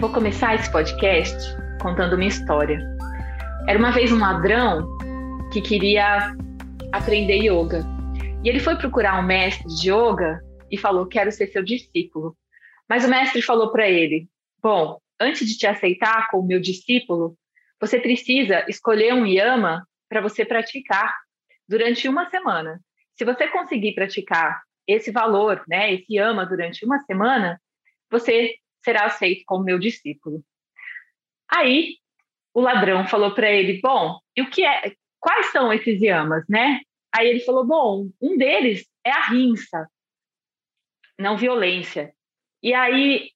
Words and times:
Vou 0.00 0.12
começar 0.12 0.56
esse 0.56 0.70
podcast 0.70 1.36
contando 1.80 2.14
uma 2.14 2.24
história. 2.24 2.78
Era 3.68 3.78
uma 3.78 3.92
vez 3.92 4.10
um 4.12 4.18
ladrão 4.18 4.86
que 5.52 5.62
queria 5.62 6.34
aprender 6.92 7.38
yoga. 7.38 7.82
E 8.42 8.48
ele 8.48 8.58
foi 8.58 8.76
procurar 8.76 9.18
um 9.20 9.26
mestre 9.26 9.66
de 9.76 9.90
yoga 9.90 10.40
e 10.70 10.76
falou: 10.76 11.06
Quero 11.06 11.30
ser 11.30 11.46
seu 11.46 11.62
discípulo. 11.62 12.36
Mas 12.88 13.04
o 13.04 13.08
mestre 13.08 13.40
falou 13.40 13.70
para 13.70 13.88
ele: 13.88 14.28
Bom, 14.62 14.98
antes 15.20 15.48
de 15.48 15.56
te 15.56 15.66
aceitar 15.66 16.28
como 16.28 16.46
meu 16.46 16.60
discípulo, 16.60 17.36
você 17.80 17.98
precisa 17.98 18.64
escolher 18.68 19.14
um 19.14 19.24
yama 19.24 19.86
para 20.08 20.20
você 20.20 20.44
praticar 20.44 21.14
durante 21.68 22.08
uma 22.08 22.28
semana. 22.28 22.80
Se 23.14 23.24
você 23.24 23.46
conseguir 23.48 23.94
praticar 23.94 24.60
esse 24.86 25.10
valor, 25.10 25.62
né, 25.68 25.94
esse 25.94 26.14
yama 26.14 26.44
durante 26.44 26.84
uma 26.84 26.98
semana, 27.00 27.60
você 28.10 28.54
será 28.84 29.06
aceito 29.06 29.42
como 29.46 29.64
meu 29.64 29.78
discípulo. 29.78 30.44
Aí 31.48 31.96
o 32.52 32.60
ladrão 32.60 33.06
falou 33.06 33.34
para 33.34 33.50
ele: 33.50 33.80
Bom, 33.80 34.20
e 34.36 34.42
o 34.42 34.50
que 34.50 34.64
é? 34.64 34.94
Quais 35.18 35.46
são 35.46 35.72
esses 35.72 36.00
yamas, 36.00 36.44
né? 36.48 36.80
Aí 37.14 37.28
ele 37.28 37.40
falou: 37.40 37.66
Bom, 37.66 38.10
um 38.20 38.36
deles 38.36 38.86
é 39.04 39.10
a 39.10 39.26
rinça, 39.26 39.88
não 41.18 41.36
violência. 41.36 42.14
E 42.62 42.72
aí 42.72 43.30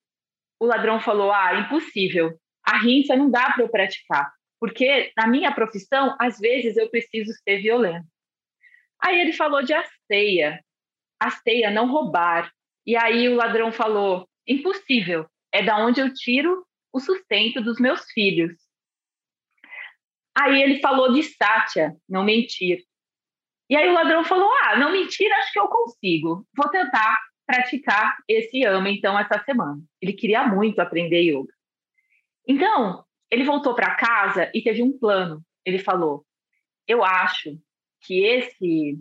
o 0.61 0.67
ladrão 0.67 1.01
falou: 1.01 1.33
Ah, 1.33 1.55
impossível. 1.55 2.39
A 2.65 2.79
rinça 2.79 3.17
não 3.17 3.31
dá 3.31 3.53
para 3.53 3.65
eu 3.65 3.69
praticar, 3.69 4.31
porque 4.61 5.11
na 5.17 5.27
minha 5.27 5.55
profissão, 5.55 6.15
às 6.21 6.39
vezes 6.39 6.77
eu 6.77 6.91
preciso 6.91 7.33
ser 7.43 7.63
violento. 7.63 8.07
Aí 9.01 9.21
ele 9.21 9.33
falou 9.33 9.63
de 9.63 9.73
asteia, 9.73 10.63
asteia, 11.19 11.71
não 11.71 11.91
roubar. 11.91 12.53
E 12.87 12.97
aí 12.97 13.29
o 13.29 13.37
ladrão 13.37 13.73
falou: 13.73 14.29
Impossível 14.47 15.27
é 15.53 15.63
da 15.63 15.79
onde 15.79 16.01
eu 16.01 16.13
tiro 16.13 16.67
o 16.93 17.01
sustento 17.01 17.61
dos 17.61 17.79
meus 17.79 18.05
filhos. 18.13 18.53
Aí 20.37 20.63
ele 20.63 20.81
falou 20.81 21.13
de 21.13 21.23
Sátia, 21.23 21.97
não 22.09 22.25
mentir. 22.25 22.85
E 23.69 23.77
aí 23.77 23.89
o 23.89 23.93
ladrão 23.93 24.25
falou: 24.25 24.51
Ah, 24.65 24.77
não 24.77 24.93
mentir, 24.93 25.31
acho 25.33 25.53
que 25.53 25.59
eu 25.59 25.69
consigo. 25.69 26.47
Vou 26.57 26.69
tentar 26.71 27.19
praticar 27.47 28.17
esse 28.29 28.65
ama 28.65 28.91
então 28.91 29.19
essa 29.19 29.43
semana. 29.45 29.81
Ele 30.01 30.13
queria 30.13 30.47
muito 30.47 30.81
aprender 30.81 31.23
yoga. 31.23 31.53
Então, 32.47 33.05
ele 33.31 33.45
voltou 33.45 33.75
para 33.75 33.97
casa 33.97 34.51
e 34.55 34.63
teve 34.63 34.83
um 34.83 34.97
plano. 34.97 35.43
Ele 35.65 35.79
falou: 35.79 36.25
Eu 36.87 37.05
acho 37.05 37.59
que 38.03 38.23
esse 38.25 38.99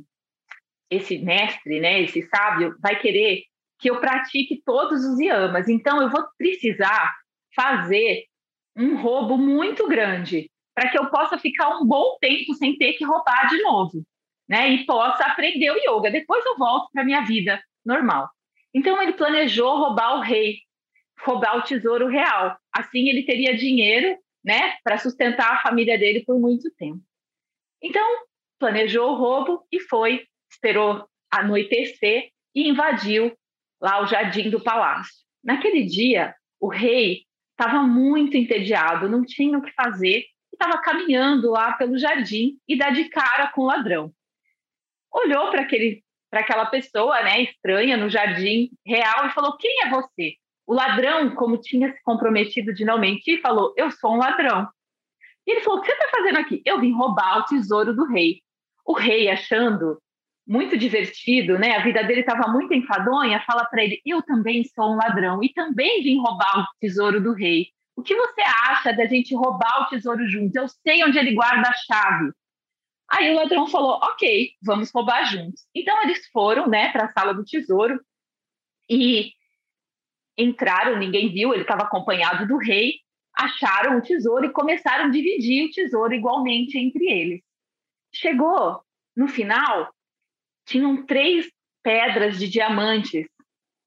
esse 0.90 1.18
mestre, 1.18 1.82
né, 1.82 2.02
esse 2.02 2.22
sábio 2.30 2.76
vai 2.80 2.98
querer 2.98 3.44
que 3.80 3.90
eu 3.90 4.00
pratique 4.00 4.62
todos 4.66 5.04
os 5.04 5.20
yamas. 5.20 5.68
Então, 5.68 6.02
eu 6.02 6.10
vou 6.10 6.24
precisar 6.38 7.16
fazer 7.56 8.26
um 8.76 8.96
roubo 9.02 9.38
muito 9.38 9.88
grande 9.88 10.50
para 10.76 10.90
que 10.90 10.98
eu 10.98 11.10
possa 11.10 11.38
ficar 11.38 11.78
um 11.78 11.86
bom 11.86 12.18
tempo 12.20 12.54
sem 12.54 12.78
ter 12.78 12.94
que 12.94 13.04
roubar 13.04 13.48
de 13.50 13.62
novo, 13.64 14.04
né? 14.48 14.70
E 14.70 14.86
possa 14.86 15.26
aprender 15.26 15.72
o 15.72 15.78
yoga. 15.78 16.12
Depois 16.12 16.46
eu 16.46 16.58
volto 16.58 16.90
para 16.92 17.04
minha 17.04 17.22
vida 17.22 17.62
normal. 17.86 18.30
Então, 18.74 19.02
ele 19.02 19.14
planejou 19.14 19.78
roubar 19.78 20.18
o 20.18 20.22
rei, 20.22 20.58
roubar 21.22 21.58
o 21.58 21.64
tesouro 21.64 22.08
real. 22.08 22.58
Assim, 22.72 23.10
ele 23.10 23.24
teria 23.24 23.58
dinheiro, 23.58 24.18
né, 24.44 24.76
para 24.84 24.98
sustentar 24.98 25.54
a 25.54 25.62
família 25.62 25.98
dele 25.98 26.24
por 26.24 26.40
muito 26.40 26.70
tempo. 26.76 27.02
Então, 27.82 28.06
planejou 28.60 29.12
o 29.12 29.16
roubo 29.16 29.66
e 29.72 29.80
foi, 29.80 30.26
esperou 30.50 31.08
anoitecer 31.32 32.30
e 32.56 32.70
invadiu 32.70 33.36
lá 33.82 34.02
o 34.02 34.08
jardim 34.08 34.50
do 34.50 34.64
palácio. 34.64 35.26
Naquele 35.44 35.84
dia, 35.84 36.36
o 36.60 36.68
rei 36.68 37.24
estava 37.52 37.84
muito 37.84 38.38
entediado, 38.38 39.10
não 39.10 39.24
tinha 39.26 39.58
o 39.58 39.62
que 39.62 39.72
fazer, 39.72 40.26
estava 40.52 40.82
caminhando 40.82 41.52
lá 41.52 41.74
pelo 41.74 41.98
jardim 41.98 42.58
e 42.68 42.78
dá 42.78 42.90
de 42.90 43.10
cara 43.10 43.48
com 43.52 43.62
o 43.62 43.66
ladrão. 43.66 44.12
Olhou 45.12 45.50
para 45.52 45.62
aquele 45.62 46.04
para 46.30 46.42
aquela 46.42 46.66
pessoa, 46.66 47.24
né, 47.24 47.44
estranha 47.44 47.96
no 47.96 48.10
jardim 48.10 48.70
real 48.86 49.28
e 49.28 49.32
falou: 49.32 49.58
"Quem 49.58 49.84
é 49.84 49.90
você?" 49.90 50.36
O 50.66 50.74
ladrão, 50.74 51.34
como 51.34 51.58
tinha 51.58 51.94
se 51.94 52.04
comprometido 52.04 52.74
de 52.74 52.84
não 52.84 53.00
mentir, 53.00 53.40
falou: 53.42 53.74
"Eu 53.78 53.90
sou 53.92 54.14
um 54.14 54.18
ladrão." 54.18 54.68
E 55.48 55.52
ele 55.52 55.62
falou: 55.62 55.80
"O 55.80 55.82
que 55.82 55.88
você 55.88 55.94
está 55.94 56.10
fazendo 56.10 56.40
aqui?" 56.40 56.62
"Eu 56.66 56.82
vim 56.82 56.92
roubar 56.92 57.40
o 57.40 57.46
tesouro 57.46 57.96
do 57.96 58.06
rei." 58.06 58.42
O 58.86 58.94
rei, 58.94 59.30
achando 59.30 60.02
muito 60.48 60.78
divertido, 60.78 61.60
né? 61.60 61.76
A 61.76 61.84
vida 61.84 62.04
dele 62.04 62.22
estava 62.22 62.52
muito 62.52 62.74
enfadonha, 62.74 63.44
fala 63.46 63.66
para 63.66 63.84
ele: 63.84 64.02
"Eu 64.06 64.22
também 64.22 64.64
sou 64.64 64.94
um 64.94 64.96
ladrão 64.96 65.44
e 65.44 65.50
também 65.54 66.02
vim 66.02 66.20
roubar 66.20 66.62
o 66.62 66.66
tesouro 66.80 67.22
do 67.22 67.34
rei. 67.34 67.68
O 67.96 68.02
que 68.02 68.16
você 68.16 68.42
acha 68.42 68.94
da 68.94 69.06
gente 69.06 69.36
roubar 69.36 69.84
o 69.84 69.90
tesouro 69.90 70.26
juntos? 70.28 70.56
Eu 70.56 70.68
sei 70.68 71.04
onde 71.04 71.18
ele 71.18 71.34
guarda 71.34 71.70
a 71.70 71.74
chave." 71.74 72.32
Aí 73.10 73.32
o 73.32 73.36
ladrão 73.36 73.68
falou: 73.68 74.00
"OK, 74.02 74.52
vamos 74.64 74.92
roubar 74.92 75.26
juntos." 75.26 75.68
Então 75.76 76.02
eles 76.04 76.28
foram, 76.32 76.68
né, 76.68 76.92
para 76.92 77.06
a 77.06 77.12
sala 77.12 77.34
do 77.34 77.44
tesouro 77.44 78.00
e 78.90 79.34
entraram, 80.38 80.98
ninguém 80.98 81.32
viu, 81.34 81.54
ele 81.54 81.64
estava 81.64 81.84
acompanhado 81.84 82.48
do 82.48 82.58
rei, 82.58 82.96
acharam 83.34 83.98
o 83.98 84.02
tesouro 84.02 84.46
e 84.46 84.52
começaram 84.52 85.06
a 85.06 85.10
dividir 85.10 85.66
o 85.66 85.72
tesouro 85.72 86.14
igualmente 86.14 86.78
entre 86.78 87.06
eles. 87.06 87.42
Chegou 88.14 88.82
no 89.16 89.28
final, 89.28 89.92
tinham 90.68 91.06
três 91.06 91.48
pedras 91.82 92.38
de 92.38 92.48
diamantes. 92.48 93.26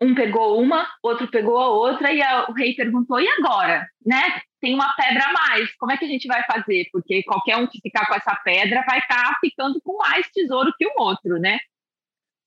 Um 0.02 0.14
pegou 0.14 0.58
uma, 0.58 0.88
outro 1.02 1.30
pegou 1.30 1.58
a 1.58 1.68
outra, 1.68 2.10
e 2.10 2.22
a, 2.22 2.48
o 2.48 2.52
rei 2.52 2.74
perguntou: 2.74 3.20
e 3.20 3.28
agora? 3.28 3.86
Né? 4.04 4.40
Tem 4.58 4.74
uma 4.74 4.94
pedra 4.96 5.26
a 5.26 5.32
mais, 5.32 5.74
como 5.76 5.92
é 5.92 5.96
que 5.98 6.06
a 6.06 6.08
gente 6.08 6.26
vai 6.26 6.42
fazer? 6.44 6.88
Porque 6.90 7.22
qualquer 7.22 7.58
um 7.58 7.66
que 7.66 7.80
ficar 7.82 8.06
com 8.06 8.14
essa 8.14 8.34
pedra 8.42 8.82
vai 8.86 8.98
estar 8.98 9.22
tá 9.22 9.38
ficando 9.40 9.80
com 9.82 9.98
mais 9.98 10.26
tesouro 10.30 10.72
que 10.78 10.86
o 10.86 10.92
outro, 10.96 11.38
né? 11.38 11.58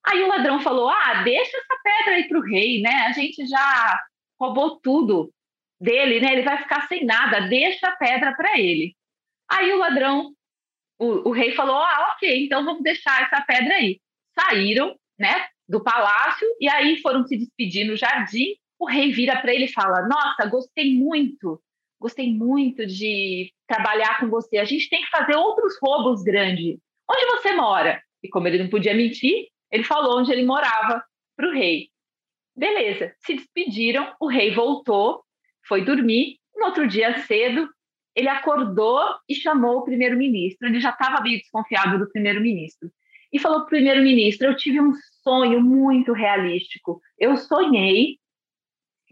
Aí 0.05 0.21
o 0.23 0.27
ladrão 0.27 0.59
falou: 0.59 0.89
ah, 0.89 1.21
deixa 1.23 1.55
essa 1.55 1.79
pedra 1.83 2.15
aí 2.15 2.27
para 2.27 2.39
o 2.39 2.43
rei, 2.43 2.81
né? 2.81 3.05
A 3.07 3.11
gente 3.11 3.45
já 3.45 3.99
roubou 4.39 4.79
tudo 4.79 5.31
dele, 5.79 6.19
né? 6.19 6.33
Ele 6.33 6.41
vai 6.41 6.57
ficar 6.57 6.87
sem 6.87 7.05
nada, 7.05 7.47
deixa 7.47 7.87
a 7.87 7.95
pedra 7.95 8.33
para 8.35 8.59
ele. 8.59 8.95
Aí 9.47 9.71
o 9.71 9.77
ladrão, 9.77 10.33
o, 10.97 11.29
o 11.29 11.31
rei 11.31 11.51
falou: 11.51 11.77
ah, 11.77 12.13
ok, 12.15 12.45
então 12.45 12.65
vamos 12.65 12.81
deixar 12.81 13.21
essa 13.21 13.41
pedra 13.41 13.75
aí 13.75 14.01
saíram, 14.33 14.95
né, 15.17 15.45
do 15.67 15.81
palácio 15.81 16.47
e 16.59 16.67
aí 16.69 16.97
foram 17.01 17.25
se 17.25 17.37
despedir 17.37 17.85
no 17.85 17.95
jardim. 17.95 18.55
O 18.79 18.85
rei 18.85 19.11
vira 19.11 19.39
para 19.39 19.53
ele 19.53 19.65
e 19.65 19.71
fala: 19.71 20.07
"Nossa, 20.07 20.45
gostei 20.47 20.95
muito. 20.95 21.61
Gostei 21.99 22.31
muito 22.31 22.85
de 22.85 23.51
trabalhar 23.67 24.19
com 24.19 24.29
você. 24.29 24.57
A 24.57 24.65
gente 24.65 24.89
tem 24.89 25.01
que 25.01 25.09
fazer 25.09 25.35
outros 25.35 25.77
roubos 25.81 26.21
grandes. 26.23 26.79
Onde 27.09 27.25
você 27.27 27.53
mora?" 27.53 28.01
E 28.21 28.29
como 28.29 28.47
ele 28.47 28.61
não 28.61 28.69
podia 28.69 28.93
mentir, 28.93 29.47
ele 29.71 29.83
falou 29.83 30.19
onde 30.19 30.31
ele 30.31 30.45
morava 30.45 31.03
para 31.35 31.49
o 31.49 31.53
rei. 31.53 31.89
Beleza, 32.55 33.13
se 33.25 33.33
despediram, 33.33 34.13
o 34.19 34.27
rei 34.27 34.53
voltou, 34.53 35.23
foi 35.67 35.83
dormir. 35.83 36.37
No 36.55 36.67
outro 36.67 36.87
dia 36.87 37.17
cedo, 37.23 37.67
ele 38.15 38.29
acordou 38.29 39.01
e 39.27 39.33
chamou 39.33 39.79
o 39.79 39.83
primeiro-ministro. 39.83 40.67
Ele 40.67 40.79
já 40.79 40.91
estava 40.91 41.21
meio 41.21 41.39
desconfiado 41.39 41.97
do 41.97 42.09
primeiro-ministro 42.09 42.89
e 43.33 43.39
falou 43.39 43.59
para 43.59 43.65
o 43.65 43.69
primeiro-ministro: 43.69 44.47
Eu 44.47 44.55
tive 44.55 44.79
um 44.79 44.93
sonho 45.23 45.59
muito 45.59 46.13
realístico. 46.13 47.01
Eu 47.17 47.35
sonhei 47.35 48.19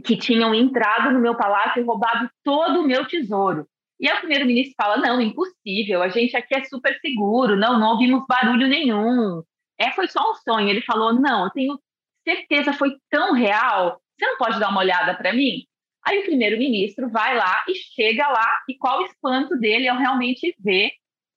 que 0.06 0.16
tinham 0.16 0.54
entrado 0.54 1.12
no 1.12 1.20
meu 1.20 1.36
palácio 1.36 1.82
e 1.82 1.86
roubado 1.86 2.30
todo 2.44 2.82
o 2.82 2.88
meu 2.88 3.08
tesouro. 3.08 3.68
E 4.00 4.12
o 4.12 4.20
primeiro-ministro 4.20 4.76
fala: 4.78 4.98
Não, 4.98 5.20
impossível, 5.20 6.04
a 6.04 6.10
gente 6.10 6.38
aqui 6.38 6.56
é 6.56 6.64
super 6.66 6.98
seguro, 7.00 7.56
não, 7.56 7.80
não 7.80 7.92
ouvimos 7.94 8.26
barulho 8.28 8.68
nenhum. 8.68 9.42
É, 9.80 9.92
foi 9.92 10.08
só 10.08 10.32
um 10.32 10.36
sonho. 10.36 10.70
Ele 10.70 10.82
falou: 10.82 11.14
Não, 11.14 11.46
eu 11.46 11.50
tenho 11.52 11.80
certeza, 12.24 12.74
foi 12.74 12.96
tão 13.10 13.34
real. 13.34 14.00
Você 14.18 14.26
não 14.26 14.38
pode 14.38 14.60
dar 14.60 14.70
uma 14.70 14.82
olhada 14.82 15.16
para 15.16 15.34
mim? 15.34 15.66
Aí 16.06 16.20
o 16.20 16.24
primeiro-ministro 16.24 17.10
vai 17.10 17.36
lá 17.36 17.64
e 17.68 17.76
chega 17.76 18.28
lá, 18.28 18.48
e 18.68 18.76
qual 18.76 19.00
o 19.00 19.06
espanto 19.06 19.56
dele 19.58 19.88
ao 19.88 19.98
realmente 19.98 20.56
ver 20.60 20.92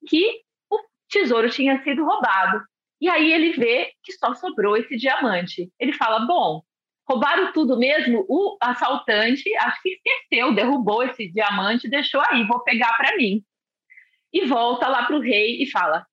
que 0.07 0.41
o 0.71 0.79
tesouro 1.11 1.51
tinha 1.51 1.83
sido 1.83 2.05
roubado. 2.05 2.63
E 3.05 3.09
aí 3.11 3.35
ele 3.35 3.53
vê 3.53 3.93
que 4.03 4.15
só 4.15 4.35
sobrou 4.35 4.79
esse 4.79 4.97
diamante. 4.97 5.71
Ele 5.79 5.93
fala: 5.93 6.21
bom, 6.21 6.63
roubaram 7.07 7.53
tudo 7.53 7.79
mesmo? 7.79 8.25
O 8.27 8.57
assaltante 8.59 9.55
acho 9.59 9.83
que 9.83 9.91
esqueceu, 9.91 10.55
derrubou 10.55 11.03
esse 11.03 11.31
diamante, 11.31 11.87
deixou 11.87 12.23
aí, 12.23 12.47
vou 12.47 12.65
pegar 12.65 12.97
para 12.97 13.15
mim. 13.19 13.45
E 14.33 14.47
volta 14.47 14.89
lá 14.89 15.05
para 15.05 15.17
o 15.17 15.21
rei 15.21 15.63
e 15.63 15.71
fala: 15.71 16.07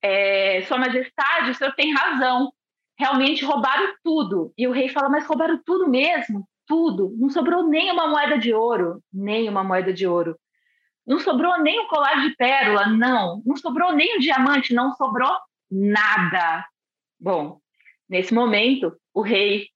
é, 0.00 0.62
Sua 0.68 0.78
Majestade, 0.78 1.50
o 1.50 1.54
senhor 1.56 1.74
tem 1.74 1.92
razão. 1.92 2.52
Realmente 2.96 3.44
roubaram 3.44 3.92
tudo. 4.04 4.54
E 4.56 4.68
o 4.68 4.72
rei 4.72 4.88
fala: 4.88 5.08
Mas 5.08 5.26
roubaram 5.26 5.60
tudo 5.66 5.90
mesmo? 5.90 6.48
Tudo. 6.64 7.12
Não 7.18 7.28
sobrou 7.28 7.66
nem 7.66 7.90
uma 7.90 8.06
moeda 8.06 8.38
de 8.38 8.54
ouro. 8.54 9.02
Nem 9.12 9.48
uma 9.48 9.64
moeda 9.64 9.92
de 9.92 10.06
ouro. 10.06 10.38
Não 11.10 11.18
sobrou 11.18 11.60
nem 11.60 11.80
um 11.80 11.88
colar 11.88 12.22
de 12.22 12.36
pérola, 12.36 12.86
não. 12.86 13.42
Não 13.44 13.56
sobrou 13.56 13.92
nem 13.92 14.16
um 14.16 14.20
diamante, 14.20 14.72
não 14.72 14.92
sobrou 14.92 15.36
nada. 15.68 16.64
Bom, 17.18 17.58
nesse 18.08 18.32
momento, 18.32 18.96
o 19.12 19.20
rei 19.20 19.66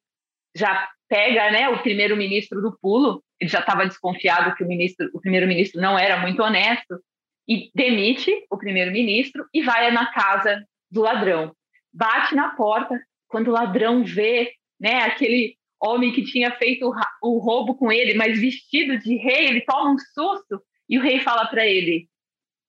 já 0.54 0.88
pega 1.08 1.50
né, 1.50 1.68
o 1.70 1.82
primeiro-ministro 1.82 2.62
do 2.62 2.78
pulo, 2.80 3.20
ele 3.40 3.50
já 3.50 3.58
estava 3.58 3.84
desconfiado 3.84 4.54
que 4.54 4.62
o 4.62 4.68
ministro, 4.68 5.10
o 5.12 5.20
primeiro-ministro 5.20 5.80
não 5.80 5.98
era 5.98 6.20
muito 6.20 6.40
honesto 6.40 7.00
e 7.48 7.68
demite 7.74 8.32
o 8.48 8.56
primeiro-ministro 8.56 9.44
e 9.52 9.60
vai 9.60 9.90
na 9.90 10.12
casa 10.12 10.64
do 10.88 11.00
ladrão. 11.00 11.52
Bate 11.92 12.32
na 12.36 12.50
porta, 12.50 12.96
quando 13.26 13.48
o 13.48 13.52
ladrão 13.52 14.04
vê, 14.04 14.52
né, 14.78 15.00
aquele 15.00 15.56
homem 15.82 16.12
que 16.12 16.22
tinha 16.22 16.52
feito 16.52 16.92
o 17.20 17.38
roubo 17.38 17.74
com 17.74 17.90
ele, 17.90 18.14
mas 18.14 18.40
vestido 18.40 18.96
de 19.00 19.16
rei, 19.16 19.48
ele 19.48 19.62
toma 19.62 19.90
um 19.90 19.98
susto 19.98 20.62
e 20.88 20.98
o 20.98 21.02
rei 21.02 21.20
fala 21.20 21.46
para 21.46 21.66
ele: 21.66 22.08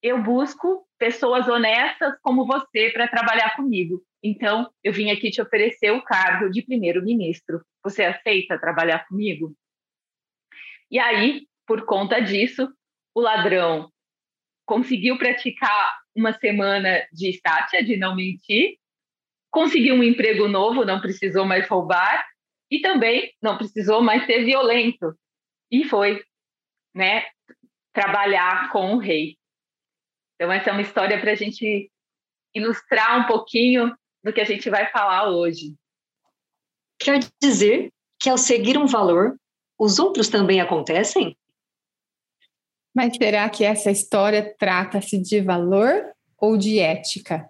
"Eu 0.02 0.22
busco 0.22 0.88
pessoas 0.98 1.48
honestas 1.48 2.14
como 2.22 2.46
você 2.46 2.90
para 2.92 3.08
trabalhar 3.08 3.56
comigo. 3.56 4.02
Então, 4.24 4.72
eu 4.84 4.92
vim 4.94 5.12
aqui 5.12 5.30
te 5.30 5.42
oferecer 5.42 5.92
o 5.92 6.04
cargo 6.04 6.50
de 6.50 6.62
primeiro-ministro. 6.62 7.62
Você 7.84 8.04
aceita 8.04 8.60
trabalhar 8.60 9.08
comigo?" 9.08 9.56
E 10.90 11.00
aí, 11.00 11.48
por 11.68 11.86
conta 11.86 12.20
disso, 12.20 12.72
o 13.14 13.22
ladrão 13.22 13.92
conseguiu 14.66 15.18
praticar 15.18 16.00
uma 16.16 16.34
semana 16.34 17.08
de 17.12 17.30
estátia, 17.30 17.84
de 17.84 17.98
não 17.98 18.16
mentir, 18.16 18.78
conseguiu 19.52 19.96
um 19.96 20.04
emprego 20.04 20.48
novo, 20.48 20.86
não 20.86 21.02
precisou 21.02 21.46
mais 21.46 21.68
roubar, 21.68 22.26
e 22.70 22.80
também 22.82 23.34
não 23.42 23.58
precisou 23.58 24.02
mais 24.02 24.26
ser 24.26 24.44
violento. 24.44 25.18
E 25.72 25.84
foi, 25.84 26.24
né, 26.94 27.26
trabalhar 27.96 28.72
com 28.72 28.94
o 28.94 28.98
rei. 28.98 29.38
Então, 30.36 30.52
essa 30.52 30.70
é 30.70 30.74
uma 30.74 30.82
história 30.82 31.20
para 31.20 31.32
a 31.32 31.36
gente 31.36 31.90
ilustrar 32.54 33.22
um 33.22 33.24
pouquinho 33.26 33.96
do 34.22 34.34
que 34.34 34.42
a 34.42 34.46
gente 34.46 34.70
vai 34.70 34.92
falar 34.92 35.30
hoje. 35.30 35.74
Quer 37.00 37.22
dizer 37.42 37.90
que 38.20 38.30
ao 38.30 38.38
seguir 38.38 38.78
um 38.78 38.86
valor, 38.86 39.38
os 39.80 39.98
outros 39.98 40.28
também 40.28 40.60
acontecem? 40.60 41.38
Mas 42.94 43.16
será 43.16 43.50
que 43.50 43.64
essa 43.64 43.90
história 43.90 44.54
trata-se 44.58 45.18
de 45.18 45.42
valor 45.42 46.14
ou 46.38 46.58
de 46.58 46.80
ética? 46.80 47.50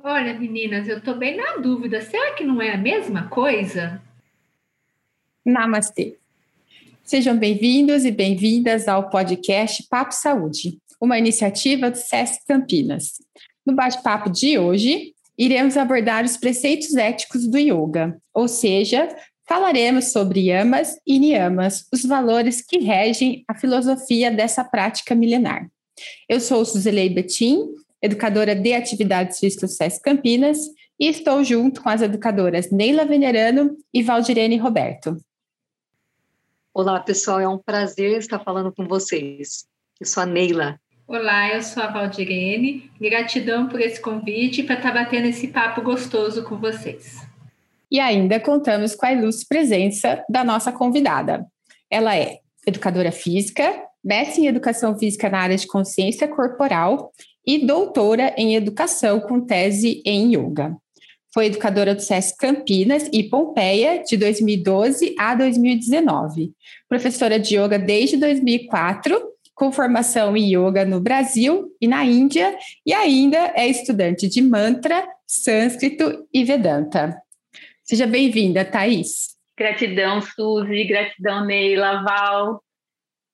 Olha, 0.00 0.34
meninas, 0.38 0.86
eu 0.86 0.98
estou 0.98 1.16
bem 1.16 1.36
na 1.36 1.56
dúvida. 1.56 2.00
Será 2.02 2.34
que 2.34 2.44
não 2.44 2.60
é 2.60 2.72
a 2.72 2.76
mesma 2.76 3.28
coisa? 3.28 4.02
Namastê. 5.44 6.18
Sejam 7.04 7.36
bem-vindos 7.36 8.06
e 8.06 8.10
bem-vindas 8.10 8.88
ao 8.88 9.10
podcast 9.10 9.86
Papo 9.90 10.14
Saúde, 10.14 10.78
uma 10.98 11.18
iniciativa 11.18 11.90
do 11.90 11.98
SESC 11.98 12.40
Campinas. 12.48 13.12
No 13.64 13.74
bate-papo 13.74 14.30
de 14.30 14.58
hoje, 14.58 15.12
iremos 15.36 15.76
abordar 15.76 16.24
os 16.24 16.38
preceitos 16.38 16.94
éticos 16.96 17.46
do 17.46 17.58
yoga, 17.58 18.16
ou 18.32 18.48
seja, 18.48 19.08
Falaremos 19.46 20.10
sobre 20.10 20.46
yamas 20.46 20.96
e 21.06 21.18
niyamas, 21.18 21.86
os 21.92 22.02
valores 22.02 22.62
que 22.62 22.78
regem 22.78 23.44
a 23.46 23.54
filosofia 23.54 24.30
dessa 24.30 24.64
prática 24.64 25.14
milenar. 25.14 25.68
Eu 26.26 26.40
sou 26.40 26.64
Suzelei 26.64 27.10
Betim, 27.10 27.66
educadora 28.00 28.54
de 28.54 28.72
atividades 28.72 29.38
físicas 29.38 29.76
SESC 29.76 30.00
Campinas, 30.00 30.58
e 30.98 31.08
estou 31.08 31.44
junto 31.44 31.82
com 31.82 31.90
as 31.90 32.00
educadoras 32.00 32.70
Neila 32.70 33.04
Venerano 33.04 33.76
e 33.92 34.02
Valdirene 34.02 34.56
Roberto. 34.56 35.18
Olá, 36.76 36.98
pessoal, 36.98 37.38
é 37.38 37.46
um 37.46 37.56
prazer 37.56 38.18
estar 38.18 38.40
falando 38.40 38.72
com 38.72 38.84
vocês. 38.88 39.64
Eu 40.00 40.06
sou 40.08 40.24
a 40.24 40.26
Neila. 40.26 40.76
Olá, 41.06 41.54
eu 41.54 41.62
sou 41.62 41.80
a 41.80 41.86
Valdirene. 41.86 42.90
Gratidão 43.00 43.68
por 43.68 43.80
esse 43.80 44.00
convite 44.00 44.64
para 44.64 44.74
estar 44.74 44.92
batendo 44.92 45.28
esse 45.28 45.46
papo 45.46 45.82
gostoso 45.82 46.42
com 46.42 46.56
vocês. 46.56 47.24
E 47.88 48.00
ainda 48.00 48.40
contamos 48.40 48.96
com 48.96 49.06
a 49.06 49.12
ilustre 49.12 49.46
presença 49.48 50.24
da 50.28 50.42
nossa 50.42 50.72
convidada. 50.72 51.46
Ela 51.88 52.16
é 52.16 52.40
educadora 52.66 53.12
física, 53.12 53.80
mestre 54.02 54.42
em 54.42 54.48
educação 54.48 54.98
física 54.98 55.30
na 55.30 55.38
área 55.38 55.56
de 55.56 55.68
consciência 55.68 56.26
corporal 56.26 57.12
e 57.46 57.64
doutora 57.64 58.34
em 58.36 58.56
educação 58.56 59.20
com 59.20 59.40
tese 59.40 60.02
em 60.04 60.34
yoga. 60.34 60.76
Foi 61.34 61.46
educadora 61.46 61.96
do 61.96 62.00
SESC 62.00 62.36
Campinas 62.38 63.10
e 63.12 63.24
Pompeia 63.24 64.04
de 64.04 64.16
2012 64.16 65.16
a 65.18 65.34
2019. 65.34 66.52
Professora 66.88 67.40
de 67.40 67.56
yoga 67.56 67.76
desde 67.76 68.16
2004, 68.16 69.20
com 69.52 69.72
formação 69.72 70.36
em 70.36 70.54
yoga 70.54 70.84
no 70.84 71.00
Brasil 71.00 71.74
e 71.80 71.88
na 71.88 72.04
Índia, 72.04 72.56
e 72.86 72.94
ainda 72.94 73.52
é 73.56 73.66
estudante 73.66 74.28
de 74.28 74.40
mantra, 74.40 75.04
sânscrito 75.26 76.24
e 76.32 76.44
Vedanta. 76.44 77.20
Seja 77.82 78.06
bem-vinda, 78.06 78.64
Thaís. 78.64 79.34
Gratidão, 79.58 80.22
Suzy, 80.22 80.84
gratidão, 80.84 81.44
Neila, 81.44 82.04
Val. 82.04 82.62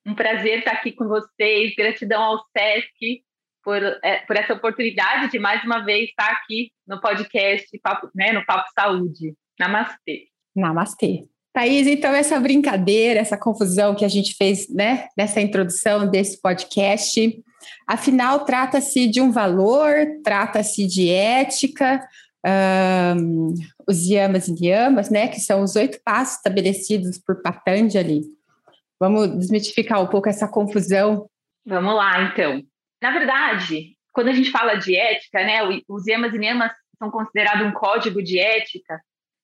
Um 0.07 0.15
prazer 0.15 0.61
estar 0.61 0.73
aqui 0.73 0.93
com 0.93 1.07
vocês. 1.07 1.75
Gratidão 1.75 2.23
ao 2.23 2.39
SESC 2.57 3.23
por, 3.63 3.83
é, 4.03 4.21
por 4.27 4.37
essa 4.37 4.55
oportunidade 4.55 5.31
de 5.31 5.39
mais 5.39 5.63
uma 5.65 5.85
vez 5.85 6.09
estar 6.09 6.31
aqui 6.31 6.73
no 6.87 7.01
podcast, 7.01 7.67
Papo, 7.83 8.11
né, 8.15 8.33
no 8.33 8.45
Papo 8.45 8.69
Saúde. 8.75 9.35
Namastê. 9.59 10.29
Namastê. 10.55 11.25
Thaís, 11.53 11.87
então 11.87 12.15
essa 12.15 12.39
brincadeira, 12.39 13.21
essa 13.21 13.37
confusão 13.37 13.95
que 13.95 14.05
a 14.05 14.09
gente 14.09 14.35
fez 14.37 14.69
né, 14.69 15.09
nessa 15.17 15.41
introdução 15.41 16.09
desse 16.09 16.41
podcast, 16.41 17.43
afinal 17.87 18.45
trata-se 18.45 19.09
de 19.09 19.21
um 19.21 19.33
valor, 19.33 19.93
trata-se 20.23 20.87
de 20.87 21.11
ética, 21.11 22.01
um, 23.17 23.53
os 23.87 24.07
yamas 24.07 24.49
e 24.49 24.53
niyamas, 24.53 25.11
né, 25.11 25.29
que 25.29 25.41
são 25.41 25.63
os 25.63 25.75
oito 25.75 25.99
passos 26.05 26.37
estabelecidos 26.37 27.19
por 27.19 27.43
Patanjali. 27.43 28.23
Vamos 28.99 29.37
desmitificar 29.37 30.01
um 30.01 30.07
pouco 30.07 30.29
essa 30.29 30.47
confusão. 30.47 31.27
Vamos 31.67 31.95
lá, 31.95 32.23
então. 32.23 32.63
Na 33.01 33.11
verdade, 33.11 33.97
quando 34.13 34.29
a 34.29 34.33
gente 34.33 34.51
fala 34.51 34.75
de 34.75 34.97
ética, 34.97 35.43
né, 35.45 35.61
os 35.89 36.07
yamas 36.07 36.35
e 36.35 36.39
niyamas 36.39 36.73
são 36.99 37.11
considerados 37.11 37.67
um 37.67 37.73
código 37.73 38.23
de 38.23 38.39
ética. 38.39 39.01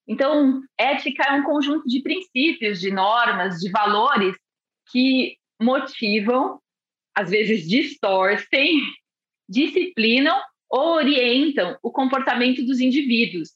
Então, 0.07 0.63
ética 0.79 1.25
é 1.25 1.33
um 1.33 1.43
conjunto 1.43 1.89
de 1.89 2.03
princípios, 2.03 2.81
de 2.81 2.91
normas, 2.91 3.59
de 3.59 3.71
valores 3.71 4.37
que 4.91 5.37
motivam, 5.61 6.61
às 7.15 7.31
vezes 7.31 7.67
distorcem, 7.69 8.79
disciplinam 9.49 10.41
ou 10.69 10.95
orientam 10.95 11.79
o 11.83 11.91
comportamento 11.91 12.65
dos 12.65 12.81
indivíduos, 12.81 13.51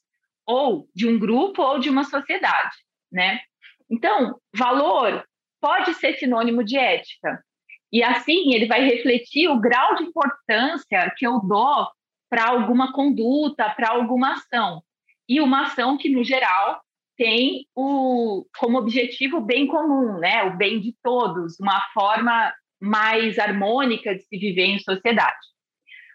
ou 0.47 0.89
de 0.95 1.07
um 1.07 1.19
grupo 1.19 1.63
ou 1.63 1.79
de 1.79 1.91
uma 1.91 2.05
sociedade, 2.05 2.77
né? 3.13 3.41
Então, 3.89 4.41
valor 4.55 5.25
pode 5.61 5.95
ser 5.95 6.15
sinônimo 6.15 6.65
de 6.65 6.77
ética. 6.79 7.45
E 7.93 8.03
assim, 8.03 8.55
ele 8.55 8.67
vai 8.67 8.85
refletir 8.85 9.49
o 9.49 9.61
grau 9.61 9.97
de 9.97 10.05
importância 10.05 11.13
que 11.17 11.27
eu 11.27 11.41
dou 11.41 11.89
para 12.29 12.49
alguma 12.49 12.93
conduta, 12.93 13.69
para 13.71 13.91
alguma 13.91 14.35
ação. 14.35 14.83
E 15.29 15.41
uma 15.41 15.63
ação 15.63 15.99
que, 15.99 16.09
no 16.09 16.23
geral, 16.23 16.81
tem 17.17 17.67
o, 17.75 18.47
como 18.59 18.79
objetivo 18.79 19.39
o 19.39 19.45
bem 19.45 19.67
comum, 19.67 20.19
né? 20.19 20.45
o 20.45 20.57
bem 20.57 20.81
de 20.81 20.95
todos, 21.03 21.59
uma 21.61 21.81
forma 21.93 22.53
mais 22.81 23.39
harmônica 23.39 24.15
de 24.15 24.23
se 24.23 24.39
viver 24.39 24.67
em 24.67 24.79
sociedade. 24.79 25.37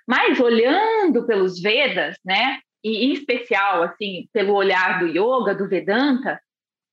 Mas 0.08 0.39
olhando 0.39 1.25
pelos 1.27 1.62
Vedas, 1.62 2.17
né, 2.25 2.60
e 2.84 3.05
em 3.05 3.13
especial 3.13 3.84
assim, 3.84 4.27
pelo 4.34 4.53
olhar 4.53 5.00
do 5.00 5.08
yoga, 5.08 5.53
do 5.53 5.67
Vedanta, 5.70 6.39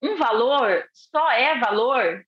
um 0.02 0.16
valor 0.16 0.84
só 0.92 1.30
é 1.30 1.58
valor 1.58 2.24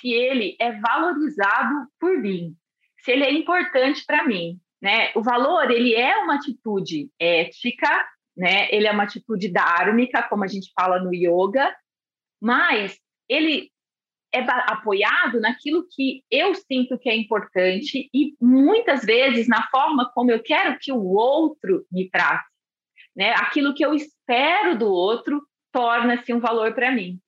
se 0.00 0.12
ele 0.12 0.56
é 0.60 0.72
valorizado 0.72 1.88
por 1.98 2.18
mim, 2.18 2.54
se 3.00 3.12
ele 3.12 3.24
é 3.24 3.32
importante 3.32 4.04
para 4.06 4.24
mim, 4.24 4.58
né? 4.80 5.10
O 5.14 5.22
valor, 5.22 5.70
ele 5.70 5.94
é 5.94 6.16
uma 6.18 6.34
atitude 6.34 7.10
ética, 7.18 8.06
né? 8.36 8.68
Ele 8.70 8.86
é 8.86 8.92
uma 8.92 9.04
atitude 9.04 9.48
dármica, 9.48 10.22
como 10.24 10.44
a 10.44 10.46
gente 10.46 10.70
fala 10.74 10.98
no 10.98 11.14
yoga, 11.14 11.74
mas 12.40 12.98
ele 13.28 13.70
é 14.32 14.40
apoiado 14.40 15.40
naquilo 15.40 15.86
que 15.90 16.22
eu 16.30 16.54
sinto 16.54 16.98
que 16.98 17.08
é 17.08 17.16
importante 17.16 18.10
e 18.12 18.34
muitas 18.40 19.04
vezes 19.04 19.48
na 19.48 19.66
forma 19.68 20.10
como 20.12 20.30
eu 20.30 20.42
quero 20.42 20.78
que 20.78 20.92
o 20.92 21.04
outro 21.04 21.86
me 21.90 22.10
trate. 22.10 22.44
Né? 23.14 23.32
Aquilo 23.32 23.74
que 23.74 23.84
eu 23.84 23.94
espero 23.94 24.76
do 24.76 24.92
outro 24.92 25.42
torna-se 25.72 26.34
um 26.34 26.40
valor 26.40 26.74
para 26.74 26.92
mim. 26.92 27.18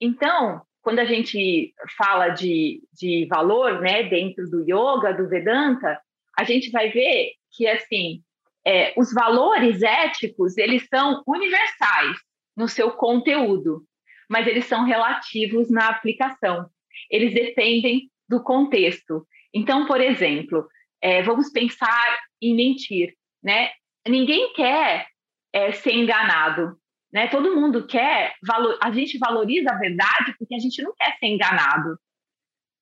Então, 0.00 0.62
quando 0.82 0.98
a 0.98 1.04
gente 1.04 1.74
fala 1.96 2.28
de, 2.28 2.82
de 2.92 3.26
valor 3.26 3.80
né, 3.80 4.04
dentro 4.04 4.48
do 4.48 4.62
yoga, 4.62 5.12
do 5.12 5.28
Vedanta, 5.28 6.00
a 6.38 6.44
gente 6.44 6.70
vai 6.70 6.90
ver 6.90 7.32
que 7.52 7.66
assim 7.66 8.22
é, 8.64 8.92
os 8.96 9.12
valores 9.12 9.82
éticos 9.82 10.56
eles 10.56 10.86
são 10.88 11.22
universais 11.26 12.16
no 12.56 12.68
seu 12.68 12.90
conteúdo 12.92 13.84
mas 14.30 14.46
eles 14.46 14.66
são 14.66 14.84
relativos 14.84 15.68
na 15.68 15.88
aplicação. 15.88 16.70
Eles 17.10 17.34
dependem 17.34 18.08
do 18.28 18.40
contexto. 18.40 19.26
Então, 19.52 19.86
por 19.86 20.00
exemplo, 20.00 20.68
é, 21.02 21.20
vamos 21.20 21.50
pensar 21.50 22.16
em 22.40 22.54
mentir, 22.54 23.12
né? 23.42 23.70
Ninguém 24.06 24.52
quer 24.52 25.08
é, 25.52 25.72
ser 25.72 25.94
enganado, 25.94 26.78
né? 27.12 27.28
Todo 27.28 27.54
mundo 27.54 27.86
quer, 27.86 28.34
valor, 28.42 28.78
a 28.82 28.90
gente 28.90 29.18
valoriza 29.18 29.70
a 29.70 29.78
verdade 29.78 30.34
porque 30.38 30.54
a 30.54 30.58
gente 30.58 30.82
não 30.82 30.94
quer 30.94 31.16
ser 31.18 31.26
enganado. 31.26 31.98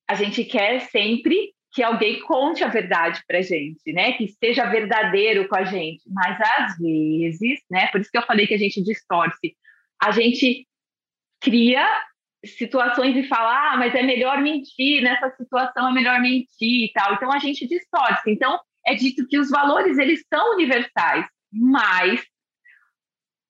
A 0.08 0.14
gente 0.14 0.44
quer 0.44 0.80
sempre 0.80 1.52
que 1.72 1.82
alguém 1.82 2.20
conte 2.20 2.64
a 2.64 2.68
verdade 2.68 3.22
para 3.26 3.42
gente, 3.42 3.92
né? 3.92 4.12
Que 4.12 4.26
seja 4.28 4.70
verdadeiro 4.70 5.48
com 5.48 5.56
a 5.56 5.64
gente. 5.64 6.02
Mas 6.06 6.38
às 6.40 6.78
vezes, 6.78 7.60
né? 7.70 7.88
Por 7.88 8.00
isso 8.00 8.10
que 8.10 8.18
eu 8.18 8.26
falei 8.26 8.46
que 8.46 8.54
a 8.54 8.58
gente 8.58 8.82
distorce. 8.82 9.56
A 10.00 10.10
gente 10.10 10.66
cria 11.40 11.86
situações 12.44 13.16
e 13.16 13.24
fala, 13.24 13.72
ah, 13.72 13.76
mas 13.76 13.94
é 13.94 14.02
melhor 14.02 14.40
mentir 14.40 15.02
nessa 15.02 15.30
situação, 15.36 15.88
é 15.88 15.92
melhor 15.92 16.20
mentir 16.20 16.84
e 16.84 16.92
tal. 16.94 17.14
Então 17.14 17.32
a 17.32 17.38
gente 17.38 17.66
distorce. 17.66 18.30
Então 18.30 18.58
é 18.86 18.94
dito 18.94 19.26
que 19.26 19.38
os 19.38 19.50
valores 19.50 19.98
eles 19.98 20.24
são 20.32 20.54
universais, 20.54 21.26
mas 21.52 22.24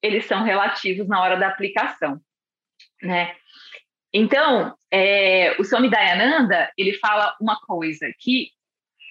eles 0.02 0.26
são 0.26 0.44
relativos 0.44 1.08
na 1.08 1.20
hora 1.20 1.36
da 1.36 1.48
aplicação, 1.48 2.20
né? 3.02 3.34
Então, 4.12 4.74
é, 4.90 5.54
o 5.58 5.64
Swami 5.64 5.90
Dayananda, 5.90 6.70
ele 6.76 6.94
fala 6.94 7.36
uma 7.40 7.60
coisa, 7.60 8.10
que 8.18 8.50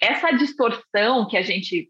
essa 0.01 0.31
distorção 0.31 1.27
que 1.27 1.37
a 1.37 1.41
gente 1.41 1.89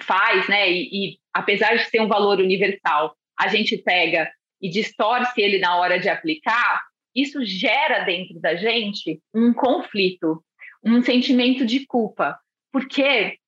faz, 0.00 0.48
né, 0.48 0.70
e, 0.70 0.88
e 0.92 1.18
apesar 1.32 1.76
de 1.76 1.84
ser 1.84 2.00
um 2.00 2.08
valor 2.08 2.38
universal, 2.38 3.16
a 3.38 3.48
gente 3.48 3.78
pega 3.78 4.30
e 4.60 4.68
distorce 4.68 5.40
ele 5.40 5.58
na 5.58 5.76
hora 5.76 5.98
de 5.98 6.08
aplicar, 6.08 6.82
isso 7.14 7.44
gera 7.44 8.00
dentro 8.04 8.40
da 8.40 8.56
gente 8.56 9.20
um 9.32 9.52
conflito, 9.52 10.44
um 10.82 11.02
sentimento 11.02 11.64
de 11.64 11.86
culpa, 11.86 12.38
porque 12.72 13.38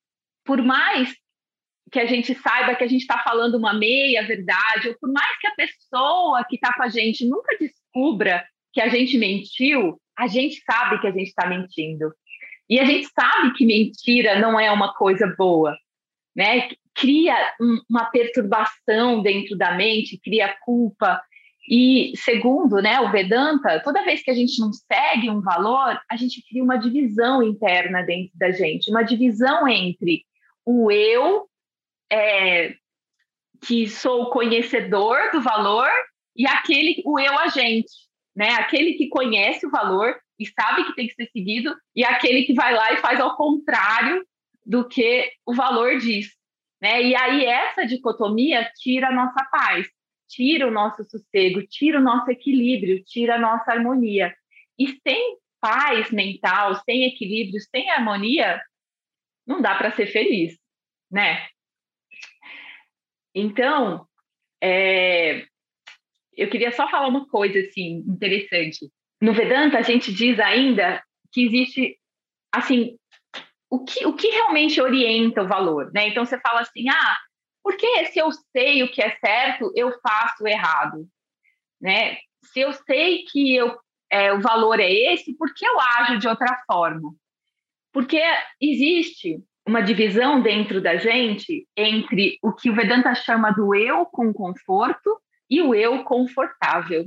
por 0.44 0.62
mais 0.62 1.14
que 1.90 2.00
a 2.00 2.06
gente 2.06 2.34
saiba 2.34 2.74
que 2.74 2.84
a 2.84 2.88
gente 2.88 3.02
está 3.02 3.18
falando 3.18 3.56
uma 3.56 3.72
meia 3.72 4.26
verdade, 4.26 4.88
ou 4.88 4.98
por 4.98 5.10
mais 5.12 5.38
que 5.38 5.46
a 5.46 5.54
pessoa 5.54 6.44
que 6.48 6.56
está 6.56 6.72
com 6.72 6.82
a 6.82 6.88
gente 6.88 7.24
nunca 7.26 7.56
descubra 7.58 8.44
que 8.72 8.80
a 8.80 8.88
gente 8.88 9.16
mentiu, 9.16 10.00
a 10.18 10.26
gente 10.26 10.62
sabe 10.64 11.00
que 11.00 11.06
a 11.06 11.10
gente 11.10 11.28
está 11.28 11.46
mentindo. 11.46 12.12
E 12.68 12.80
a 12.80 12.84
gente 12.84 13.08
sabe 13.08 13.52
que 13.54 13.64
mentira 13.64 14.38
não 14.40 14.58
é 14.58 14.70
uma 14.70 14.92
coisa 14.94 15.32
boa, 15.38 15.76
né? 16.34 16.68
Cria 16.94 17.34
um, 17.60 17.78
uma 17.88 18.06
perturbação 18.06 19.22
dentro 19.22 19.56
da 19.56 19.74
mente, 19.74 20.18
cria 20.18 20.54
culpa. 20.64 21.22
E 21.68 22.12
segundo, 22.16 22.76
né, 22.82 23.00
o 23.00 23.10
Vedanta, 23.10 23.80
toda 23.80 24.04
vez 24.04 24.22
que 24.22 24.30
a 24.30 24.34
gente 24.34 24.58
não 24.60 24.72
segue 24.72 25.30
um 25.30 25.40
valor, 25.40 26.00
a 26.10 26.16
gente 26.16 26.42
cria 26.48 26.62
uma 26.62 26.76
divisão 26.76 27.42
interna 27.42 28.02
dentro 28.02 28.32
da 28.34 28.50
gente, 28.50 28.90
uma 28.90 29.02
divisão 29.02 29.66
entre 29.68 30.24
o 30.64 30.90
eu 30.90 31.48
é, 32.10 32.74
que 33.66 33.88
sou 33.88 34.30
conhecedor 34.30 35.30
do 35.32 35.40
valor 35.40 35.88
e 36.34 36.46
aquele, 36.46 37.02
o 37.04 37.18
eu 37.18 37.38
agente, 37.38 37.90
né? 38.34 38.50
Aquele 38.54 38.94
que 38.94 39.08
conhece 39.08 39.66
o 39.66 39.70
valor 39.70 40.16
e 40.38 40.46
sabe 40.46 40.84
que 40.84 40.94
tem 40.94 41.08
que 41.08 41.14
ser 41.14 41.30
seguido 41.32 41.74
e 41.94 42.04
aquele 42.04 42.44
que 42.44 42.54
vai 42.54 42.74
lá 42.74 42.92
e 42.92 42.98
faz 42.98 43.18
ao 43.20 43.36
contrário 43.36 44.26
do 44.64 44.86
que 44.86 45.32
o 45.46 45.54
valor 45.54 45.98
diz, 45.98 46.28
né? 46.80 47.02
E 47.02 47.16
aí 47.16 47.44
essa 47.44 47.86
dicotomia 47.86 48.70
tira 48.76 49.08
a 49.08 49.12
nossa 49.12 49.42
paz, 49.50 49.86
tira 50.28 50.66
o 50.66 50.70
nosso 50.70 51.04
sossego, 51.04 51.66
tira 51.66 51.98
o 51.98 52.02
nosso 52.02 52.30
equilíbrio, 52.30 53.02
tira 53.04 53.36
a 53.36 53.38
nossa 53.38 53.72
harmonia. 53.72 54.34
E 54.78 54.88
sem 55.06 55.38
paz 55.60 56.10
mental, 56.10 56.74
sem 56.84 57.04
equilíbrio, 57.04 57.60
sem 57.74 57.90
harmonia, 57.90 58.60
não 59.46 59.62
dá 59.62 59.74
para 59.74 59.92
ser 59.92 60.06
feliz, 60.06 60.58
né? 61.10 61.46
Então, 63.38 64.08
é, 64.62 65.44
eu 66.34 66.48
queria 66.48 66.72
só 66.72 66.88
falar 66.88 67.06
uma 67.06 67.28
coisa 67.28 67.58
assim 67.58 68.02
interessante. 68.08 68.90
No 69.20 69.34
Vedanta 69.34 69.76
a 69.76 69.82
gente 69.82 70.10
diz 70.10 70.40
ainda 70.40 71.04
que 71.30 71.44
existe 71.44 71.98
assim 72.50 72.96
o 73.68 73.84
que, 73.84 74.06
o 74.06 74.14
que 74.14 74.28
realmente 74.28 74.80
orienta 74.80 75.42
o 75.42 75.48
valor, 75.48 75.92
né? 75.92 76.08
Então 76.08 76.24
você 76.24 76.40
fala 76.40 76.60
assim, 76.60 76.88
ah, 76.88 77.18
porque 77.62 78.06
se 78.06 78.18
eu 78.18 78.30
sei 78.32 78.82
o 78.82 78.90
que 78.90 79.02
é 79.02 79.14
certo, 79.16 79.70
eu 79.74 79.92
faço 80.00 80.46
errado, 80.46 81.06
né? 81.78 82.16
Se 82.42 82.60
eu 82.60 82.72
sei 82.72 83.24
que 83.24 83.54
eu, 83.54 83.78
é, 84.10 84.32
o 84.32 84.40
valor 84.40 84.80
é 84.80 84.90
esse, 84.90 85.36
por 85.36 85.52
que 85.52 85.66
eu 85.66 85.78
ajo 85.78 86.18
de 86.18 86.26
outra 86.26 86.62
forma? 86.66 87.14
Porque 87.92 88.22
existe 88.58 89.42
uma 89.66 89.80
divisão 89.80 90.40
dentro 90.40 90.80
da 90.80 90.96
gente 90.96 91.66
entre 91.76 92.38
o 92.40 92.52
que 92.52 92.70
o 92.70 92.74
Vedanta 92.74 93.14
chama 93.14 93.50
do 93.50 93.74
eu 93.74 94.06
com 94.06 94.32
conforto 94.32 95.20
e 95.50 95.60
o 95.60 95.74
eu 95.74 96.04
confortável. 96.04 97.06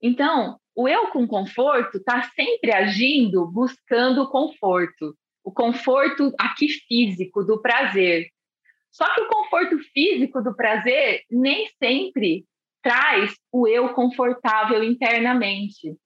Então, 0.00 0.58
o 0.74 0.88
eu 0.88 1.08
com 1.08 1.26
conforto 1.26 1.98
está 1.98 2.22
sempre 2.30 2.72
agindo 2.72 3.44
buscando 3.46 4.22
o 4.22 4.30
conforto, 4.30 5.16
o 5.44 5.50
conforto 5.50 6.32
aqui 6.38 6.68
físico 6.68 7.42
do 7.42 7.60
prazer. 7.60 8.28
Só 8.90 9.04
que 9.12 9.20
o 9.22 9.28
conforto 9.28 9.78
físico 9.92 10.40
do 10.42 10.54
prazer 10.54 11.22
nem 11.30 11.68
sempre 11.82 12.44
traz 12.82 13.34
o 13.52 13.66
eu 13.66 13.92
confortável 13.94 14.82
internamente 14.82 15.96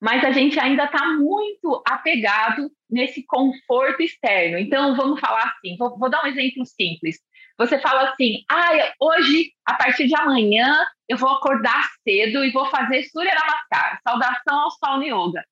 mas 0.00 0.24
a 0.24 0.30
gente 0.30 0.58
ainda 0.58 0.84
está 0.84 1.06
muito 1.14 1.82
apegado 1.86 2.70
nesse 2.88 3.24
conforto 3.26 4.02
externo. 4.02 4.58
Então, 4.58 4.96
vamos 4.96 5.20
falar 5.20 5.44
assim: 5.44 5.76
vou, 5.76 5.98
vou, 5.98 6.08
dar 6.08 6.24
um 6.24 6.28
exemplo 6.28 6.64
simples. 6.64 7.18
Você 7.58 7.80
fala 7.80 8.10
assim, 8.10 8.44
ah, 8.48 8.92
hoje, 9.00 9.50
a 9.66 9.74
partir 9.74 10.06
de 10.06 10.14
amanhã, 10.14 10.86
eu 11.08 11.16
vou 11.16 11.28
acordar 11.28 11.88
cedo 12.04 12.44
e 12.44 12.52
vou 12.52 12.66
fazer 12.66 13.02
Surya 13.04 13.34
Namaskar, 13.34 14.00
saudação 14.06 14.60
ao 14.60 14.70
Sol 14.70 15.02
Yoga. 15.02 15.44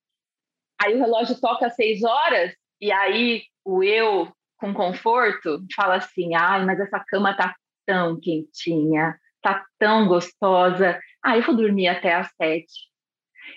Aí 0.81 0.95
o 0.95 0.99
relógio 0.99 1.39
toca 1.41 1.67
às 1.67 1.75
seis 1.75 2.03
horas, 2.03 2.53
e 2.79 2.93
aí 2.93 3.43
o 3.65 3.83
eu, 3.83 4.31
com 4.57 4.73
conforto, 4.73 5.59
fala 5.75 5.95
assim, 5.95 6.33
ai, 6.33 6.63
mas 6.63 6.79
essa 6.79 7.03
cama 7.07 7.35
tá 7.35 7.53
tão 7.85 8.17
quentinha, 8.17 9.19
tá 9.41 9.65
tão 9.77 10.07
gostosa, 10.07 10.97
ah, 11.25 11.35
eu 11.35 11.43
vou 11.43 11.55
dormir 11.57 11.89
até 11.89 12.13
às 12.13 12.29
sete. 12.41 12.87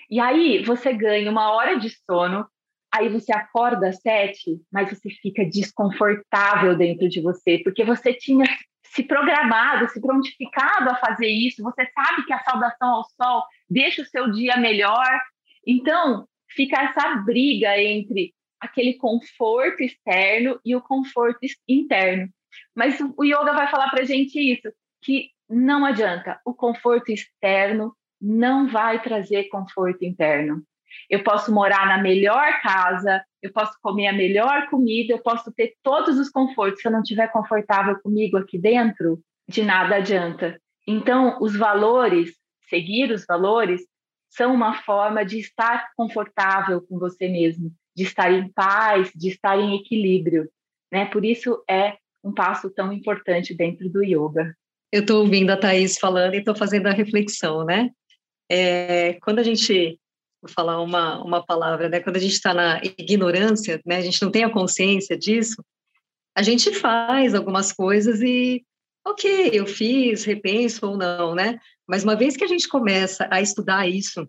E 0.09 0.19
aí 0.19 0.63
você 0.63 0.93
ganha 0.93 1.29
uma 1.31 1.51
hora 1.51 1.77
de 1.77 1.89
sono, 2.05 2.45
aí 2.93 3.09
você 3.09 3.31
acorda 3.33 3.89
às 3.89 4.01
sete, 4.01 4.59
mas 4.71 4.89
você 4.89 5.09
fica 5.09 5.45
desconfortável 5.45 6.75
dentro 6.75 7.07
de 7.07 7.21
você, 7.21 7.59
porque 7.63 7.83
você 7.83 8.13
tinha 8.13 8.45
se 8.83 9.03
programado, 9.03 9.87
se 9.89 10.01
prontificado 10.01 10.89
a 10.89 10.95
fazer 10.95 11.27
isso, 11.27 11.63
você 11.63 11.89
sabe 11.93 12.25
que 12.25 12.33
a 12.33 12.43
saudação 12.43 12.89
ao 12.89 13.03
sol 13.05 13.43
deixa 13.69 14.01
o 14.01 14.05
seu 14.05 14.29
dia 14.31 14.57
melhor. 14.57 15.07
Então, 15.65 16.27
fica 16.49 16.81
essa 16.81 17.15
briga 17.17 17.81
entre 17.81 18.33
aquele 18.59 18.95
conforto 18.95 19.81
externo 19.81 20.59
e 20.65 20.75
o 20.75 20.81
conforto 20.81 21.39
interno. 21.67 22.29
Mas 22.75 22.99
o 22.99 23.23
yoga 23.23 23.53
vai 23.53 23.69
falar 23.69 23.89
para 23.89 24.03
gente 24.03 24.37
isso, 24.37 24.71
que 25.01 25.29
não 25.49 25.85
adianta, 25.85 26.39
o 26.45 26.53
conforto 26.53 27.11
externo 27.11 27.95
não 28.21 28.67
vai 28.67 29.01
trazer 29.01 29.45
conforto 29.45 30.03
interno. 30.03 30.61
Eu 31.09 31.23
posso 31.23 31.51
morar 31.53 31.87
na 31.87 31.97
melhor 31.97 32.61
casa, 32.61 33.23
eu 33.41 33.51
posso 33.51 33.73
comer 33.81 34.07
a 34.07 34.13
melhor 34.13 34.69
comida, 34.69 35.13
eu 35.13 35.19
posso 35.19 35.51
ter 35.51 35.73
todos 35.81 36.19
os 36.19 36.29
confortos. 36.29 36.81
Se 36.81 36.87
eu 36.87 36.91
não 36.91 37.01
estiver 37.01 37.31
confortável 37.31 37.99
comigo 38.01 38.37
aqui 38.37 38.57
dentro, 38.57 39.19
de 39.47 39.63
nada 39.63 39.95
adianta. 39.95 40.59
Então, 40.87 41.37
os 41.41 41.55
valores, 41.55 42.35
seguir 42.69 43.11
os 43.11 43.25
valores, 43.25 43.81
são 44.29 44.53
uma 44.53 44.81
forma 44.81 45.25
de 45.25 45.39
estar 45.39 45.89
confortável 45.95 46.81
com 46.81 46.97
você 46.97 47.27
mesmo, 47.27 47.71
de 47.95 48.03
estar 48.03 48.31
em 48.31 48.49
paz, 48.51 49.11
de 49.13 49.29
estar 49.29 49.57
em 49.59 49.75
equilíbrio. 49.75 50.49
Né? 50.91 51.05
Por 51.05 51.25
isso 51.25 51.63
é 51.69 51.97
um 52.23 52.33
passo 52.33 52.69
tão 52.69 52.91
importante 52.93 53.53
dentro 53.53 53.89
do 53.89 54.03
yoga. 54.03 54.55
Eu 54.91 55.01
estou 55.01 55.21
ouvindo 55.21 55.49
a 55.51 55.57
Thaís 55.57 55.97
falando 55.97 56.35
e 56.35 56.39
estou 56.39 56.55
fazendo 56.55 56.87
a 56.87 56.91
reflexão, 56.91 57.65
né? 57.65 57.89
É, 58.53 59.13
quando 59.21 59.39
a 59.39 59.43
gente, 59.43 59.97
vou 60.41 60.51
falar 60.51 60.81
uma, 60.81 61.23
uma 61.23 61.41
palavra, 61.41 61.87
né? 61.87 62.01
Quando 62.01 62.17
a 62.17 62.19
gente 62.19 62.33
está 62.33 62.53
na 62.53 62.81
ignorância, 62.83 63.79
né? 63.85 63.95
A 63.95 64.01
gente 64.01 64.21
não 64.21 64.29
tem 64.29 64.43
a 64.43 64.49
consciência 64.49 65.17
disso, 65.17 65.63
a 66.35 66.41
gente 66.41 66.73
faz 66.73 67.33
algumas 67.33 67.71
coisas 67.71 68.21
e, 68.21 68.61
ok, 69.07 69.51
eu 69.53 69.65
fiz, 69.65 70.25
repenso 70.25 70.85
ou 70.85 70.97
não, 70.97 71.33
né? 71.33 71.59
Mas 71.87 72.03
uma 72.03 72.13
vez 72.13 72.35
que 72.35 72.43
a 72.43 72.47
gente 72.47 72.67
começa 72.67 73.25
a 73.31 73.41
estudar 73.41 73.87
isso, 73.87 74.27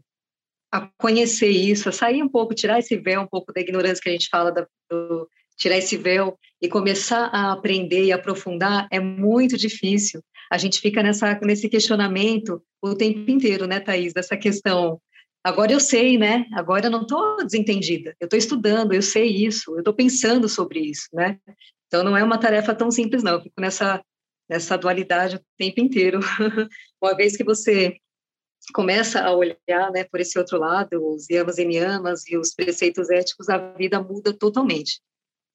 a 0.72 0.88
conhecer 0.98 1.50
isso, 1.50 1.88
a 1.88 1.92
sair 1.92 2.22
um 2.22 2.28
pouco, 2.28 2.54
tirar 2.54 2.78
esse 2.78 2.96
véu 2.96 3.22
um 3.22 3.26
pouco 3.26 3.52
da 3.52 3.60
ignorância 3.60 4.00
que 4.00 4.08
a 4.08 4.12
gente 4.12 4.28
fala, 4.28 4.52
da, 4.52 4.64
do, 4.88 5.28
tirar 5.56 5.78
esse 5.78 5.96
véu 5.96 6.38
e 6.60 6.68
começar 6.68 7.24
a 7.32 7.50
aprender 7.50 8.04
e 8.04 8.12
aprofundar, 8.12 8.86
é 8.92 9.00
muito 9.00 9.56
difícil 9.56 10.22
a 10.52 10.58
gente 10.58 10.80
fica 10.82 11.02
nessa, 11.02 11.40
nesse 11.40 11.66
questionamento 11.66 12.62
o 12.82 12.94
tempo 12.94 13.30
inteiro, 13.30 13.66
né, 13.66 13.80
Thaís, 13.80 14.12
dessa 14.12 14.36
questão. 14.36 15.00
Agora 15.42 15.72
eu 15.72 15.80
sei, 15.80 16.18
né? 16.18 16.44
Agora 16.52 16.86
eu 16.86 16.90
não 16.90 17.02
estou 17.02 17.38
desentendida. 17.38 18.14
Eu 18.20 18.26
estou 18.26 18.38
estudando, 18.38 18.92
eu 18.92 19.00
sei 19.00 19.28
isso, 19.28 19.72
eu 19.72 19.78
estou 19.78 19.94
pensando 19.94 20.50
sobre 20.50 20.80
isso, 20.80 21.08
né? 21.10 21.38
Então 21.86 22.04
não 22.04 22.14
é 22.14 22.22
uma 22.22 22.36
tarefa 22.36 22.74
tão 22.74 22.90
simples, 22.90 23.22
não. 23.22 23.32
Eu 23.32 23.40
fico 23.40 23.58
nessa, 23.58 24.04
nessa 24.46 24.76
dualidade 24.76 25.36
o 25.36 25.40
tempo 25.56 25.80
inteiro. 25.80 26.20
Uma 27.02 27.16
vez 27.16 27.34
que 27.34 27.44
você 27.44 27.96
começa 28.74 29.22
a 29.22 29.34
olhar 29.34 29.90
né, 29.90 30.04
por 30.04 30.20
esse 30.20 30.38
outro 30.38 30.58
lado, 30.58 31.02
os 31.02 31.30
yamas 31.30 31.56
e 31.56 31.64
niyamas 31.64 32.28
e 32.28 32.36
os 32.36 32.54
preceitos 32.54 33.08
éticos, 33.08 33.48
a 33.48 33.56
vida 33.72 34.02
muda 34.02 34.34
totalmente, 34.34 35.00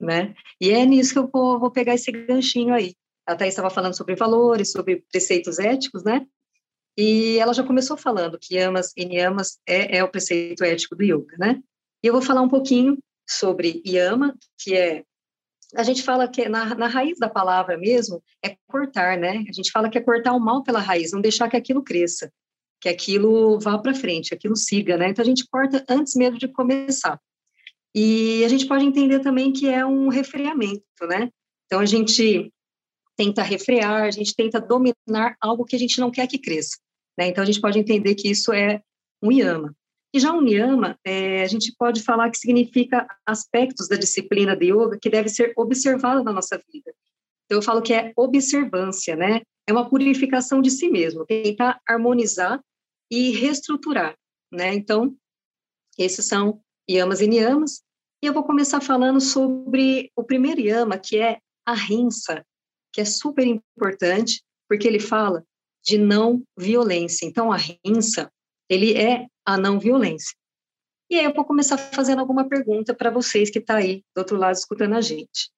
né? 0.02 0.34
E 0.60 0.72
é 0.72 0.84
nisso 0.88 1.14
que 1.14 1.20
eu 1.20 1.30
vou, 1.32 1.60
vou 1.60 1.70
pegar 1.70 1.94
esse 1.94 2.12
ganchinho 2.12 2.74
aí. 2.74 2.96
A 3.28 3.36
Thais 3.36 3.54
estava 3.54 3.70
falando 3.70 3.96
sobre 3.96 4.16
valores, 4.16 4.72
sobre 4.72 5.04
preceitos 5.12 5.60
éticos, 5.60 6.04
né? 6.04 6.26
E 6.98 7.38
ela 7.38 7.54
já 7.54 7.64
começou 7.64 7.98
falando 7.98 8.40
que 8.40 8.56
yamas 8.56 8.92
e 8.96 9.06
niyamas 9.06 9.60
é, 9.68 9.98
é 9.98 10.04
o 10.04 10.10
preceito 10.10 10.64
ético 10.64 10.96
do 10.96 11.04
yoga, 11.04 11.36
né? 11.38 11.62
E 12.04 12.08
eu 12.08 12.14
vou 12.14 12.22
falar 12.22 12.42
um 12.42 12.50
pouquinho 12.50 12.98
sobre 13.30 13.82
yama, 13.86 14.36
que 14.58 14.76
é 14.76 15.04
a 15.76 15.84
gente 15.84 16.02
fala 16.02 16.30
que 16.30 16.48
na, 16.48 16.74
na 16.76 16.88
raiz 16.88 17.20
da 17.20 17.30
palavra 17.30 17.78
mesmo 17.78 18.24
é 18.44 18.56
cortar, 18.68 19.18
né? 19.18 19.44
A 19.50 19.52
gente 19.52 19.70
fala 19.70 19.90
que 19.90 19.98
é 19.98 20.02
cortar 20.02 20.32
o 20.32 20.40
mal 20.40 20.64
pela 20.64 20.80
raiz, 20.80 21.12
não 21.12 21.20
deixar 21.20 21.50
que 21.50 21.58
aquilo 21.58 21.84
cresça 21.84 22.32
que 22.80 22.90
aquilo 22.90 23.60
vá 23.60 23.78
para 23.78 23.94
frente, 23.94 24.34
aquilo 24.34 24.56
siga, 24.56 24.98
né? 24.98 25.10
Então 25.10 25.24
a 25.24 25.26
gente 25.26 25.48
corta 25.50 25.84
antes 25.90 26.16
mesmo 26.16 26.38
de 26.38 26.48
começar. 26.48 27.20
E 27.94 28.44
a 28.44 28.48
gente 28.48 28.68
pode 28.68 28.86
entender 28.86 29.20
também 29.20 29.52
que 29.52 29.68
é 29.68 29.86
um 29.86 30.10
refreamento, 30.10 30.84
né? 31.08 31.30
Então 31.66 31.80
a 31.80 31.86
gente 31.86 32.52
tenta 33.18 33.42
refrear, 33.42 34.04
a 34.04 34.12
gente 34.12 34.36
tenta 34.36 34.62
dominar 34.62 35.36
algo 35.42 35.66
que 35.66 35.76
a 35.76 35.80
gente 35.80 36.00
não 36.00 36.12
quer 36.12 36.28
que 36.28 36.38
cresça, 36.38 36.78
né? 37.18 37.28
Então 37.28 37.44
a 37.44 37.46
gente 37.46 37.60
pode 37.60 37.80
entender 37.80 38.16
que 38.16 38.30
isso 38.30 38.54
é 38.54 38.82
um 39.22 39.32
yama. 39.32 39.76
E 40.14 40.20
já 40.20 40.32
um 40.32 40.48
yama, 40.48 40.98
é, 41.04 41.42
a 41.42 41.48
gente 41.48 41.74
pode 41.78 42.02
falar 42.02 42.30
que 42.30 42.38
significa 42.38 43.08
aspectos 43.26 43.88
da 43.88 43.98
disciplina 43.98 44.56
de 44.56 44.72
yoga 44.72 44.98
que 45.02 45.10
deve 45.10 45.28
ser 45.30 45.52
observado 45.58 46.24
na 46.24 46.32
nossa 46.32 46.58
vida. 46.72 46.94
Então 47.46 47.58
eu 47.58 47.62
falo 47.62 47.82
que 47.82 47.94
é 47.94 48.14
observância, 48.16 49.16
né? 49.16 49.42
É 49.68 49.74
uma 49.74 49.90
purificação 49.90 50.62
de 50.62 50.70
si 50.72 50.90
mesmo, 50.90 51.26
tentar 51.26 51.82
harmonizar 51.88 52.62
e 53.12 53.32
reestruturar, 53.32 54.16
né? 54.52 54.74
Então, 54.74 55.16
esses 55.98 56.26
são 56.26 56.62
yamas 56.90 57.20
e 57.20 57.28
niyamas. 57.28 57.82
E 58.22 58.28
eu 58.28 58.34
vou 58.34 58.44
começar 58.44 58.80
falando 58.80 59.20
sobre 59.20 60.12
o 60.16 60.24
primeiro 60.24 60.62
yama, 60.62 60.98
que 60.98 61.18
é 61.18 61.40
a 61.66 61.74
rinsa, 61.74 62.46
que 62.98 63.02
é 63.02 63.06
super 63.06 63.46
importante, 63.46 64.44
porque 64.68 64.88
ele 64.88 65.00
fala 65.00 65.46
de 65.84 66.00
não 66.00 66.44
violência. 66.58 67.28
Então, 67.28 67.52
a 67.52 67.58
rinsa, 67.58 68.32
ele 68.68 68.98
é 68.98 69.28
a 69.46 69.56
não 69.56 69.80
violência. 69.80 70.36
E 71.08 71.20
aí 71.20 71.26
eu 71.26 71.34
vou 71.34 71.46
começar 71.46 71.78
fazendo 71.78 72.18
alguma 72.22 72.50
pergunta 72.50 72.96
para 72.96 73.12
vocês 73.12 73.52
que 73.52 73.60
estão 73.60 73.76
tá 73.76 73.84
aí 73.84 74.04
do 74.16 74.20
outro 74.20 74.36
lado 74.36 74.56
escutando 74.56 74.96
a 74.96 75.02
gente, 75.02 75.52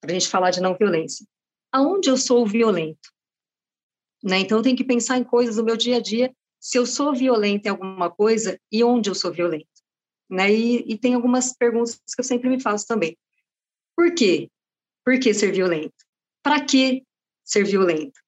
para 0.00 0.10
a 0.10 0.14
gente 0.14 0.28
falar 0.28 0.50
de 0.50 0.60
não 0.60 0.76
violência. 0.76 1.24
Aonde 1.70 2.10
eu 2.10 2.16
sou 2.16 2.44
violento? 2.44 3.08
Né? 4.20 4.40
Então, 4.40 4.58
eu 4.58 4.64
tenho 4.64 4.76
que 4.76 4.82
pensar 4.82 5.16
em 5.16 5.22
coisas 5.22 5.54
do 5.54 5.64
meu 5.64 5.76
dia 5.76 5.98
a 5.98 6.00
dia 6.00 6.34
se 6.58 6.76
eu 6.76 6.84
sou 6.84 7.14
violenta 7.14 7.68
em 7.68 7.70
alguma 7.70 8.10
coisa 8.10 8.58
e 8.72 8.82
onde 8.82 9.08
eu 9.08 9.14
sou 9.14 9.30
violenta. 9.30 9.68
Né? 10.28 10.52
E, 10.52 10.92
e 10.92 10.98
tem 10.98 11.14
algumas 11.14 11.56
perguntas 11.56 11.94
que 11.94 12.20
eu 12.20 12.24
sempre 12.24 12.48
me 12.48 12.60
faço 12.60 12.84
também. 12.84 13.16
Por 13.96 14.12
quê? 14.12 14.50
Por 15.04 15.20
que 15.20 15.32
ser 15.32 15.52
violento? 15.52 16.03
Para 16.44 16.64
que 16.64 17.02
ser 17.42 17.64
violento? 17.64 18.20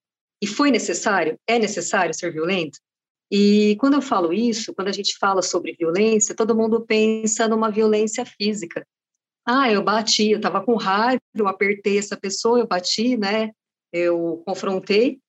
E 0.43 0.47
foi 0.47 0.71
necessário? 0.71 1.39
É 1.47 1.59
necessário 1.59 2.15
ser 2.15 2.33
violento? 2.33 2.79
E 3.31 3.77
quando 3.79 3.95
eu 3.95 4.03
falo 4.03 4.33
isso, 4.33 4.75
quando 4.75 4.89
a 4.89 4.93
gente 4.93 5.19
fala 5.19 5.43
sobre 5.43 5.77
violência, 5.79 6.35
todo 6.35 6.57
mundo 6.57 6.85
pensa 6.85 7.47
numa 7.47 7.71
violência 7.71 8.25
física. 8.25 8.87
Ah, 9.45 9.71
eu 9.71 9.83
bati, 9.83 10.31
eu 10.31 10.39
estava 10.39 10.65
com 10.65 10.77
raiva, 10.77 11.21
eu 11.35 11.47
apertei 11.47 11.99
essa 11.99 12.17
pessoa, 12.17 12.59
eu 12.59 12.67
bati, 12.67 13.17
né? 13.17 13.51
Eu 13.93 14.43
confrontei 14.47 15.21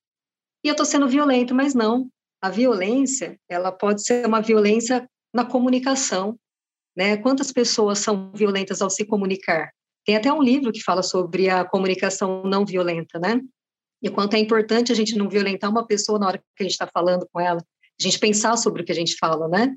e 0.64 0.68
eu 0.68 0.72
estou 0.72 0.86
sendo 0.86 1.08
violento, 1.08 1.54
mas 1.54 1.74
não 1.74 2.10
a 2.40 2.50
violência, 2.50 3.38
ela 3.48 3.72
pode 3.72 4.02
ser 4.04 4.24
uma 4.26 4.40
violência 4.40 5.08
na 5.34 5.44
comunicação, 5.44 6.38
né? 6.96 7.16
Quantas 7.16 7.52
pessoas 7.52 7.98
são 7.98 8.32
violentas 8.32 8.80
ao 8.80 8.90
se 8.90 9.04
comunicar? 9.04 9.72
Tem 10.08 10.16
até 10.16 10.32
um 10.32 10.42
livro 10.42 10.72
que 10.72 10.82
fala 10.82 11.02
sobre 11.02 11.50
a 11.50 11.66
comunicação 11.66 12.42
não 12.42 12.64
violenta, 12.64 13.18
né? 13.18 13.42
E 14.02 14.08
quanto 14.08 14.36
é 14.36 14.38
importante 14.38 14.90
a 14.90 14.94
gente 14.94 15.14
não 15.14 15.28
violentar 15.28 15.70
uma 15.70 15.86
pessoa 15.86 16.18
na 16.18 16.28
hora 16.28 16.38
que 16.38 16.44
a 16.60 16.62
gente 16.62 16.72
está 16.72 16.86
falando 16.86 17.28
com 17.30 17.38
ela, 17.38 17.58
a 17.60 18.02
gente 18.02 18.18
pensar 18.18 18.56
sobre 18.56 18.80
o 18.80 18.84
que 18.86 18.92
a 18.92 18.94
gente 18.94 19.18
fala, 19.18 19.46
né? 19.48 19.76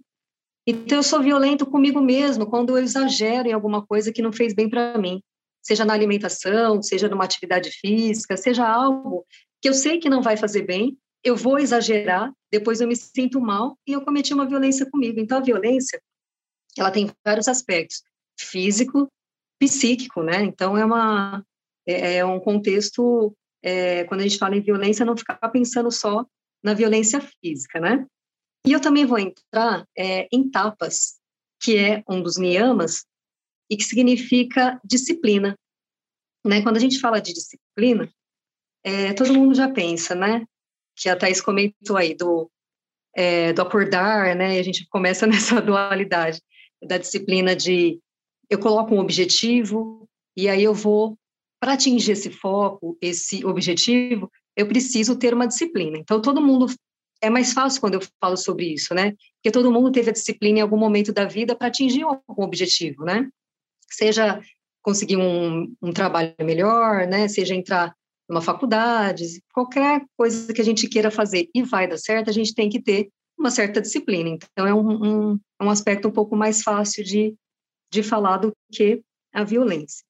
Então, 0.65 0.99
eu 0.99 1.03
sou 1.03 1.21
violento 1.21 1.65
comigo 1.65 1.99
mesmo 1.99 2.49
quando 2.49 2.77
eu 2.77 2.81
exagero 2.81 3.49
em 3.49 3.51
alguma 3.51 3.85
coisa 3.85 4.09
que 4.09 4.21
não 4.21 4.31
fez 4.31 4.53
bem 4.53 4.69
para 4.69 4.97
mim, 4.97 5.21
seja 5.61 5.83
na 5.83 5.91
alimentação, 5.91 6.81
seja 6.81 7.09
numa 7.09 7.25
atividade 7.25 7.69
física, 7.69 8.37
seja 8.37 8.65
algo 8.65 9.25
que 9.61 9.67
eu 9.67 9.73
sei 9.73 9.99
que 9.99 10.09
não 10.09 10.21
vai 10.21 10.37
fazer 10.37 10.61
bem, 10.61 10.97
eu 11.25 11.35
vou 11.35 11.59
exagerar, 11.59 12.31
depois 12.49 12.79
eu 12.79 12.87
me 12.87 12.95
sinto 12.95 13.41
mal 13.41 13.77
e 13.85 13.91
eu 13.91 14.01
cometi 14.01 14.33
uma 14.33 14.47
violência 14.47 14.89
comigo. 14.89 15.19
Então, 15.19 15.39
a 15.39 15.41
violência, 15.41 16.01
ela 16.77 16.89
tem 16.89 17.11
vários 17.21 17.49
aspectos, 17.49 18.01
físico, 18.39 19.11
psíquico, 19.61 20.23
né? 20.23 20.41
Então, 20.41 20.75
é, 20.75 20.83
uma, 20.83 21.45
é, 21.87 22.17
é 22.17 22.25
um 22.25 22.39
contexto, 22.39 23.35
é, 23.61 24.03
quando 24.05 24.21
a 24.21 24.23
gente 24.23 24.39
fala 24.39 24.55
em 24.55 24.61
violência, 24.61 25.05
não 25.05 25.15
ficar 25.15 25.37
pensando 25.49 25.91
só 25.91 26.25
na 26.63 26.73
violência 26.73 27.21
física, 27.21 27.79
né? 27.79 28.07
E 28.65 28.71
eu 28.71 28.81
também 28.81 29.05
vou 29.05 29.19
entrar 29.19 29.85
é, 29.95 30.27
em 30.31 30.49
tapas, 30.49 31.19
que 31.61 31.77
é 31.77 32.03
um 32.09 32.23
dos 32.23 32.37
niyamas, 32.37 33.05
e 33.69 33.77
que 33.77 33.83
significa 33.83 34.81
disciplina. 34.83 35.55
Né? 36.45 36.61
Quando 36.63 36.77
a 36.77 36.79
gente 36.79 36.99
fala 36.99 37.21
de 37.21 37.33
disciplina, 37.33 38.11
é, 38.83 39.13
todo 39.13 39.33
mundo 39.33 39.53
já 39.53 39.69
pensa, 39.69 40.15
né? 40.15 40.43
que 40.95 41.07
a 41.07 41.15
Thais 41.15 41.39
comentou 41.39 41.97
aí, 41.97 42.15
do, 42.15 42.49
é, 43.15 43.53
do 43.53 43.61
acordar, 43.61 44.35
né? 44.35 44.59
A 44.59 44.63
gente 44.63 44.87
começa 44.89 45.25
nessa 45.27 45.61
dualidade 45.61 46.41
da 46.81 46.97
disciplina 46.97 47.55
de 47.55 47.99
eu 48.51 48.59
coloco 48.59 48.93
um 48.93 48.99
objetivo 48.99 50.05
e 50.35 50.49
aí 50.49 50.61
eu 50.61 50.73
vou, 50.73 51.17
para 51.59 51.73
atingir 51.73 52.11
esse 52.11 52.29
foco, 52.29 52.97
esse 53.01 53.45
objetivo, 53.45 54.29
eu 54.57 54.67
preciso 54.67 55.17
ter 55.17 55.33
uma 55.33 55.47
disciplina. 55.47 55.97
Então, 55.97 56.21
todo 56.21 56.41
mundo. 56.41 56.67
É 57.23 57.29
mais 57.29 57.53
fácil 57.53 57.79
quando 57.79 57.93
eu 57.93 58.01
falo 58.19 58.35
sobre 58.35 58.73
isso, 58.73 58.95
né? 58.95 59.11
Porque 59.35 59.51
todo 59.51 59.71
mundo 59.71 59.91
teve 59.91 60.09
a 60.09 60.13
disciplina 60.13 60.57
em 60.57 60.61
algum 60.61 60.77
momento 60.77 61.13
da 61.13 61.23
vida 61.23 61.55
para 61.55 61.67
atingir 61.67 62.01
algum 62.01 62.43
objetivo, 62.43 63.05
né? 63.05 63.29
Seja 63.91 64.41
conseguir 64.81 65.17
um, 65.17 65.71
um 65.79 65.93
trabalho 65.93 66.33
melhor, 66.41 67.05
né? 67.05 67.27
Seja 67.27 67.53
entrar 67.53 67.95
uma 68.27 68.41
faculdade, 68.41 69.23
qualquer 69.53 70.03
coisa 70.17 70.51
que 70.51 70.61
a 70.61 70.65
gente 70.65 70.87
queira 70.89 71.11
fazer 71.11 71.47
e 71.53 71.61
vai 71.61 71.87
dar 71.87 71.97
certo, 71.97 72.31
a 72.31 72.33
gente 72.33 72.55
tem 72.55 72.69
que 72.69 72.81
ter 72.81 73.09
uma 73.37 73.51
certa 73.51 73.79
disciplina. 73.79 74.29
Então, 74.29 74.65
é 74.65 74.73
um, 74.73 75.31
um, 75.33 75.39
um 75.61 75.69
aspecto 75.69 76.07
um 76.07 76.11
pouco 76.11 76.35
mais 76.35 76.63
fácil 76.63 77.03
de, 77.03 77.35
de 77.91 78.01
falar 78.01 78.37
do 78.37 78.53
que 78.71 79.03
a 79.33 79.43
violência. 79.43 80.03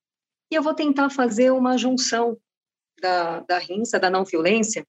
E 0.51 0.55
eu 0.55 0.63
vou 0.63 0.73
tentar 0.73 1.09
fazer 1.09 1.51
uma 1.51 1.77
junção 1.77 2.37
da, 3.01 3.39
da 3.41 3.57
rinça, 3.57 3.99
da 3.99 4.09
não 4.09 4.23
violência, 4.23 4.85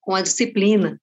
com 0.00 0.14
a 0.14 0.22
disciplina, 0.22 1.00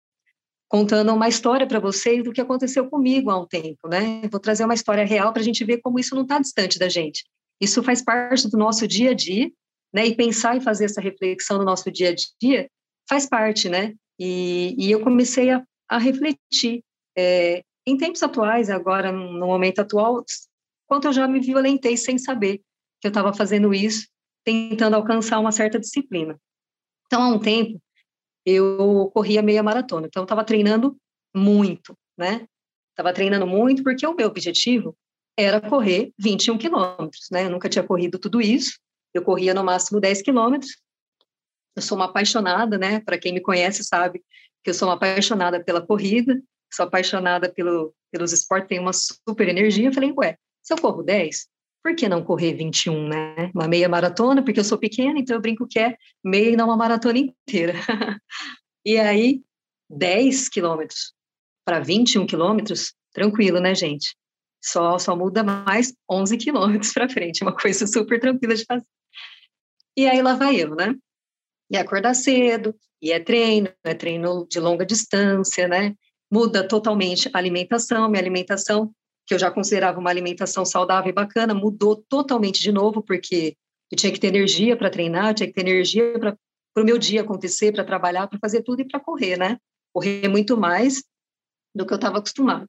contando 0.67 1.13
uma 1.13 1.27
história 1.29 1.65
para 1.65 1.79
vocês 1.79 2.23
do 2.23 2.31
que 2.31 2.41
aconteceu 2.41 2.89
comigo 2.89 3.31
há 3.31 3.39
um 3.39 3.47
tempo, 3.47 3.87
né? 3.87 4.21
vou 4.29 4.39
trazer 4.39 4.65
uma 4.65 4.73
história 4.73 5.05
real 5.05 5.31
para 5.31 5.41
a 5.41 5.45
gente 5.45 5.63
ver 5.63 5.79
como 5.79 5.99
isso 5.99 6.13
não 6.13 6.23
está 6.23 6.39
distante 6.39 6.77
da 6.77 6.89
gente. 6.89 7.25
Isso 7.59 7.81
faz 7.81 8.03
parte 8.03 8.49
do 8.49 8.57
nosso 8.57 8.87
dia 8.87 9.11
a 9.11 9.13
dia 9.13 9.51
né? 9.93 10.05
E 10.05 10.15
pensar 10.15 10.55
e 10.55 10.61
fazer 10.61 10.85
essa 10.85 11.01
reflexão 11.01 11.57
no 11.57 11.65
nosso 11.65 11.91
dia 11.91 12.09
a 12.09 12.15
dia 12.39 12.69
faz 13.09 13.27
parte, 13.27 13.69
né? 13.69 13.93
E, 14.19 14.75
e 14.77 14.91
eu 14.91 15.01
comecei 15.01 15.49
a, 15.49 15.63
a 15.89 15.97
refletir 15.97 16.83
é, 17.17 17.63
em 17.85 17.97
tempos 17.97 18.21
atuais, 18.21 18.69
agora 18.69 19.11
no 19.11 19.47
momento 19.47 19.79
atual, 19.79 20.23
quanto 20.87 21.07
eu 21.07 21.13
já 21.13 21.27
me 21.27 21.39
violentei 21.39 21.95
sem 21.97 22.17
saber 22.17 22.61
que 22.99 23.07
eu 23.07 23.09
estava 23.09 23.33
fazendo 23.33 23.73
isso, 23.73 24.07
tentando 24.43 24.95
alcançar 24.95 25.39
uma 25.39 25.51
certa 25.51 25.79
disciplina. 25.79 26.39
Então, 27.05 27.21
há 27.21 27.27
um 27.27 27.39
tempo, 27.39 27.79
eu 28.45 29.11
corria 29.13 29.41
meia 29.41 29.61
maratona, 29.61 30.07
então 30.07 30.21
eu 30.21 30.25
estava 30.25 30.43
treinando 30.43 30.97
muito, 31.35 31.97
né? 32.17 32.47
Estava 32.91 33.13
treinando 33.13 33.45
muito 33.45 33.83
porque 33.83 34.07
o 34.07 34.15
meu 34.15 34.27
objetivo 34.27 34.97
era 35.37 35.61
correr 35.61 36.11
21 36.17 36.57
quilômetros, 36.57 37.27
né? 37.31 37.45
Eu 37.45 37.49
nunca 37.51 37.69
tinha 37.69 37.83
corrido 37.83 38.17
tudo 38.17 38.41
isso, 38.41 38.79
eu 39.13 39.21
corria 39.21 39.53
no 39.53 39.63
máximo 39.63 39.99
10 39.99 40.21
quilômetros. 40.21 40.77
Eu 41.75 41.81
sou 41.81 41.97
uma 41.97 42.05
apaixonada, 42.05 42.77
né? 42.77 43.01
Para 43.01 43.19
quem 43.19 43.33
me 43.33 43.41
conhece 43.41 43.83
sabe 43.83 44.23
que 44.63 44.69
eu 44.69 44.73
sou 44.73 44.87
uma 44.87 44.95
apaixonada 44.95 45.63
pela 45.63 45.85
corrida, 45.85 46.41
sou 46.73 46.85
apaixonada 46.85 47.51
pelo, 47.51 47.93
pelos 48.11 48.33
esportes, 48.33 48.69
tenho 48.69 48.81
uma 48.81 48.93
super 48.93 49.47
energia. 49.47 49.89
Eu 49.89 49.93
falei, 49.93 50.11
ué, 50.17 50.37
se 50.67 50.73
eu 50.73 50.77
corro 50.77 51.01
10, 51.01 51.47
por 51.81 51.95
que 51.95 52.09
não 52.09 52.21
correr 52.21 52.53
21, 52.53 53.07
né? 53.07 53.49
Uma 53.55 53.69
meia 53.69 53.87
maratona, 53.87 54.43
porque 54.43 54.59
eu 54.59 54.65
sou 54.65 54.77
pequena, 54.77 55.17
então 55.17 55.37
eu 55.37 55.41
brinco 55.41 55.65
que 55.65 55.79
é 55.79 55.95
meia 56.21 56.49
e 56.49 56.55
não 56.57 56.65
uma 56.65 56.75
maratona 56.75 57.19
inteira. 57.19 57.73
e 58.85 58.97
aí, 58.97 59.41
10 59.89 60.49
quilômetros 60.49 61.13
para 61.63 61.79
21 61.79 62.27
quilômetros, 62.27 62.93
tranquilo, 63.13 63.61
né, 63.61 63.73
gente? 63.73 64.13
Só, 64.61 64.99
só 64.99 65.15
muda 65.15 65.41
mais 65.41 65.93
11 66.11 66.35
quilômetros 66.35 66.91
para 66.91 67.07
frente, 67.07 67.43
uma 67.43 67.55
coisa 67.55 67.87
super 67.87 68.19
tranquila 68.19 68.53
de 68.53 68.65
fazer. 68.65 68.85
E 69.95 70.05
aí 70.05 70.21
lá 70.21 70.35
vai 70.35 70.57
eu, 70.57 70.75
né? 70.75 70.93
E 71.71 71.77
acordar 71.77 72.13
cedo, 72.13 72.75
e 73.01 73.13
é 73.13 73.21
treino, 73.21 73.69
é 73.85 73.93
treino 73.93 74.45
de 74.49 74.59
longa 74.59 74.85
distância, 74.85 75.65
né? 75.65 75.95
Muda 76.29 76.67
totalmente 76.67 77.29
a 77.33 77.37
alimentação, 77.37 78.09
minha 78.09 78.21
alimentação, 78.21 78.93
que 79.27 79.33
eu 79.33 79.39
já 79.39 79.51
considerava 79.51 79.99
uma 79.99 80.09
alimentação 80.09 80.63
saudável 80.63 81.09
e 81.09 81.13
bacana, 81.13 81.53
mudou 81.53 81.97
totalmente 82.07 82.61
de 82.61 82.71
novo, 82.71 83.03
porque 83.03 83.57
eu 83.91 83.97
tinha 83.97 84.11
que 84.11 84.19
ter 84.19 84.27
energia 84.27 84.77
para 84.77 84.89
treinar, 84.89 85.33
tinha 85.33 85.47
que 85.47 85.53
ter 85.53 85.61
energia 85.61 86.17
para 86.17 86.37
o 86.77 86.85
meu 86.85 86.97
dia 86.97 87.21
acontecer, 87.21 87.73
para 87.73 87.83
trabalhar, 87.83 88.27
para 88.27 88.39
fazer 88.39 88.63
tudo 88.63 88.81
e 88.81 88.87
para 88.87 89.01
correr, 89.01 89.37
né? 89.37 89.57
Correr 89.93 90.29
muito 90.29 90.55
mais 90.55 91.03
do 91.75 91.85
que 91.85 91.91
eu 91.91 91.97
estava 91.97 92.19
acostumado. 92.19 92.65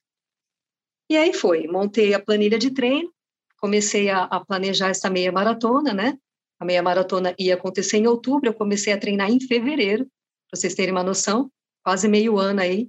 E 1.08 1.16
aí 1.16 1.32
foi, 1.32 1.68
montei 1.68 2.12
a 2.12 2.20
planilha 2.20 2.58
de 2.58 2.72
treino, 2.72 3.12
comecei 3.60 4.10
a, 4.10 4.24
a, 4.24 4.44
planejar 4.44 4.88
essa 4.88 5.08
meia 5.08 5.30
maratona, 5.30 5.94
né? 5.94 6.18
A 6.58 6.64
meia 6.64 6.82
maratona 6.82 7.36
ia 7.38 7.54
acontecer 7.54 7.98
em 7.98 8.08
outubro, 8.08 8.48
eu 8.48 8.54
comecei 8.54 8.92
a 8.92 8.98
treinar 8.98 9.30
em 9.30 9.40
fevereiro, 9.40 10.04
para 10.50 10.58
vocês 10.58 10.74
terem 10.74 10.92
uma 10.92 11.04
noção, 11.04 11.50
quase 11.84 12.08
meio 12.08 12.36
ano 12.36 12.60
aí, 12.60 12.88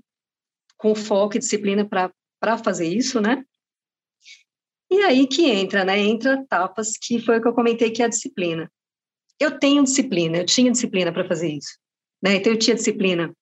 com 0.75 0.95
foco 0.95 1.35
e 1.35 1.39
disciplina 1.39 1.87
para 1.87 2.57
fazer 2.57 2.87
isso, 2.87 3.21
né? 3.21 3.45
E 4.91 5.01
aí 5.01 5.27
que 5.27 5.45
entra, 5.45 5.85
né? 5.85 5.99
Entra 5.99 6.33
etapas 6.33 6.93
que 6.97 7.19
foi 7.19 7.37
o 7.37 7.41
que 7.41 7.47
eu 7.47 7.53
comentei 7.53 7.91
que 7.91 8.01
é 8.01 8.05
a 8.05 8.09
disciplina. 8.09 8.71
Eu 9.39 9.59
tenho 9.59 9.83
disciplina, 9.83 10.37
eu 10.37 10.45
tinha 10.45 10.71
disciplina 10.71 11.13
para 11.13 11.27
fazer 11.27 11.49
isso, 11.49 11.77
né? 12.21 12.35
Então 12.35 12.51
eu 12.51 12.59
tinha 12.59 12.75
disciplina 12.75 13.33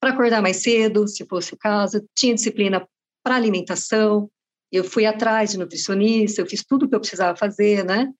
para 0.00 0.10
acordar 0.10 0.42
mais 0.42 0.58
cedo, 0.58 1.06
se 1.06 1.24
fosse 1.26 1.54
o 1.54 1.58
caso, 1.58 2.04
tinha 2.14 2.34
disciplina 2.34 2.86
para 3.22 3.36
alimentação, 3.36 4.30
eu 4.72 4.84
fui 4.84 5.04
atrás 5.04 5.50
de 5.50 5.58
nutricionista, 5.58 6.40
eu 6.40 6.46
fiz 6.46 6.64
tudo 6.64 6.86
o 6.86 6.88
que 6.88 6.94
eu 6.94 7.00
precisava 7.00 7.36
fazer, 7.36 7.84
né? 7.84 8.12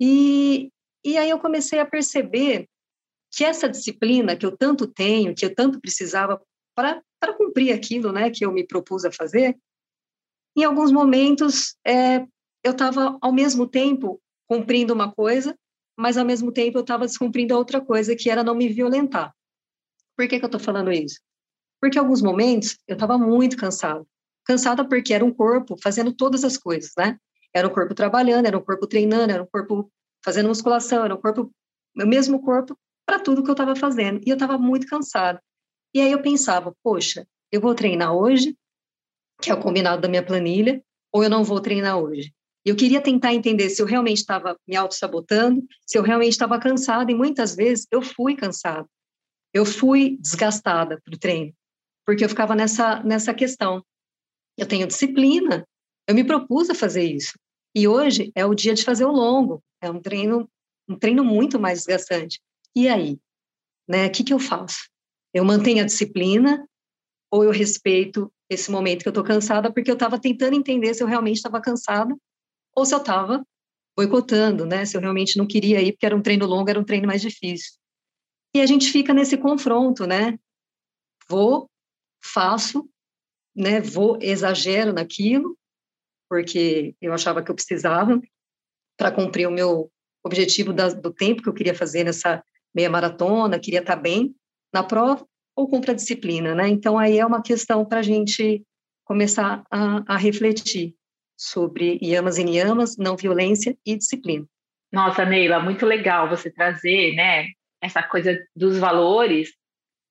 E, 0.00 0.70
e 1.04 1.16
aí 1.16 1.30
eu 1.30 1.38
comecei 1.38 1.78
a 1.78 1.86
perceber 1.86 2.68
que 3.30 3.44
essa 3.44 3.68
disciplina 3.68 4.36
que 4.36 4.46
eu 4.46 4.56
tanto 4.56 4.86
tenho, 4.86 5.34
que 5.34 5.44
eu 5.44 5.54
tanto 5.54 5.80
precisava 5.80 6.40
para 6.74 7.02
cumprir 7.36 7.72
aquilo, 7.72 8.12
né, 8.12 8.30
que 8.30 8.44
eu 8.44 8.52
me 8.52 8.66
propus 8.66 9.04
a 9.04 9.12
fazer, 9.12 9.56
em 10.56 10.64
alguns 10.64 10.90
momentos 10.90 11.76
é, 11.86 12.26
eu 12.64 12.72
estava 12.72 13.18
ao 13.20 13.32
mesmo 13.32 13.66
tempo 13.66 14.20
cumprindo 14.48 14.94
uma 14.94 15.12
coisa, 15.12 15.56
mas 15.96 16.16
ao 16.16 16.24
mesmo 16.24 16.52
tempo 16.52 16.78
eu 16.78 16.82
estava 16.82 17.06
descumprindo 17.06 17.54
a 17.54 17.58
outra 17.58 17.80
coisa, 17.80 18.16
que 18.16 18.30
era 18.30 18.44
não 18.44 18.54
me 18.54 18.68
violentar. 18.68 19.34
Por 20.16 20.26
que, 20.28 20.38
que 20.38 20.44
eu 20.44 20.48
estou 20.48 20.60
falando 20.60 20.90
isso? 20.90 21.20
Porque 21.80 21.98
em 21.98 22.00
alguns 22.00 22.22
momentos 22.22 22.78
eu 22.88 22.94
estava 22.94 23.18
muito 23.18 23.56
cansada. 23.56 24.04
Cansada 24.44 24.86
porque 24.86 25.12
era 25.12 25.24
um 25.24 25.32
corpo 25.32 25.76
fazendo 25.82 26.12
todas 26.12 26.44
as 26.44 26.56
coisas, 26.56 26.92
né? 26.96 27.18
Era 27.54 27.68
um 27.68 27.70
corpo 27.72 27.94
trabalhando, 27.94 28.46
era 28.46 28.56
um 28.56 28.62
corpo 28.62 28.86
treinando, 28.86 29.32
era 29.32 29.42
um 29.42 29.46
corpo 29.46 29.90
fazendo 30.24 30.48
musculação, 30.48 31.04
era 31.04 31.14
um 31.14 31.20
corpo, 31.20 31.50
meu 31.94 32.06
mesmo 32.06 32.40
corpo 32.42 32.78
para 33.06 33.20
tudo 33.20 33.42
que 33.42 33.48
eu 33.48 33.54
estava 33.54 33.76
fazendo. 33.76 34.20
E 34.26 34.30
eu 34.30 34.34
estava 34.34 34.58
muito 34.58 34.86
cansada. 34.86 35.42
E 35.94 36.00
aí 36.00 36.10
eu 36.10 36.20
pensava, 36.20 36.74
poxa, 36.82 37.26
eu 37.52 37.60
vou 37.60 37.74
treinar 37.74 38.12
hoje, 38.12 38.56
que 39.40 39.50
é 39.50 39.54
o 39.54 39.60
combinado 39.60 40.02
da 40.02 40.08
minha 40.08 40.24
planilha, 40.24 40.82
ou 41.12 41.22
eu 41.22 41.30
não 41.30 41.44
vou 41.44 41.60
treinar 41.60 41.98
hoje. 41.98 42.32
Eu 42.64 42.74
queria 42.74 43.00
tentar 43.00 43.32
entender 43.32 43.70
se 43.70 43.80
eu 43.80 43.86
realmente 43.86 44.18
estava 44.18 44.58
me 44.66 44.74
auto-sabotando, 44.74 45.64
se 45.86 45.96
eu 45.96 46.02
realmente 46.02 46.32
estava 46.32 46.58
cansada, 46.58 47.10
e 47.12 47.14
muitas 47.14 47.54
vezes 47.54 47.86
eu 47.92 48.02
fui 48.02 48.34
cansada. 48.34 48.88
Eu 49.54 49.64
fui 49.64 50.18
desgastada 50.20 51.00
para 51.04 51.14
o 51.14 51.18
treino, 51.18 51.54
porque 52.04 52.24
eu 52.24 52.28
ficava 52.28 52.54
nessa, 52.54 53.02
nessa 53.04 53.32
questão. 53.32 53.84
Eu 54.58 54.66
tenho 54.66 54.86
disciplina, 54.86 55.66
eu 56.08 56.14
me 56.14 56.24
propus 56.24 56.68
a 56.68 56.74
fazer 56.74 57.04
isso. 57.04 57.38
E 57.74 57.86
hoje 57.86 58.32
é 58.34 58.44
o 58.44 58.54
dia 58.54 58.74
de 58.74 58.84
fazer 58.84 59.04
o 59.04 59.12
longo, 59.12 59.62
é 59.80 59.90
um 59.90 60.00
treino, 60.00 60.50
um 60.88 60.98
treino 60.98 61.24
muito 61.24 61.60
mais 61.60 61.80
desgastante. 61.80 62.40
E 62.74 62.88
aí? 62.88 63.18
Né? 63.88 64.06
O 64.06 64.10
que, 64.10 64.24
que 64.24 64.32
eu 64.32 64.38
faço? 64.38 64.88
Eu 65.32 65.44
mantenho 65.44 65.82
a 65.82 65.86
disciplina 65.86 66.66
ou 67.30 67.44
eu 67.44 67.50
respeito 67.50 68.32
esse 68.48 68.70
momento 68.70 69.02
que 69.02 69.08
eu 69.08 69.10
estou 69.10 69.24
cansada 69.24 69.72
porque 69.72 69.90
eu 69.90 69.94
estava 69.94 70.20
tentando 70.20 70.54
entender 70.54 70.94
se 70.94 71.02
eu 71.02 71.06
realmente 71.06 71.36
estava 71.36 71.60
cansada 71.60 72.14
ou 72.74 72.84
se 72.84 72.94
eu 72.94 72.98
estava 72.98 73.44
boicotando, 73.96 74.66
né? 74.66 74.84
Se 74.84 74.96
eu 74.96 75.00
realmente 75.00 75.38
não 75.38 75.46
queria 75.46 75.80
ir 75.80 75.92
porque 75.92 76.06
era 76.06 76.16
um 76.16 76.22
treino 76.22 76.46
longo, 76.46 76.68
era 76.68 76.78
um 76.78 76.84
treino 76.84 77.06
mais 77.06 77.22
difícil. 77.22 77.72
E 78.54 78.60
a 78.60 78.66
gente 78.66 78.90
fica 78.90 79.14
nesse 79.14 79.36
confronto, 79.36 80.06
né? 80.06 80.38
Vou, 81.28 81.68
faço, 82.22 82.88
né? 83.54 83.80
Vou, 83.80 84.18
exagero 84.20 84.92
naquilo, 84.92 85.58
porque 86.28 86.94
eu 87.00 87.12
achava 87.12 87.42
que 87.42 87.50
eu 87.50 87.54
precisava 87.54 88.20
para 88.96 89.10
cumprir 89.10 89.46
o 89.46 89.52
meu 89.52 89.90
objetivo 90.24 90.72
da, 90.72 90.88
do 90.88 91.12
tempo 91.12 91.42
que 91.42 91.48
eu 91.48 91.54
queria 91.54 91.74
fazer 91.74 92.04
nessa 92.04 92.42
meia 92.74 92.90
maratona, 92.90 93.58
queria 93.58 93.80
estar 93.80 93.96
tá 93.96 94.02
bem 94.02 94.34
na 94.72 94.82
prova, 94.82 95.26
ou 95.56 95.66
cumpre 95.66 95.92
a 95.92 95.94
disciplina, 95.94 96.54
né? 96.54 96.68
Então, 96.68 96.98
aí 96.98 97.18
é 97.18 97.24
uma 97.24 97.42
questão 97.42 97.84
para 97.84 98.00
a 98.00 98.02
gente 98.02 98.62
começar 99.04 99.64
a, 99.70 100.14
a, 100.14 100.16
refletir 100.18 100.94
sobre 101.36 101.98
yamas 102.02 102.36
e 102.36 102.44
niyamas, 102.44 102.96
não 102.98 103.16
violência 103.16 103.76
e 103.86 103.96
disciplina. 103.96 104.46
Nossa, 104.92 105.24
Neila, 105.24 105.60
muito 105.60 105.86
legal 105.86 106.28
você 106.28 106.50
trazer, 106.50 107.14
né, 107.14 107.48
essa 107.80 108.02
coisa 108.02 108.38
dos 108.54 108.78
valores 108.78 109.54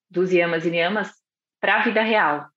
dos 0.10 0.32
yamas 0.32 0.66
e 0.66 0.72
niyamas 0.72 1.12
para 1.60 1.82
a 1.82 1.84
vida 1.84 2.02
real. 2.02 2.48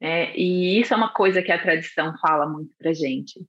Né? 0.00 0.34
E 0.36 0.80
isso 0.80 0.94
é 0.94 0.96
uma 0.96 1.12
coisa 1.12 1.42
que 1.42 1.52
a 1.52 1.60
tradição 1.60 2.16
fala 2.18 2.46
muito 2.46 2.72
para 2.78 2.92
gente. 2.92 3.44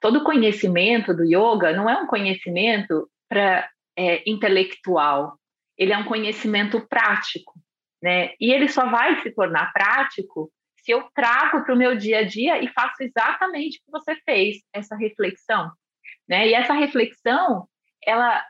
Todo 0.00 0.24
conhecimento 0.24 1.14
do 1.14 1.24
yoga 1.24 1.72
não 1.72 1.88
é 1.88 2.00
um 2.00 2.06
conhecimento 2.06 3.08
para 3.28 3.68
é, 3.96 4.28
intelectual, 4.28 5.38
ele 5.76 5.92
é 5.92 5.98
um 5.98 6.04
conhecimento 6.04 6.80
prático 6.86 7.61
né? 8.02 8.34
E 8.40 8.52
ele 8.52 8.68
só 8.68 8.88
vai 8.88 9.22
se 9.22 9.30
tornar 9.30 9.72
prático 9.72 10.50
se 10.82 10.90
eu 10.90 11.08
trago 11.14 11.64
para 11.64 11.74
o 11.74 11.78
meu 11.78 11.96
dia 11.96 12.18
a 12.18 12.24
dia 12.24 12.62
e 12.62 12.68
faço 12.68 13.02
exatamente 13.02 13.78
o 13.78 13.84
que 13.84 13.90
você 13.92 14.16
fez, 14.24 14.56
essa 14.72 14.96
reflexão, 14.96 15.70
né? 16.28 16.48
E 16.48 16.54
essa 16.54 16.72
reflexão, 16.72 17.68
ela 18.04 18.44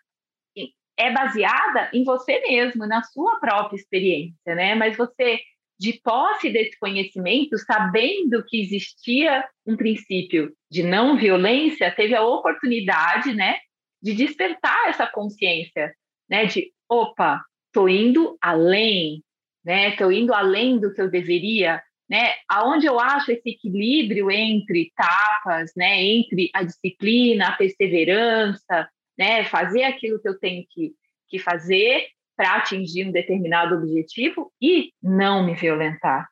é 0.97 1.11
baseada 1.11 1.91
em 1.93 2.05
você 2.05 2.41
mesmo, 2.41 2.87
na 2.87 3.03
sua 3.03 3.39
própria 3.39 3.77
experiência, 3.77 4.55
né? 4.55 4.75
Mas 4.75 4.97
você, 4.97 5.41
de 5.79 6.01
posse 6.03 6.49
desse 6.51 6.79
conhecimento, 6.79 7.59
sabendo 7.59 8.45
que 8.47 8.61
existia 8.61 9.47
um 9.67 9.77
princípio 9.77 10.55
de 10.71 10.83
não 10.83 11.17
violência, 11.17 11.95
teve 11.95 12.15
a 12.15 12.25
oportunidade, 12.25 13.35
né, 13.35 13.59
de 14.03 14.15
despertar 14.15 14.89
essa 14.89 15.07
consciência, 15.07 15.95
né, 16.29 16.47
de 16.47 16.73
opa, 16.89 17.43
tô 17.73 17.89
indo 17.89 18.37
além, 18.41 19.23
né? 19.65 19.91
Estou 19.91 20.11
indo 20.13 20.35
além 20.35 20.79
do 20.79 20.93
que 20.93 21.01
eu 21.01 21.11
deveria, 21.11 21.83
né? 22.09 22.33
Aonde 22.49 22.87
eu 22.87 22.99
acho 22.99 23.33
esse 23.33 23.51
equilíbrio 23.51 24.31
entre 24.31 24.83
etapas, 24.83 25.73
né? 25.77 26.03
Entre 26.03 26.51
a 26.55 26.63
disciplina, 26.63 27.49
a 27.49 27.57
perseverança, 27.57 28.89
né? 29.17 29.45
Fazer 29.45 29.85
aquilo 29.85 30.21
que 30.21 30.29
eu 30.29 30.39
tenho 30.39 30.65
que, 30.71 30.93
que 31.29 31.39
fazer 31.39 32.07
para 32.37 32.57
atingir 32.57 33.07
um 33.07 33.13
determinado 33.13 33.77
objetivo 33.77 34.53
e 34.61 34.93
não 35.03 35.45
me 35.45 35.55
violentar. 35.55 36.29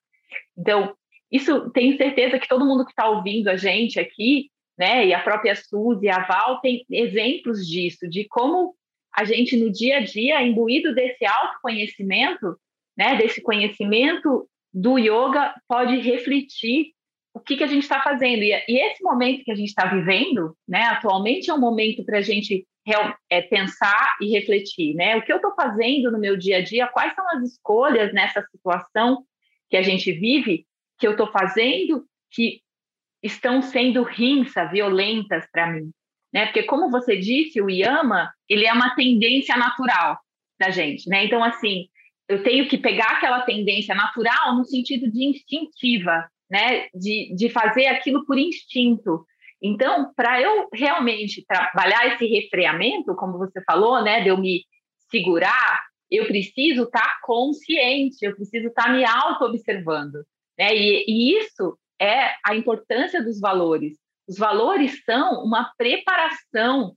Então, 0.57 0.95
isso 1.31 1.71
tenho 1.71 1.97
certeza 1.97 2.39
que 2.39 2.49
todo 2.49 2.67
mundo 2.67 2.85
que 2.85 2.91
está 2.91 3.09
ouvindo 3.09 3.49
a 3.49 3.57
gente 3.57 4.01
aqui, 4.01 4.51
né? 4.77 5.07
E 5.07 5.15
a 5.15 5.21
própria 5.21 5.55
Suzy, 5.55 6.09
a 6.09 6.27
Val, 6.27 6.61
tem 6.61 6.85
exemplos 6.91 7.67
disso, 7.67 8.09
de 8.09 8.27
como 8.29 8.75
a 9.15 9.25
gente 9.25 9.57
no 9.57 9.71
dia 9.71 9.99
a 9.99 10.01
dia, 10.01 10.43
imbuído 10.43 10.95
desse 10.95 11.25
autoconhecimento, 11.25 12.57
né, 13.01 13.17
desse 13.17 13.41
conhecimento 13.41 14.47
do 14.71 14.99
yoga 14.99 15.55
pode 15.67 15.97
refletir 16.01 16.93
o 17.33 17.41
que, 17.41 17.57
que 17.57 17.65
a 17.65 17.67
gente 17.67 17.83
está 17.83 18.03
fazendo. 18.03 18.43
E, 18.43 18.53
e, 18.69 18.79
esse 18.79 19.03
momento 19.03 19.43
que 19.43 19.51
a 19.51 19.55
gente 19.55 19.69
está 19.69 19.87
vivendo, 19.87 20.55
né, 20.69 20.83
atualmente 20.83 21.49
é 21.49 21.55
um 21.55 21.59
momento 21.59 22.05
para 22.05 22.19
a 22.19 22.21
gente 22.21 22.67
é, 23.31 23.41
pensar 23.41 24.17
e 24.21 24.31
refletir, 24.31 24.95
né? 24.95 25.17
O 25.17 25.23
que 25.23 25.33
eu 25.33 25.37
estou 25.37 25.55
fazendo 25.55 26.13
no 26.13 26.19
meu 26.19 26.37
dia 26.37 26.59
a 26.59 26.63
dia? 26.63 26.89
Quais 26.89 27.15
são 27.15 27.25
as 27.31 27.43
escolhas 27.43 28.13
nessa 28.13 28.43
situação 28.51 29.25
que 29.71 29.79
a 29.79 29.83
gente 29.83 30.13
vive 30.13 30.67
que 30.99 31.07
eu 31.07 31.13
estou 31.13 31.31
fazendo 31.33 32.05
que 32.31 32.61
estão 33.23 33.63
sendo 33.63 34.03
rinsa, 34.03 34.67
violentas 34.67 35.47
para 35.51 35.73
mim, 35.73 35.91
né? 36.35 36.47
Porque 36.47 36.65
como 36.65 36.91
você 36.91 37.17
disse, 37.17 37.63
o 37.63 37.71
yama 37.71 38.31
ele 38.47 38.67
é 38.67 38.73
uma 38.75 38.95
tendência 38.95 39.57
natural 39.57 40.19
da 40.59 40.69
gente, 40.69 41.09
né? 41.09 41.25
Então 41.25 41.43
assim, 41.43 41.89
eu 42.31 42.45
tenho 42.45 42.69
que 42.69 42.79
pegar 42.79 43.17
aquela 43.17 43.41
tendência 43.43 43.93
natural 43.93 44.57
no 44.57 44.65
sentido 44.65 45.11
de 45.11 45.25
instintiva, 45.25 46.29
né? 46.49 46.87
De, 46.95 47.35
de 47.35 47.49
fazer 47.51 47.87
aquilo 47.87 48.25
por 48.25 48.39
instinto. 48.39 49.27
Então, 49.61 50.13
para 50.15 50.41
eu 50.41 50.69
realmente 50.73 51.45
trabalhar 51.45 52.15
esse 52.15 52.25
refreamento, 52.27 53.17
como 53.17 53.37
você 53.37 53.61
falou, 53.65 54.01
né? 54.03 54.21
De 54.23 54.29
eu 54.29 54.39
me 54.39 54.65
segurar, 55.11 55.81
eu 56.09 56.27
preciso 56.27 56.85
estar 56.85 57.01
tá 57.01 57.19
consciente, 57.25 58.25
eu 58.25 58.35
preciso 58.37 58.69
estar 58.69 58.85
tá 58.85 58.93
me 58.93 59.05
auto-observando. 59.05 60.25
Né? 60.57 60.75
E, 60.75 61.05
e 61.09 61.39
isso 61.39 61.77
é 62.01 62.31
a 62.47 62.55
importância 62.55 63.23
dos 63.23 63.41
valores. 63.41 63.99
Os 64.29 64.39
valores 64.39 65.03
são 65.05 65.43
uma 65.43 65.73
preparação 65.77 66.95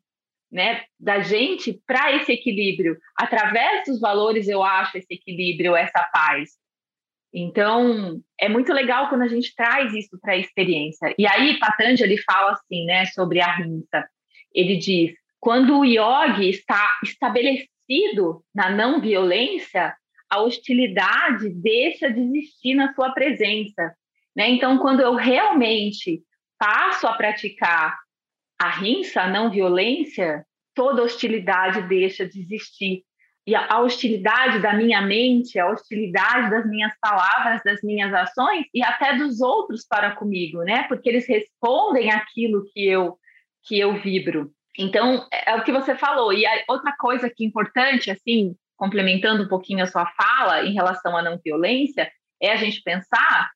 né, 0.53 0.83
da 0.99 1.19
gente 1.19 1.81
para 1.87 2.15
esse 2.15 2.31
equilíbrio. 2.31 2.95
Através 3.17 3.85
dos 3.87 3.99
valores 3.99 4.47
eu 4.47 4.63
acho 4.63 4.99
esse 4.99 5.11
equilíbrio, 5.15 5.75
essa 5.75 6.07
paz. 6.13 6.51
Então, 7.33 8.21
é 8.39 8.47
muito 8.47 8.71
legal 8.71 9.09
quando 9.09 9.23
a 9.23 9.27
gente 9.27 9.55
traz 9.55 9.91
isso 9.95 10.19
para 10.21 10.33
a 10.33 10.37
experiência. 10.37 11.15
E 11.17 11.25
aí, 11.25 11.57
Patanjali 11.57 12.21
fala 12.21 12.51
assim, 12.51 12.85
né, 12.85 13.05
sobre 13.07 13.41
a 13.41 13.51
rinsa. 13.55 14.07
Ele 14.53 14.77
diz: 14.77 15.15
quando 15.39 15.79
o 15.79 15.83
yogi 15.83 16.47
está 16.47 16.87
estabelecido 17.03 18.45
na 18.53 18.69
não 18.69 19.01
violência, 19.01 19.95
a 20.29 20.41
hostilidade 20.41 21.49
deixa 21.49 22.11
de 22.11 22.19
existir 22.19 22.75
na 22.75 22.93
sua 22.93 23.11
presença. 23.11 23.95
Né? 24.35 24.49
Então, 24.49 24.77
quando 24.77 24.99
eu 24.99 25.15
realmente 25.15 26.21
passo 26.59 27.07
a 27.07 27.13
praticar 27.13 28.02
a 28.63 28.69
rinsa, 28.69 29.21
a 29.21 29.29
não 29.29 29.49
violência, 29.49 30.45
toda 30.73 31.03
hostilidade 31.03 31.87
deixa 31.87 32.27
de 32.27 32.41
existir. 32.41 33.03
E 33.45 33.53
a 33.55 33.79
hostilidade 33.81 34.59
da 34.59 34.73
minha 34.73 35.01
mente, 35.01 35.59
a 35.59 35.69
hostilidade 35.69 36.49
das 36.49 36.65
minhas 36.65 36.93
palavras, 37.01 37.61
das 37.63 37.81
minhas 37.83 38.13
ações 38.13 38.65
e 38.73 38.81
até 38.81 39.17
dos 39.17 39.41
outros 39.41 39.85
para 39.85 40.15
comigo, 40.15 40.63
né? 40.63 40.83
Porque 40.87 41.09
eles 41.09 41.27
respondem 41.27 42.09
aquilo 42.09 42.63
que 42.71 42.87
eu 42.87 43.17
que 43.65 43.79
eu 43.79 44.01
vibro. 44.01 44.51
Então, 44.77 45.27
é, 45.31 45.51
é 45.51 45.55
o 45.55 45.63
que 45.63 45.71
você 45.71 45.95
falou. 45.95 46.33
E 46.33 46.45
outra 46.67 46.93
coisa 46.97 47.29
que 47.29 47.43
é 47.43 47.47
importante, 47.47 48.11
assim, 48.11 48.55
complementando 48.75 49.43
um 49.43 49.47
pouquinho 49.47 49.83
a 49.83 49.87
sua 49.87 50.05
fala 50.05 50.65
em 50.65 50.73
relação 50.73 51.15
à 51.15 51.21
não 51.21 51.39
violência, 51.43 52.11
é 52.41 52.51
a 52.51 52.57
gente 52.57 52.81
pensar 52.81 53.51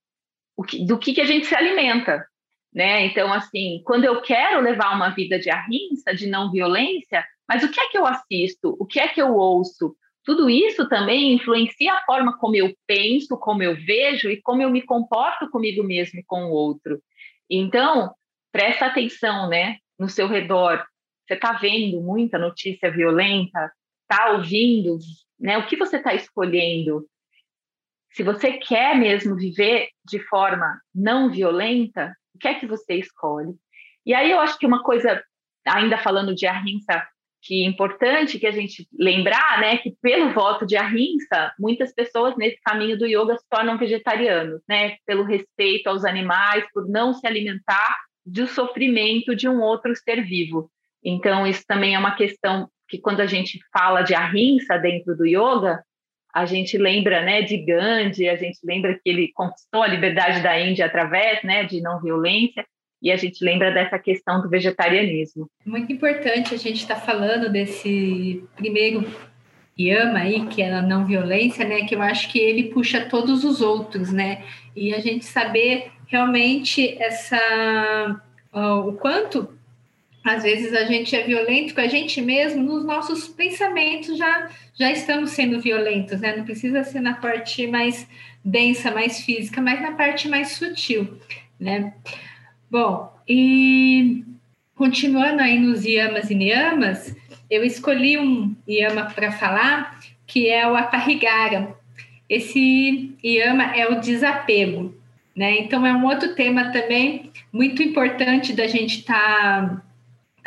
que, 0.67 0.86
do 0.86 0.98
que, 0.98 1.13
que 1.13 1.22
a 1.22 1.26
gente 1.26 1.46
se 1.46 1.56
alimenta. 1.56 2.26
Né? 2.73 3.06
Então, 3.06 3.34
assim, 3.34 3.82
quando 3.86 4.03
eu 4.03 4.21
quero 4.21 4.62
levar 4.62 4.95
uma 4.95 5.10
vida 5.10 5.39
de 5.39 5.49
ahimsa, 5.49 6.13
de 6.13 6.27
não 6.27 6.51
violência, 6.51 7.25
mas 7.47 7.63
o 7.63 7.71
que 7.71 7.80
é 7.80 7.89
que 7.89 7.97
eu 7.97 8.06
assisto? 8.06 8.75
O 8.80 8.86
que 8.86 8.99
é 8.99 9.08
que 9.08 9.21
eu 9.21 9.36
ouço? 9.36 9.95
Tudo 10.23 10.49
isso 10.49 10.88
também 10.89 11.34
influencia 11.34 11.93
a 11.93 12.03
forma 12.03 12.38
como 12.38 12.56
eu 12.56 12.75
penso, 12.86 13.38
como 13.38 13.63
eu 13.63 13.75
vejo 13.75 14.30
e 14.30 14.41
como 14.41 14.62
eu 14.62 14.69
me 14.69 14.82
comporto 14.82 15.49
comigo 15.49 15.84
mesmo 15.84 16.19
e 16.19 16.23
com 16.23 16.45
o 16.45 16.51
outro. 16.51 17.01
Então, 17.49 18.13
presta 18.51 18.88
atenção, 18.88 19.47
né, 19.47 19.77
no 19.97 20.10
seu 20.10 20.27
redor. 20.27 20.86
Você 21.25 21.36
está 21.36 21.53
vendo 21.53 22.01
muita 22.01 22.38
notícia 22.38 22.91
violenta? 22.91 23.71
Está 24.01 24.32
ouvindo? 24.32 24.97
Né? 25.39 25.58
O 25.58 25.65
que 25.65 25.77
você 25.77 25.97
está 25.97 26.13
escolhendo? 26.13 27.08
Se 28.12 28.23
você 28.23 28.53
quer 28.53 28.97
mesmo 28.97 29.36
viver 29.36 29.89
de 30.06 30.19
forma 30.27 30.82
não 30.93 31.30
violenta, 31.30 32.13
o 32.38 32.39
que 32.39 32.47
é 32.47 32.54
que 32.54 32.67
você 32.67 32.93
escolhe? 32.93 33.54
E 34.06 34.13
aí 34.13 34.32
eu 34.32 34.39
acho 34.39 34.58
que 34.58 34.65
uma 34.65 34.84
coisa, 34.84 35.21
ainda 35.65 35.97
falando 35.97 36.34
de 36.34 36.45
ahimsa, 36.45 37.06
que 37.41 37.63
é 37.63 37.67
importante 37.67 38.39
que 38.39 38.45
a 38.45 38.52
gente 38.52 38.88
lembrar, 38.97 39.60
né, 39.60 39.78
que 39.78 39.95
pelo 40.02 40.34
voto 40.34 40.65
de 40.65 40.78
ahimsa, 40.78 41.54
muitas 41.60 41.93
pessoas 41.93 42.36
nesse 42.38 42.60
caminho 42.62 42.97
do 42.97 43.08
yoga 43.08 43.36
se 43.38 43.45
tornam 43.50 43.78
vegetarianos, 43.78 44.62
né, 44.69 44.97
pelo 45.06 45.23
respeito 45.23 45.88
aos 45.88 46.06
animais, 46.06 46.65
por 46.73 46.88
não 46.88 47.13
se 47.13 47.26
alimentar 47.26 47.95
do 48.26 48.47
sofrimento 48.47 49.36
de 49.36 49.50
um 49.50 49.62
outro 49.62 49.95
ser 49.95 50.23
vivo. 50.23 50.69
Então 51.04 51.47
isso 51.47 51.63
também 51.67 51.95
é 51.95 52.00
uma 52.00 52.15
questão 52.15 52.69
que 52.88 53.00
quando 53.00 53.21
a 53.21 53.26
gente 53.26 53.60
fala 53.73 54.02
de 54.04 54.13
ahimsa 54.13 54.78
dentro 54.78 55.15
do 55.15 55.26
yoga, 55.26 55.82
a 56.38 56.45
gente 56.45 56.78
lembra 56.78 57.23
né, 57.23 57.41
de 57.41 57.58
Gandhi, 57.58 58.30
a 58.30 58.36
gente 58.36 58.60
lembra 58.63 58.93
que 58.93 59.10
ele 59.10 59.32
conquistou 59.34 59.82
a 59.82 59.88
liberdade 59.88 60.43
da 60.43 60.60
Índia 60.60 60.86
através 60.86 61.41
né, 61.41 61.63
de 61.63 61.82
não 61.82 62.00
violência, 62.00 62.63
e 63.02 63.12
a 63.12 63.15
gente 63.15 63.43
lembra 63.43 63.71
dessa 63.71 63.97
questão 63.97 64.39
do 64.39 64.47
vegetarianismo. 64.47 65.50
Muito 65.65 65.91
importante 65.91 66.54
a 66.54 66.58
gente 66.58 66.78
estar 66.78 66.95
tá 66.95 67.02
falando 67.02 67.52
desse 67.52 68.43
primeiro 68.56 69.04
yama 69.80 70.19
aí, 70.19 70.45
que 70.45 70.62
é 70.62 70.71
a 70.71 70.82
não 70.82 71.06
violência, 71.06 71.67
né? 71.67 71.86
Que 71.86 71.95
eu 71.95 72.02
acho 72.04 72.32
que 72.32 72.38
ele 72.39 72.65
puxa 72.65 73.06
todos 73.06 73.43
os 73.43 73.62
outros, 73.62 74.12
né? 74.12 74.43
E 74.76 74.93
a 74.93 75.00
gente 75.00 75.26
saber 75.26 75.91
realmente 76.06 76.95
essa 77.02 78.19
o 78.54 78.93
quanto 78.93 79.57
às 80.30 80.44
vezes 80.44 80.74
a 80.74 80.86
gente 80.86 81.16
é 81.16 81.24
violento 81.24 81.74
com 81.74 81.82
a 81.82 81.88
gente 81.88 82.22
mesmo, 82.22 82.63
nos 82.63 82.86
nossos 82.86 83.28
pensamentos 83.28 84.18
já, 84.18 84.50
já 84.74 84.92
estamos 84.92 85.32
sendo 85.32 85.60
violentos, 85.60 86.20
né? 86.20 86.36
Não 86.36 86.44
precisa 86.44 86.84
ser 86.84 87.00
na 87.00 87.13
parte 87.13 87.66
mais 87.68 88.08
densa, 88.44 88.92
mais 88.92 89.22
física, 89.22 89.62
mas 89.62 89.82
na 89.82 89.94
parte 89.94 90.28
mais 90.28 90.52
sutil, 90.52 91.18
né? 91.60 91.94
Bom, 92.70 93.13
e 93.28 94.24
continuando 94.76 95.42
aí 95.42 95.58
nos 95.60 95.86
yamas 95.86 96.30
e 96.30 96.36
niyamas, 96.36 97.16
eu 97.50 97.63
escolhi 97.63 98.18
um 98.18 98.56
yama 98.68 99.06
para 99.06 99.32
falar, 99.32 100.00
que 100.26 100.50
é 100.50 100.68
o 100.68 100.76
aparigara. 100.76 101.76
Esse 102.30 103.16
yama 103.24 103.76
é 103.76 103.88
o 103.88 104.02
desapego, 104.02 104.94
né? 105.36 105.60
Então 105.60 105.86
é 105.86 105.94
um 105.94 106.06
outro 106.06 106.36
tema 106.36 106.72
também 106.72 107.32
muito 107.52 107.82
importante 107.82 108.54
da 108.54 108.68
gente 108.68 109.00
estar 109.00 109.70
tá 109.70 109.87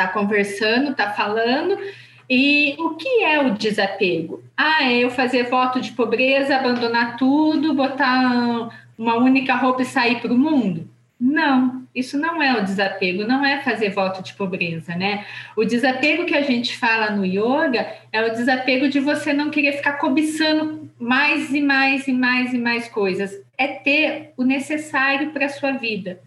está 0.00 0.08
conversando, 0.08 0.92
está 0.92 1.10
falando. 1.10 1.78
E 2.28 2.76
o 2.78 2.90
que 2.90 3.24
é 3.24 3.40
o 3.40 3.54
desapego? 3.54 4.42
Ah, 4.56 4.84
é 4.84 4.98
eu 4.98 5.10
fazer 5.10 5.50
voto 5.50 5.80
de 5.80 5.92
pobreza, 5.92 6.56
abandonar 6.56 7.16
tudo, 7.16 7.74
botar 7.74 8.70
uma 8.96 9.16
única 9.16 9.54
roupa 9.54 9.82
e 9.82 9.86
sair 9.86 10.20
para 10.20 10.32
o 10.32 10.38
mundo? 10.38 10.88
Não, 11.20 11.82
isso 11.94 12.16
não 12.18 12.42
é 12.42 12.58
o 12.58 12.64
desapego, 12.64 13.26
não 13.26 13.44
é 13.44 13.60
fazer 13.60 13.90
voto 13.90 14.22
de 14.22 14.32
pobreza, 14.32 14.94
né? 14.94 15.26
O 15.54 15.64
desapego 15.64 16.24
que 16.24 16.34
a 16.34 16.40
gente 16.40 16.76
fala 16.78 17.10
no 17.10 17.26
yoga 17.26 17.86
é 18.10 18.22
o 18.24 18.32
desapego 18.32 18.88
de 18.88 19.00
você 19.00 19.32
não 19.32 19.50
querer 19.50 19.72
ficar 19.72 19.94
cobiçando 19.94 20.88
mais 20.98 21.52
e 21.52 21.60
mais 21.60 22.08
e 22.08 22.12
mais 22.12 22.54
e 22.54 22.58
mais 22.58 22.88
coisas. 22.88 23.38
É 23.58 23.66
ter 23.66 24.32
o 24.36 24.44
necessário 24.44 25.30
para 25.30 25.44
a 25.44 25.50
sua 25.50 25.72
vida 25.72 26.20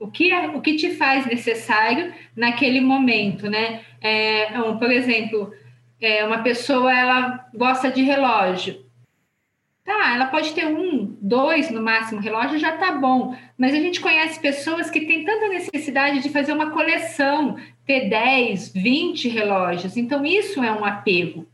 o 0.00 0.10
que, 0.10 0.32
é, 0.32 0.48
o 0.48 0.62
que 0.62 0.76
te 0.76 0.94
faz 0.94 1.26
necessário 1.26 2.12
naquele 2.34 2.80
momento, 2.80 3.50
né? 3.50 3.82
É, 4.00 4.46
por 4.78 4.90
exemplo, 4.90 5.52
é, 6.00 6.24
uma 6.24 6.38
pessoa 6.38 6.90
ela 6.92 7.46
gosta 7.54 7.90
de 7.90 8.02
relógio. 8.02 8.88
Tá, 9.84 10.14
ela 10.14 10.26
pode 10.26 10.52
ter 10.52 10.66
um, 10.66 11.16
dois 11.20 11.70
no 11.70 11.82
máximo 11.82 12.20
relógio, 12.20 12.58
já 12.58 12.72
tá 12.78 12.92
bom. 12.92 13.36
Mas 13.58 13.74
a 13.74 13.78
gente 13.78 14.00
conhece 14.00 14.40
pessoas 14.40 14.88
que 14.88 15.00
têm 15.02 15.24
tanta 15.24 15.48
necessidade 15.48 16.20
de 16.20 16.30
fazer 16.30 16.52
uma 16.52 16.70
coleção, 16.70 17.56
ter 17.84 18.08
10, 18.08 18.72
20 18.72 19.28
relógios. 19.28 19.96
Então, 19.96 20.24
isso 20.24 20.62
é 20.62 20.72
um 20.72 20.84
apego, 20.84 21.46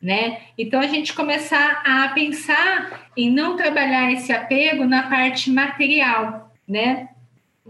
né? 0.00 0.40
Então, 0.58 0.80
a 0.80 0.86
gente 0.86 1.12
começar 1.12 1.82
a 1.84 2.08
pensar 2.08 3.10
em 3.16 3.30
não 3.30 3.56
trabalhar 3.56 4.10
esse 4.10 4.32
apego 4.32 4.84
na 4.84 5.04
parte 5.04 5.50
material, 5.50 6.52
né? 6.66 7.08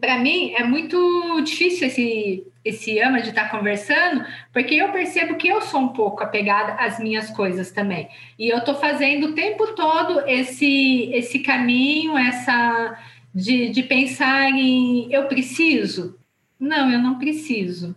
Para 0.01 0.19
mim 0.19 0.53
é 0.55 0.65
muito 0.65 1.41
difícil 1.43 1.87
esse 1.87 2.47
esse 2.65 3.01
ama 3.01 3.21
de 3.21 3.31
estar 3.31 3.49
tá 3.49 3.49
conversando, 3.49 4.25
porque 4.53 4.77
eu 4.77 4.93
percebo 4.93 5.35
que 5.35 5.49
eu 5.49 5.61
sou 5.63 5.81
um 5.81 5.89
pouco 5.89 6.23
apegada 6.23 6.75
às 6.75 7.01
minhas 7.01 7.29
coisas 7.31 7.73
também. 7.73 8.09
E 8.39 8.49
eu 8.49 8.59
estou 8.59 8.77
fazendo 8.77 9.29
o 9.29 9.33
tempo 9.35 9.75
todo 9.75 10.21
esse 10.29 11.11
esse 11.13 11.41
caminho, 11.41 12.17
essa 12.17 12.97
de, 13.35 13.71
de 13.71 13.83
pensar 13.83 14.49
em 14.51 15.13
eu 15.13 15.27
preciso? 15.27 16.19
Não, 16.59 16.91
eu 16.91 17.01
não 17.01 17.19
preciso. 17.19 17.97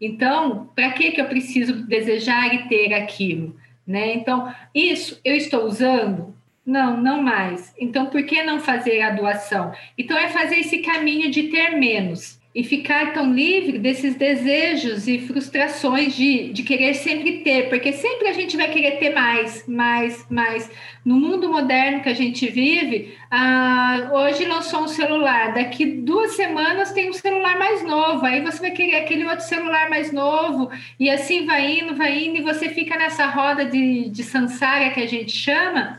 Então, 0.00 0.70
para 0.74 0.92
que 0.92 1.12
que 1.12 1.20
eu 1.20 1.26
preciso 1.26 1.86
desejar 1.86 2.54
e 2.54 2.68
ter 2.68 2.94
aquilo, 2.94 3.54
né? 3.86 4.14
Então, 4.14 4.52
isso 4.74 5.20
eu 5.24 5.34
estou 5.34 5.64
usando 5.64 6.33
não, 6.66 6.96
não 6.96 7.22
mais. 7.22 7.74
Então, 7.78 8.06
por 8.06 8.24
que 8.24 8.42
não 8.42 8.60
fazer 8.60 9.02
a 9.02 9.10
doação? 9.10 9.72
Então, 9.98 10.16
é 10.16 10.28
fazer 10.28 10.56
esse 10.56 10.78
caminho 10.78 11.30
de 11.30 11.44
ter 11.44 11.76
menos 11.76 12.42
e 12.54 12.62
ficar 12.62 13.12
tão 13.12 13.32
livre 13.32 13.80
desses 13.80 14.14
desejos 14.14 15.08
e 15.08 15.18
frustrações 15.18 16.14
de, 16.14 16.52
de 16.52 16.62
querer 16.62 16.94
sempre 16.94 17.40
ter, 17.40 17.68
porque 17.68 17.92
sempre 17.92 18.28
a 18.28 18.32
gente 18.32 18.56
vai 18.56 18.70
querer 18.70 18.92
ter 18.92 19.12
mais, 19.12 19.66
mais, 19.66 20.24
mais. 20.30 20.70
No 21.04 21.16
mundo 21.16 21.50
moderno 21.50 22.00
que 22.00 22.08
a 22.08 22.14
gente 22.14 22.46
vive, 22.46 23.18
ah, 23.28 24.08
hoje 24.12 24.44
lançou 24.44 24.84
um 24.84 24.88
celular, 24.88 25.52
daqui 25.52 25.84
duas 25.84 26.36
semanas 26.36 26.92
tem 26.92 27.10
um 27.10 27.12
celular 27.12 27.58
mais 27.58 27.82
novo, 27.82 28.24
aí 28.24 28.40
você 28.40 28.60
vai 28.60 28.70
querer 28.70 28.98
aquele 28.98 29.24
outro 29.24 29.44
celular 29.44 29.90
mais 29.90 30.12
novo, 30.12 30.70
e 30.98 31.10
assim 31.10 31.44
vai 31.44 31.80
indo, 31.80 31.96
vai 31.96 32.24
indo, 32.24 32.38
e 32.38 32.42
você 32.42 32.68
fica 32.68 32.96
nessa 32.96 33.26
roda 33.26 33.64
de, 33.64 34.08
de 34.08 34.22
samsara 34.22 34.90
que 34.90 35.00
a 35.00 35.08
gente 35.08 35.32
chama 35.32 35.98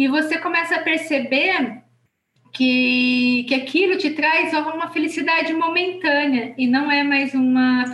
e 0.00 0.08
você 0.08 0.38
começa 0.38 0.76
a 0.76 0.80
perceber 0.82 1.82
que, 2.54 3.44
que 3.46 3.54
aquilo 3.54 3.98
te 3.98 4.08
traz 4.12 4.50
uma 4.54 4.88
felicidade 4.88 5.52
momentânea 5.52 6.54
e 6.56 6.66
não 6.66 6.90
é 6.90 7.04
mais 7.04 7.34
uma 7.34 7.84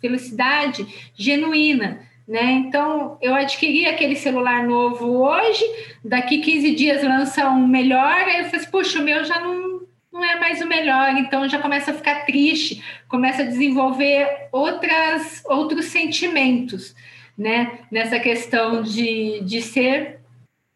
felicidade 0.00 0.86
genuína. 1.14 2.00
Né? 2.26 2.52
Então, 2.52 3.18
eu 3.20 3.34
adquiri 3.34 3.84
aquele 3.84 4.16
celular 4.16 4.66
novo 4.66 5.22
hoje, 5.22 5.62
daqui 6.02 6.38
15 6.38 6.74
dias 6.74 7.02
lança 7.02 7.50
um 7.50 7.66
melhor, 7.66 8.10
aí 8.10 8.38
eu 8.38 8.44
falei, 8.44 8.60
assim, 8.60 8.70
puxa, 8.70 8.98
o 8.98 9.04
meu 9.04 9.22
já 9.22 9.38
não, 9.40 9.82
não 10.10 10.24
é 10.24 10.40
mais 10.40 10.62
o 10.62 10.66
melhor, 10.66 11.14
então 11.18 11.46
já 11.46 11.58
começa 11.58 11.90
a 11.90 11.94
ficar 11.94 12.24
triste, 12.24 12.82
começa 13.06 13.42
a 13.42 13.46
desenvolver 13.46 14.48
outras, 14.50 15.42
outros 15.44 15.84
sentimentos, 15.86 16.94
né? 17.36 17.80
Nessa 17.90 18.18
questão 18.18 18.80
de, 18.80 19.40
de 19.44 19.60
ser 19.60 20.19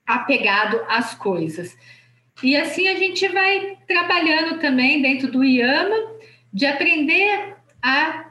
apegado 0.07 0.81
às 0.89 1.15
coisas. 1.15 1.77
E 2.43 2.57
assim 2.57 2.89
a 2.89 2.95
gente 2.97 3.27
vai 3.29 3.79
trabalhando 3.87 4.59
também 4.59 5.01
dentro 5.01 5.31
do 5.31 5.45
IAMA, 5.45 6.15
de 6.53 6.67
aprender 6.67 7.57
a 7.83 8.31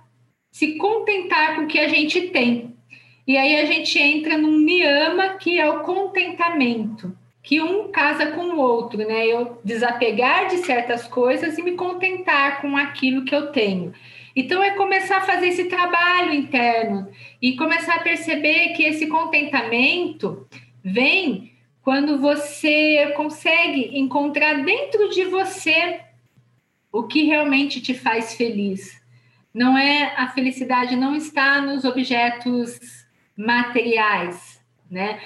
se 0.51 0.75
contentar 0.77 1.55
com 1.55 1.63
o 1.63 1.67
que 1.67 1.79
a 1.79 1.87
gente 1.87 2.29
tem. 2.29 2.75
E 3.25 3.37
aí 3.37 3.59
a 3.61 3.65
gente 3.65 3.97
entra 3.97 4.37
num 4.37 4.57
niyama, 4.59 5.29
que 5.35 5.59
é 5.59 5.69
o 5.69 5.79
contentamento, 5.79 7.17
que 7.41 7.61
um 7.61 7.89
casa 7.89 8.27
com 8.27 8.41
o 8.41 8.59
outro, 8.59 8.97
né? 8.99 9.25
Eu 9.25 9.59
desapegar 9.63 10.47
de 10.47 10.57
certas 10.57 11.07
coisas 11.07 11.57
e 11.57 11.61
me 11.61 11.71
contentar 11.71 12.61
com 12.61 12.75
aquilo 12.75 13.23
que 13.23 13.33
eu 13.33 13.51
tenho. 13.51 13.93
Então 14.35 14.61
é 14.61 14.71
começar 14.71 15.17
a 15.17 15.21
fazer 15.21 15.47
esse 15.47 15.65
trabalho 15.65 16.33
interno 16.33 17.07
e 17.41 17.55
começar 17.55 17.95
a 17.95 18.03
perceber 18.03 18.69
que 18.69 18.83
esse 18.83 19.07
contentamento 19.07 20.45
vem 20.83 21.52
quando 21.83 22.17
você 22.17 23.13
consegue 23.15 23.99
encontrar 23.99 24.63
dentro 24.63 25.09
de 25.09 25.25
você 25.25 25.99
o 26.91 27.03
que 27.03 27.23
realmente 27.23 27.81
te 27.81 27.93
faz 27.93 28.35
feliz. 28.35 29.01
Não 29.53 29.77
é 29.77 30.15
a 30.15 30.29
felicidade 30.29 30.95
não 30.95 31.15
está 31.15 31.61
nos 31.61 31.83
objetos 31.83 32.79
materiais, 33.35 34.61
né? 34.89 35.19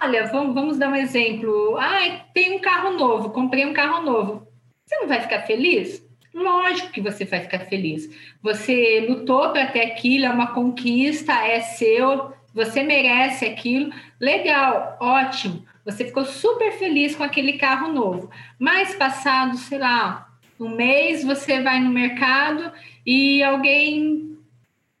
Olha, 0.00 0.26
vamos, 0.28 0.54
vamos 0.54 0.78
dar 0.78 0.88
um 0.88 0.96
exemplo. 0.96 1.76
Ah, 1.76 2.24
tem 2.32 2.56
um 2.56 2.60
carro 2.60 2.92
novo, 2.92 3.30
comprei 3.30 3.66
um 3.66 3.74
carro 3.74 4.02
novo. 4.02 4.48
Você 4.84 4.96
não 4.96 5.06
vai 5.06 5.20
ficar 5.20 5.42
feliz? 5.42 6.02
Lógico 6.32 6.90
que 6.90 7.00
você 7.00 7.24
vai 7.24 7.40
ficar 7.40 7.60
feliz. 7.60 8.08
Você 8.42 9.06
lutou 9.08 9.50
para 9.50 9.66
ter 9.66 9.82
aquilo, 9.82 10.26
é 10.26 10.30
uma 10.30 10.54
conquista, 10.54 11.32
é 11.32 11.60
seu, 11.60 12.32
você 12.56 12.82
merece 12.82 13.44
aquilo. 13.44 13.92
Legal, 14.18 14.96
ótimo. 14.98 15.62
Você 15.84 16.06
ficou 16.06 16.24
super 16.24 16.72
feliz 16.72 17.14
com 17.14 17.22
aquele 17.22 17.58
carro 17.58 17.92
novo. 17.92 18.30
Mas 18.58 18.94
passado, 18.94 19.58
sei 19.58 19.78
lá, 19.78 20.26
um 20.58 20.70
mês, 20.70 21.22
você 21.22 21.60
vai 21.60 21.78
no 21.80 21.90
mercado 21.90 22.72
e 23.04 23.42
alguém 23.42 24.38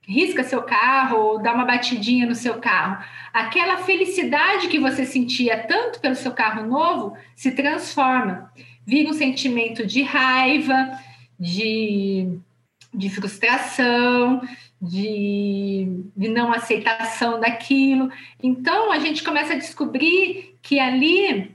risca 0.06 0.44
seu 0.44 0.62
carro 0.62 1.16
ou 1.16 1.42
dá 1.42 1.54
uma 1.54 1.64
batidinha 1.64 2.26
no 2.26 2.34
seu 2.34 2.58
carro. 2.58 3.02
Aquela 3.32 3.78
felicidade 3.78 4.68
que 4.68 4.78
você 4.78 5.06
sentia 5.06 5.66
tanto 5.66 5.98
pelo 5.98 6.14
seu 6.14 6.32
carro 6.32 6.66
novo 6.66 7.16
se 7.34 7.52
transforma. 7.52 8.52
Vira 8.86 9.08
um 9.08 9.14
sentimento 9.14 9.86
de 9.86 10.02
raiva, 10.02 10.90
de, 11.40 12.38
de 12.92 13.08
frustração, 13.08 14.42
de, 14.80 16.04
de 16.16 16.28
não 16.28 16.52
aceitação 16.52 17.40
daquilo. 17.40 18.10
Então 18.42 18.92
a 18.92 18.98
gente 18.98 19.22
começa 19.22 19.54
a 19.54 19.58
descobrir 19.58 20.56
que 20.62 20.78
ali, 20.78 21.54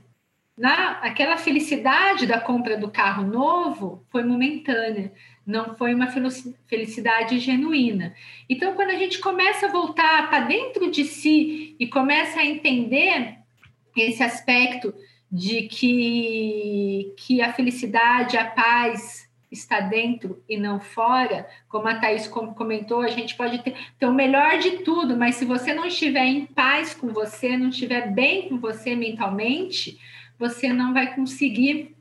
na, 0.56 0.92
aquela 1.00 1.36
felicidade 1.36 2.26
da 2.26 2.40
compra 2.40 2.76
do 2.76 2.90
carro 2.90 3.24
novo 3.24 4.04
foi 4.10 4.24
momentânea, 4.24 5.12
não 5.46 5.76
foi 5.76 5.94
uma 5.94 6.08
felicidade 6.66 7.38
genuína. 7.38 8.14
Então, 8.48 8.74
quando 8.74 8.90
a 8.90 8.96
gente 8.96 9.18
começa 9.18 9.66
a 9.66 9.72
voltar 9.72 10.30
para 10.30 10.44
dentro 10.44 10.90
de 10.90 11.04
si 11.04 11.74
e 11.78 11.86
começa 11.88 12.40
a 12.40 12.46
entender 12.46 13.38
esse 13.96 14.22
aspecto 14.22 14.94
de 15.30 15.62
que, 15.62 17.12
que 17.16 17.42
a 17.42 17.52
felicidade, 17.52 18.36
a 18.36 18.44
paz 18.44 19.28
está 19.52 19.80
dentro 19.80 20.42
e 20.48 20.56
não 20.56 20.80
fora, 20.80 21.46
como 21.68 21.86
a 21.86 21.94
Thaís 21.94 22.26
comentou, 22.26 23.02
a 23.02 23.08
gente 23.08 23.36
pode 23.36 23.58
ter, 23.62 23.76
ter 23.98 24.06
o 24.06 24.12
melhor 24.12 24.58
de 24.58 24.78
tudo, 24.78 25.16
mas 25.16 25.34
se 25.34 25.44
você 25.44 25.74
não 25.74 25.86
estiver 25.86 26.24
em 26.24 26.46
paz 26.46 26.94
com 26.94 27.08
você, 27.08 27.56
não 27.56 27.68
estiver 27.68 28.10
bem 28.10 28.48
com 28.48 28.58
você 28.58 28.96
mentalmente, 28.96 29.98
você 30.38 30.72
não 30.72 30.92
vai 30.92 31.14
conseguir 31.14 31.94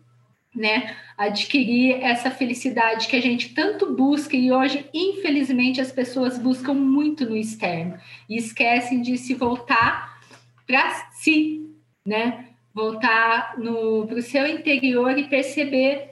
né, 0.54 0.96
adquirir 1.18 2.02
essa 2.02 2.30
felicidade 2.30 3.08
que 3.08 3.16
a 3.16 3.22
gente 3.22 3.54
tanto 3.54 3.94
busca 3.94 4.36
e 4.36 4.52
hoje, 4.52 4.86
infelizmente, 4.94 5.80
as 5.80 5.92
pessoas 5.92 6.38
buscam 6.38 6.74
muito 6.74 7.30
no 7.30 7.38
externo 7.38 7.98
e 8.30 8.38
esquecem 8.38 9.02
de 9.02 9.18
se 9.18 9.34
voltar 9.34 10.20
para 10.68 11.10
si, 11.14 11.70
né? 12.06 12.48
Voltar 12.74 13.56
para 13.56 14.16
o 14.16 14.22
seu 14.22 14.48
interior 14.48 15.18
e 15.18 15.28
perceber 15.28 16.11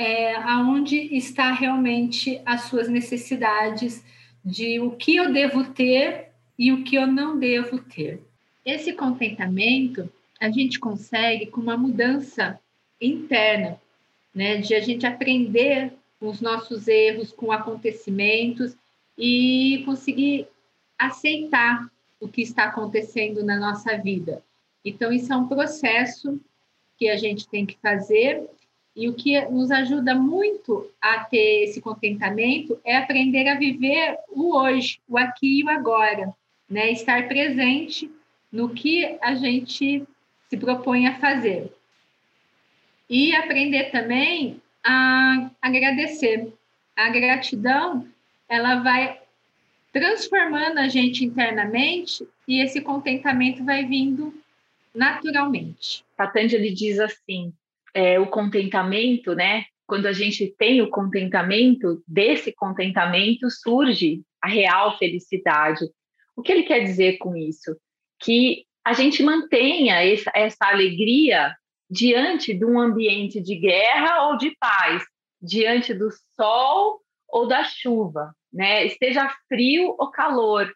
é, 0.00 0.34
aonde 0.36 0.96
está 1.14 1.52
realmente 1.52 2.40
as 2.46 2.62
suas 2.62 2.88
necessidades 2.88 4.02
de 4.42 4.80
o 4.80 4.92
que 4.92 5.16
eu 5.16 5.30
devo 5.30 5.62
ter 5.74 6.30
e 6.58 6.72
o 6.72 6.82
que 6.82 6.96
eu 6.96 7.06
não 7.06 7.38
devo 7.38 7.78
ter. 7.82 8.18
Esse 8.64 8.94
contentamento 8.94 10.10
a 10.40 10.50
gente 10.50 10.80
consegue 10.80 11.48
com 11.48 11.60
uma 11.60 11.76
mudança 11.76 12.58
interna, 12.98 13.78
né, 14.34 14.56
de 14.56 14.74
a 14.74 14.80
gente 14.80 15.04
aprender 15.04 15.92
com 16.18 16.28
os 16.28 16.40
nossos 16.40 16.88
erros, 16.88 17.30
com 17.30 17.52
acontecimentos 17.52 18.74
e 19.18 19.82
conseguir 19.84 20.48
aceitar 20.98 21.90
o 22.18 22.26
que 22.26 22.40
está 22.40 22.64
acontecendo 22.64 23.44
na 23.44 23.58
nossa 23.58 23.98
vida. 23.98 24.42
Então, 24.82 25.12
isso 25.12 25.30
é 25.30 25.36
um 25.36 25.46
processo 25.46 26.40
que 26.96 27.10
a 27.10 27.18
gente 27.18 27.46
tem 27.46 27.66
que 27.66 27.76
fazer 27.82 28.48
e 28.94 29.08
o 29.08 29.14
que 29.14 29.40
nos 29.46 29.70
ajuda 29.70 30.14
muito 30.14 30.90
a 31.00 31.24
ter 31.24 31.64
esse 31.64 31.80
contentamento 31.80 32.78
é 32.84 32.96
aprender 32.96 33.48
a 33.48 33.54
viver 33.54 34.18
o 34.28 34.56
hoje, 34.56 35.00
o 35.08 35.16
aqui 35.16 35.60
e 35.60 35.64
o 35.64 35.68
agora, 35.68 36.34
né? 36.68 36.90
Estar 36.90 37.28
presente 37.28 38.10
no 38.50 38.70
que 38.70 39.16
a 39.20 39.34
gente 39.34 40.06
se 40.48 40.56
propõe 40.56 41.06
a 41.06 41.18
fazer. 41.18 41.72
E 43.08 43.34
aprender 43.34 43.90
também 43.90 44.60
a 44.84 45.50
agradecer. 45.62 46.52
A 46.96 47.08
gratidão, 47.08 48.06
ela 48.48 48.76
vai 48.76 49.20
transformando 49.92 50.78
a 50.78 50.88
gente 50.88 51.24
internamente 51.24 52.26
e 52.46 52.60
esse 52.62 52.80
contentamento 52.80 53.64
vai 53.64 53.84
vindo 53.84 54.34
naturalmente. 54.94 56.04
Patanjali 56.16 56.72
diz 56.72 56.98
assim: 56.98 57.52
é, 57.94 58.18
o 58.18 58.26
contentamento, 58.26 59.34
né? 59.34 59.64
Quando 59.86 60.06
a 60.06 60.12
gente 60.12 60.54
tem 60.56 60.80
o 60.80 60.90
contentamento, 60.90 62.02
desse 62.06 62.52
contentamento 62.52 63.50
surge 63.50 64.22
a 64.42 64.48
real 64.48 64.96
felicidade. 64.98 65.84
O 66.36 66.42
que 66.42 66.52
ele 66.52 66.62
quer 66.62 66.80
dizer 66.80 67.18
com 67.18 67.36
isso? 67.36 67.76
Que 68.20 68.64
a 68.84 68.92
gente 68.92 69.22
mantenha 69.22 70.02
essa, 70.02 70.30
essa 70.34 70.66
alegria 70.66 71.54
diante 71.90 72.54
de 72.54 72.64
um 72.64 72.78
ambiente 72.78 73.40
de 73.40 73.56
guerra 73.56 74.28
ou 74.28 74.36
de 74.36 74.56
paz, 74.58 75.02
diante 75.42 75.92
do 75.92 76.08
sol 76.36 77.00
ou 77.28 77.48
da 77.48 77.64
chuva, 77.64 78.32
né? 78.52 78.86
Esteja 78.86 79.28
frio 79.48 79.94
ou 79.98 80.10
calor. 80.10 80.72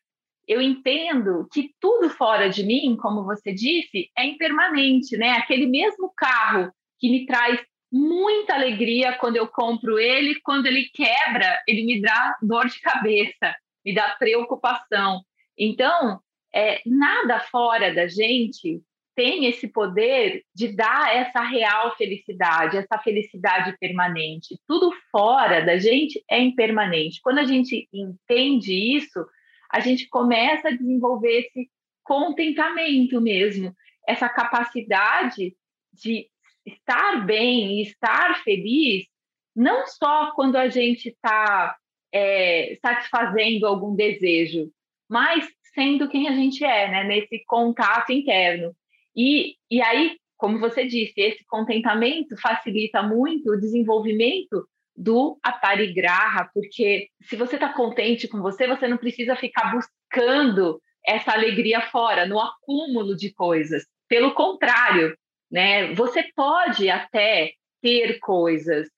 Eu 0.47 0.61
entendo 0.61 1.49
que 1.53 1.71
tudo 1.81 2.11
fora 2.11 2.49
de 2.51 2.65
mim, 2.65 2.97
como 3.01 3.25
você 3.25 3.53
disse, 3.53 4.11
é 4.17 4.27
impermanente, 4.27 5.17
né? 5.17 5.31
Aquele 5.33 5.67
mesmo 5.67 6.13
carro 6.15 6.71
que 7.05 7.11
me 7.11 7.27
traz 7.27 7.61
muita 7.93 8.55
alegria 8.55 9.13
quando 9.19 9.37
eu 9.37 9.47
compro 9.47 9.99
ele, 9.99 10.41
quando 10.41 10.65
ele 10.65 10.89
quebra, 10.95 11.63
ele 11.69 11.85
me 11.85 12.01
dá 12.01 12.35
dor 12.41 12.67
de 12.67 12.81
cabeça, 12.81 13.55
me 13.85 13.95
dá 13.95 14.17
preocupação. 14.19 15.21
Então, 15.57 16.19
é, 16.53 16.81
nada 16.87 17.41
fora 17.41 17.95
da 17.95 18.07
gente 18.07 18.81
tem 19.15 19.45
esse 19.45 19.69
poder 19.69 20.43
de 20.55 20.75
dar 20.75 21.15
essa 21.15 21.43
real 21.43 21.95
felicidade, 21.95 22.79
essa 22.79 22.99
felicidade 22.99 23.77
permanente. 23.79 24.59
Tudo 24.67 24.91
fora 25.13 25.61
da 25.61 25.77
gente 25.77 26.25
é 26.29 26.41
impermanente. 26.41 27.21
Quando 27.23 27.39
a 27.39 27.45
gente 27.45 27.87
entende 27.93 28.97
isso, 28.97 29.25
a 29.71 29.79
gente 29.79 30.09
começa 30.09 30.69
a 30.69 30.75
desenvolver 30.75 31.41
esse 31.41 31.71
contentamento 32.03 33.21
mesmo, 33.21 33.77
essa 34.09 34.27
capacidade 34.27 35.55
de 35.93 36.29
estar 36.67 37.25
bem 37.25 37.79
e 37.79 37.83
estar 37.83 38.43
feliz, 38.43 39.07
não 39.55 39.87
só 39.87 40.33
quando 40.33 40.57
a 40.57 40.69
gente 40.69 41.09
está 41.09 41.77
é, 42.13 42.79
satisfazendo 42.81 43.67
algum 43.67 43.95
desejo, 43.95 44.71
mas 45.09 45.47
sendo 45.75 46.09
quem 46.09 46.29
a 46.29 46.33
gente 46.33 46.65
é, 46.65 46.91
né? 46.91 47.05
nesse 47.05 47.45
contato 47.47 48.13
interno. 48.13 48.75
E, 49.17 49.57
e 49.71 49.83
aí, 49.83 50.17
como 50.37 50.59
você 50.59 50.87
disse, 50.87 51.21
esse 51.21 51.45
contentamento 51.45 52.37
facilita 52.41 53.03
muito 53.03 53.51
o 53.51 53.61
desenvolvimento 53.61 54.67
do 54.97 55.39
aparigraha, 55.43 56.49
porque 56.55 57.09
se 57.23 57.35
você 57.35 57.57
está 57.57 57.73
contente 57.73 58.29
com 58.29 58.41
você, 58.41 58.67
você 58.67 58.87
não 58.87 58.97
precisa 58.97 59.35
ficar 59.35 59.73
buscando 59.73 60.81
essa 61.05 61.33
alegria 61.33 61.81
fora, 61.91 62.27
no 62.27 62.41
acúmulo 62.41 63.17
de 63.17 63.33
coisas. 63.33 63.85
Pelo 64.09 64.33
contrário, 64.35 65.17
né? 65.55 65.95
Você 65.95 66.25
pode 66.35 66.91
até 66.91 67.53
ter 67.81 68.19
coisas, 68.19 68.89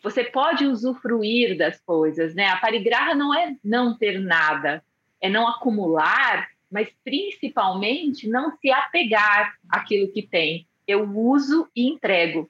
você 0.00 0.22
pode 0.22 0.64
usufruir 0.64 1.58
das 1.58 1.80
coisas, 1.80 2.36
né? 2.36 2.46
A 2.46 2.56
parigraha 2.56 3.16
não 3.16 3.34
é 3.34 3.56
não 3.64 3.98
ter 3.98 4.20
nada, 4.20 4.80
é 5.20 5.28
não 5.28 5.48
acumular, 5.48 6.46
mas 6.70 6.88
principalmente 7.02 8.28
não 8.28 8.56
se 8.58 8.70
apegar 8.70 9.54
àquilo 9.68 10.12
que 10.12 10.22
tem. 10.22 10.68
Eu 10.86 11.02
uso 11.02 11.68
e 11.74 11.88
entrego. 11.88 12.48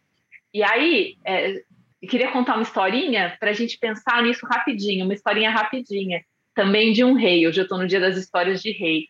E 0.52 0.62
aí, 0.62 1.16
é, 1.24 1.62
queria 2.06 2.30
contar 2.32 2.56
uma 2.56 2.64
historinha 2.64 3.34
para 3.40 3.48
a 3.48 3.54
gente 3.54 3.78
pensar 3.78 4.22
nisso 4.22 4.44
rapidinho, 4.44 5.06
uma 5.06 5.14
historinha 5.14 5.50
rapidinha, 5.50 6.22
também 6.54 6.92
de 6.92 7.02
um 7.02 7.14
rei. 7.14 7.48
Hoje 7.48 7.62
eu 7.62 7.64
estou 7.64 7.78
no 7.78 7.86
dia 7.86 8.00
das 8.00 8.18
histórias 8.18 8.60
de 8.60 8.72
rei 8.72 9.08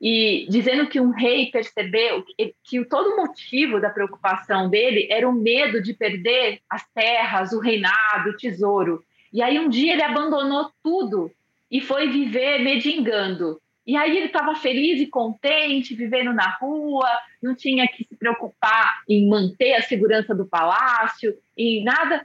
e 0.00 0.46
dizendo 0.48 0.86
que 0.86 1.00
um 1.00 1.10
rei 1.10 1.50
percebeu 1.50 2.22
que, 2.22 2.54
que 2.62 2.84
todo 2.84 3.10
o 3.10 3.16
motivo 3.16 3.80
da 3.80 3.90
preocupação 3.90 4.70
dele 4.70 5.08
era 5.10 5.28
o 5.28 5.32
medo 5.32 5.82
de 5.82 5.92
perder 5.92 6.60
as 6.70 6.88
terras, 6.92 7.52
o 7.52 7.58
reinado, 7.58 8.30
o 8.30 8.36
tesouro. 8.36 9.02
E 9.32 9.42
aí 9.42 9.58
um 9.58 9.68
dia 9.68 9.92
ele 9.92 10.02
abandonou 10.02 10.70
tudo 10.82 11.30
e 11.70 11.80
foi 11.80 12.08
viver 12.08 12.60
medingando. 12.60 13.60
E 13.84 13.96
aí 13.96 14.16
ele 14.16 14.26
estava 14.26 14.54
feliz 14.54 15.00
e 15.00 15.06
contente, 15.06 15.94
vivendo 15.94 16.32
na 16.32 16.50
rua, 16.60 17.08
não 17.42 17.54
tinha 17.54 17.88
que 17.88 18.04
se 18.04 18.16
preocupar 18.16 19.02
em 19.08 19.28
manter 19.28 19.74
a 19.74 19.82
segurança 19.82 20.34
do 20.34 20.46
palácio 20.46 21.34
e 21.56 21.82
nada. 21.82 22.24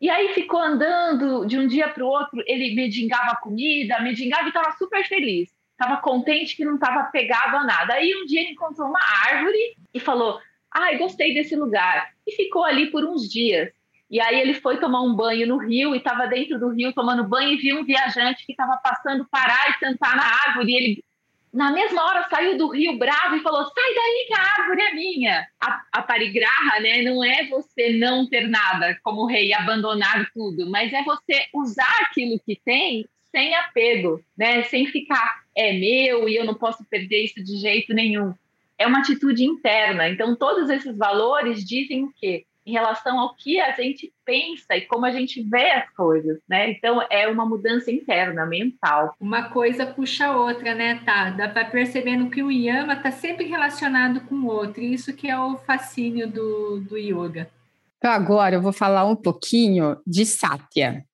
E 0.00 0.10
aí 0.10 0.34
ficou 0.34 0.60
andando 0.60 1.46
de 1.46 1.58
um 1.58 1.66
dia 1.66 1.88
para 1.88 2.04
o 2.04 2.08
outro, 2.08 2.42
ele 2.46 2.74
medingava 2.74 3.36
comida, 3.36 4.00
medingava 4.00 4.44
e 4.44 4.48
estava 4.48 4.72
super 4.72 5.06
feliz 5.06 5.55
estava 5.78 5.98
contente 5.98 6.56
que 6.56 6.64
não 6.64 6.74
estava 6.74 7.04
pegado 7.04 7.56
a 7.56 7.64
nada. 7.64 7.94
Aí 7.94 8.14
um 8.16 8.24
dia 8.24 8.40
ele 8.40 8.52
encontrou 8.52 8.88
uma 8.88 9.00
árvore 9.26 9.76
e 9.92 10.00
falou: 10.00 10.40
Ai, 10.74 10.98
gostei 10.98 11.34
desse 11.34 11.54
lugar. 11.54 12.10
E 12.26 12.32
ficou 12.32 12.64
ali 12.64 12.90
por 12.90 13.04
uns 13.04 13.30
dias. 13.30 13.70
E 14.10 14.20
aí 14.20 14.40
ele 14.40 14.54
foi 14.54 14.78
tomar 14.78 15.02
um 15.02 15.14
banho 15.14 15.46
no 15.46 15.58
rio 15.58 15.94
e 15.94 15.98
estava 15.98 16.26
dentro 16.26 16.58
do 16.58 16.70
rio 16.70 16.92
tomando 16.92 17.24
banho 17.24 17.52
e 17.52 17.56
viu 17.56 17.80
um 17.80 17.84
viajante 17.84 18.46
que 18.46 18.52
estava 18.52 18.76
passando 18.76 19.26
parar 19.28 19.70
e 19.70 19.78
sentar 19.78 20.16
na 20.16 20.22
árvore. 20.46 20.72
E 20.72 20.76
ele, 20.76 21.04
na 21.52 21.72
mesma 21.72 22.04
hora, 22.04 22.26
saiu 22.30 22.56
do 22.56 22.68
rio 22.68 22.96
bravo 22.98 23.36
e 23.36 23.42
falou: 23.42 23.64
Sai 23.64 23.94
daí 23.94 24.24
que 24.28 24.34
a 24.34 24.62
árvore 24.62 24.80
é 24.80 24.94
minha. 24.94 25.46
A, 25.60 25.82
a 25.92 26.02
parigraha, 26.02 26.80
né, 26.80 27.02
não 27.02 27.22
é 27.22 27.46
você 27.48 27.92
não 27.98 28.26
ter 28.26 28.48
nada 28.48 28.96
como 29.02 29.26
rei, 29.26 29.52
abandonar 29.52 30.30
tudo, 30.32 30.70
mas 30.70 30.92
é 30.92 31.02
você 31.02 31.46
usar 31.52 31.98
aquilo 32.02 32.40
que 32.46 32.58
tem 32.64 33.06
sem 33.36 33.54
apego, 33.54 34.18
né? 34.34 34.62
Sem 34.62 34.86
ficar 34.86 35.42
é 35.54 35.70
meu 35.74 36.26
e 36.26 36.36
eu 36.36 36.46
não 36.46 36.54
posso 36.54 36.82
perder 36.86 37.24
isso 37.24 37.44
de 37.44 37.58
jeito 37.58 37.92
nenhum. 37.92 38.32
É 38.78 38.86
uma 38.86 39.00
atitude 39.00 39.44
interna. 39.44 40.08
Então, 40.08 40.34
todos 40.34 40.70
esses 40.70 40.96
valores 40.96 41.62
dizem 41.62 42.04
o 42.04 42.12
quê? 42.16 42.46
Em 42.64 42.72
relação 42.72 43.20
ao 43.20 43.34
que 43.34 43.60
a 43.60 43.72
gente 43.72 44.12
pensa 44.24 44.74
e 44.74 44.82
como 44.82 45.04
a 45.04 45.10
gente 45.10 45.42
vê 45.42 45.70
as 45.70 45.88
coisas, 45.90 46.40
né? 46.48 46.70
Então, 46.70 47.00
é 47.10 47.28
uma 47.28 47.46
mudança 47.46 47.90
interna, 47.90 48.46
mental. 48.46 49.14
Uma 49.20 49.50
coisa 49.50 49.86
puxa 49.86 50.26
a 50.26 50.36
outra, 50.36 50.74
né, 50.74 51.00
tá? 51.04 51.30
Dá 51.30 51.48
para 51.48 51.66
percebendo 51.66 52.30
que 52.30 52.42
o 52.42 52.50
yama 52.50 52.94
está 52.94 53.10
sempre 53.10 53.44
relacionado 53.46 54.22
com 54.22 54.34
o 54.34 54.46
outro. 54.46 54.82
Isso 54.82 55.14
que 55.14 55.28
é 55.28 55.38
o 55.38 55.58
fascínio 55.58 56.26
do, 56.26 56.80
do 56.80 56.96
yoga. 56.96 57.50
Então, 57.98 58.10
agora 58.10 58.56
eu 58.56 58.62
vou 58.62 58.72
falar 58.72 59.04
um 59.04 59.16
pouquinho 59.16 59.98
de 60.06 60.24
Satya. 60.24 61.04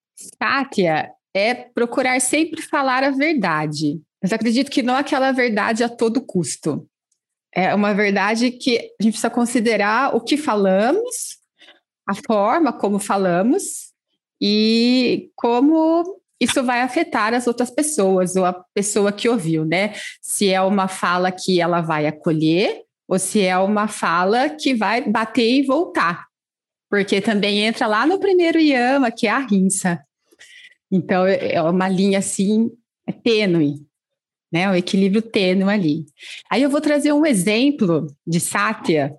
Satya 0.40 1.10
é 1.34 1.54
procurar 1.54 2.20
sempre 2.20 2.62
falar 2.62 3.02
a 3.02 3.10
verdade. 3.10 4.00
Mas 4.22 4.32
acredito 4.32 4.70
que 4.70 4.82
não 4.82 4.94
aquela 4.94 5.32
verdade 5.32 5.82
a 5.82 5.88
todo 5.88 6.24
custo. 6.24 6.86
É 7.54 7.74
uma 7.74 7.92
verdade 7.92 8.50
que 8.50 8.78
a 8.78 9.02
gente 9.02 9.12
precisa 9.12 9.30
considerar 9.30 10.14
o 10.14 10.20
que 10.20 10.36
falamos, 10.36 11.38
a 12.08 12.14
forma 12.14 12.72
como 12.72 12.98
falamos 12.98 13.92
e 14.40 15.30
como 15.36 16.20
isso 16.40 16.62
vai 16.62 16.80
afetar 16.80 17.34
as 17.34 17.46
outras 17.46 17.70
pessoas 17.70 18.34
ou 18.36 18.44
a 18.44 18.52
pessoa 18.74 19.12
que 19.12 19.28
ouviu, 19.28 19.64
né? 19.64 19.94
Se 20.20 20.50
é 20.50 20.60
uma 20.60 20.88
fala 20.88 21.30
que 21.30 21.60
ela 21.60 21.80
vai 21.80 22.06
acolher 22.06 22.82
ou 23.06 23.18
se 23.18 23.42
é 23.42 23.56
uma 23.58 23.86
fala 23.86 24.48
que 24.48 24.74
vai 24.74 25.02
bater 25.02 25.48
e 25.48 25.62
voltar. 25.62 26.26
Porque 26.90 27.20
também 27.20 27.60
entra 27.60 27.86
lá 27.86 28.06
no 28.06 28.18
primeiro 28.18 28.58
yama, 28.58 29.10
que 29.10 29.26
é 29.26 29.30
a 29.30 29.38
rinça. 29.38 30.02
Então, 30.92 31.26
é, 31.26 31.54
é 31.54 31.62
uma 31.62 31.88
linha 31.88 32.18
assim, 32.18 32.70
é 33.06 33.12
tênue, 33.12 33.76
né? 34.52 34.70
O 34.70 34.74
equilíbrio 34.74 35.22
tênue 35.22 35.72
ali. 35.72 36.04
Aí 36.50 36.62
eu 36.62 36.68
vou 36.68 36.80
trazer 36.80 37.12
um 37.12 37.24
exemplo 37.24 38.06
de 38.26 38.38
Sátia, 38.38 39.16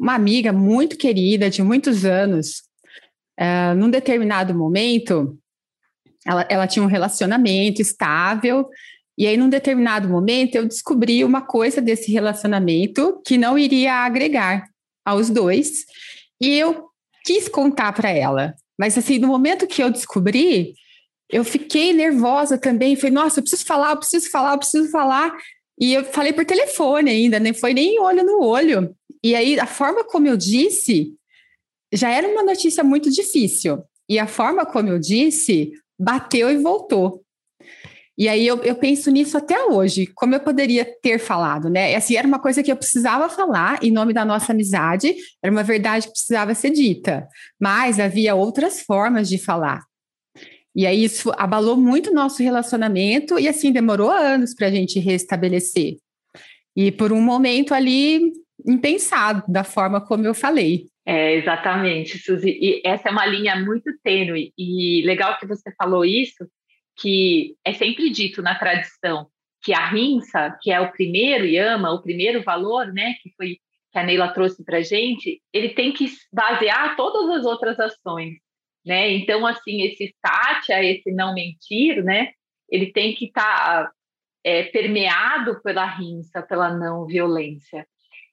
uma 0.00 0.14
amiga 0.14 0.50
muito 0.50 0.96
querida, 0.96 1.50
de 1.50 1.62
muitos 1.62 2.06
anos. 2.06 2.62
Num 3.76 3.90
determinado 3.90 4.54
momento, 4.54 5.38
ela, 6.26 6.46
ela 6.48 6.66
tinha 6.66 6.82
um 6.82 6.88
relacionamento 6.88 7.82
estável, 7.82 8.66
e 9.16 9.26
aí, 9.26 9.36
num 9.36 9.48
determinado 9.48 10.08
momento, 10.08 10.54
eu 10.54 10.66
descobri 10.66 11.24
uma 11.24 11.42
coisa 11.42 11.82
desse 11.82 12.10
relacionamento 12.10 13.20
que 13.26 13.36
não 13.36 13.58
iria 13.58 13.92
agregar 13.94 14.64
aos 15.04 15.28
dois, 15.28 15.84
e 16.40 16.54
eu 16.56 16.86
quis 17.24 17.48
contar 17.48 17.92
para 17.92 18.10
ela. 18.10 18.54
Mas 18.78 18.96
assim, 18.96 19.18
no 19.18 19.26
momento 19.26 19.66
que 19.66 19.82
eu 19.82 19.90
descobri, 19.90 20.74
eu 21.30 21.44
fiquei 21.44 21.92
nervosa 21.92 22.56
também. 22.56 22.96
Falei, 22.96 23.12
nossa, 23.12 23.40
eu 23.40 23.42
preciso 23.42 23.66
falar, 23.66 23.90
eu 23.90 23.98
preciso 23.98 24.30
falar, 24.30 24.52
eu 24.52 24.58
preciso 24.58 24.90
falar. 24.90 25.36
E 25.80 25.92
eu 25.92 26.04
falei 26.04 26.32
por 26.32 26.44
telefone 26.44 27.10
ainda, 27.10 27.38
nem 27.38 27.52
foi 27.52 27.74
nem 27.74 28.00
olho 28.00 28.24
no 28.24 28.42
olho. 28.42 28.94
E 29.22 29.34
aí, 29.34 29.58
a 29.58 29.66
forma 29.66 30.04
como 30.04 30.26
eu 30.26 30.36
disse, 30.36 31.12
já 31.92 32.10
era 32.10 32.28
uma 32.28 32.42
notícia 32.42 32.82
muito 32.84 33.10
difícil. 33.10 33.82
E 34.08 34.18
a 34.18 34.26
forma 34.26 34.64
como 34.64 34.88
eu 34.88 34.98
disse, 34.98 35.72
bateu 35.98 36.50
e 36.50 36.56
voltou. 36.56 37.22
E 38.18 38.28
aí 38.28 38.44
eu, 38.44 38.60
eu, 38.64 38.74
penso 38.74 39.12
nisso 39.12 39.38
até 39.38 39.66
hoje, 39.66 40.08
como 40.08 40.34
eu 40.34 40.40
poderia 40.40 40.84
ter 40.84 41.20
falado, 41.20 41.70
né? 41.70 41.94
Assim, 41.94 42.16
era 42.16 42.26
uma 42.26 42.40
coisa 42.40 42.64
que 42.64 42.72
eu 42.72 42.76
precisava 42.76 43.28
falar 43.28 43.78
em 43.80 43.92
nome 43.92 44.12
da 44.12 44.24
nossa 44.24 44.50
amizade, 44.50 45.14
era 45.40 45.52
uma 45.52 45.62
verdade 45.62 46.08
que 46.08 46.12
precisava 46.12 46.52
ser 46.52 46.70
dita, 46.70 47.28
mas 47.60 48.00
havia 48.00 48.34
outras 48.34 48.80
formas 48.80 49.28
de 49.28 49.38
falar. 49.38 49.84
E 50.74 50.84
aí 50.84 51.04
isso 51.04 51.32
abalou 51.36 51.76
muito 51.76 52.10
o 52.10 52.14
nosso 52.14 52.42
relacionamento 52.42 53.38
e 53.38 53.46
assim 53.46 53.70
demorou 53.70 54.10
anos 54.10 54.52
para 54.52 54.66
a 54.66 54.70
gente 54.70 54.98
restabelecer. 54.98 55.96
E 56.76 56.90
por 56.90 57.12
um 57.12 57.20
momento 57.20 57.72
ali 57.72 58.32
impensado 58.66 59.44
da 59.46 59.62
forma 59.62 60.00
como 60.00 60.26
eu 60.26 60.34
falei. 60.34 60.86
É, 61.06 61.34
exatamente, 61.36 62.18
Suzy. 62.18 62.50
E 62.50 62.82
essa 62.84 63.08
é 63.08 63.12
uma 63.12 63.26
linha 63.26 63.56
muito 63.56 63.90
tênue. 64.02 64.52
E 64.58 65.02
legal 65.06 65.38
que 65.38 65.46
você 65.46 65.72
falou 65.76 66.04
isso, 66.04 66.46
que 66.98 67.56
é 67.64 67.72
sempre 67.72 68.10
dito 68.10 68.42
na 68.42 68.58
tradição 68.58 69.28
que 69.62 69.72
a 69.72 69.86
rinça, 69.86 70.56
que 70.62 70.70
é 70.70 70.80
o 70.80 70.92
primeiro 70.92 71.44
yama, 71.44 71.90
o 71.90 72.02
primeiro 72.02 72.42
valor, 72.42 72.92
né, 72.92 73.14
que 73.22 73.32
foi 73.36 73.58
que 73.90 73.98
a 73.98 74.02
Neila 74.02 74.32
trouxe 74.34 74.62
para 74.64 74.82
gente, 74.82 75.40
ele 75.52 75.70
tem 75.70 75.92
que 75.92 76.06
basear 76.32 76.94
todas 76.94 77.38
as 77.38 77.46
outras 77.46 77.80
ações, 77.80 78.34
né? 78.84 79.10
Então, 79.12 79.46
assim, 79.46 79.80
esse 79.80 80.14
satya, 80.24 80.84
esse 80.84 81.10
não 81.10 81.32
mentir, 81.32 82.04
né, 82.04 82.28
ele 82.68 82.92
tem 82.92 83.14
que 83.14 83.26
estar 83.26 83.84
tá, 83.84 83.92
é, 84.44 84.64
permeado 84.64 85.62
pela 85.62 85.86
rinça, 85.86 86.42
pela 86.42 86.70
não 86.70 87.06
violência. 87.06 87.86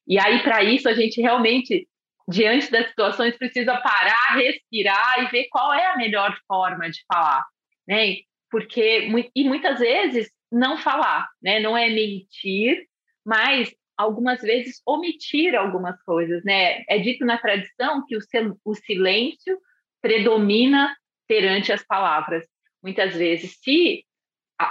E 0.05 0.19
aí, 0.19 0.43
para 0.43 0.61
isso, 0.61 0.89
a 0.89 0.93
gente 0.93 1.21
realmente, 1.21 1.87
diante 2.27 2.69
das 2.69 2.89
situações, 2.89 3.37
precisa 3.37 3.77
parar, 3.77 4.35
respirar 4.35 5.23
e 5.23 5.27
ver 5.27 5.47
qual 5.49 5.73
é 5.73 5.85
a 5.85 5.97
melhor 5.97 6.37
forma 6.47 6.89
de 6.89 6.99
falar, 7.07 7.45
né? 7.87 8.15
Porque 8.49 9.09
e 9.35 9.43
muitas 9.43 9.79
vezes 9.79 10.29
não 10.51 10.77
falar, 10.77 11.27
né? 11.41 11.59
Não 11.59 11.77
é 11.77 11.89
mentir, 11.89 12.87
mas 13.25 13.73
algumas 13.97 14.41
vezes 14.41 14.81
omitir 14.85 15.55
algumas 15.55 16.01
coisas, 16.03 16.43
né? 16.43 16.83
É 16.87 16.99
dito 16.99 17.25
na 17.25 17.37
tradição 17.37 18.05
que 18.05 18.15
o, 18.17 18.73
silêncio 18.75 19.57
predomina 20.01 20.95
perante 21.27 21.71
as 21.71 21.83
palavras. 21.83 22.45
Muitas 22.83 23.15
vezes, 23.15 23.57
se 23.61 24.03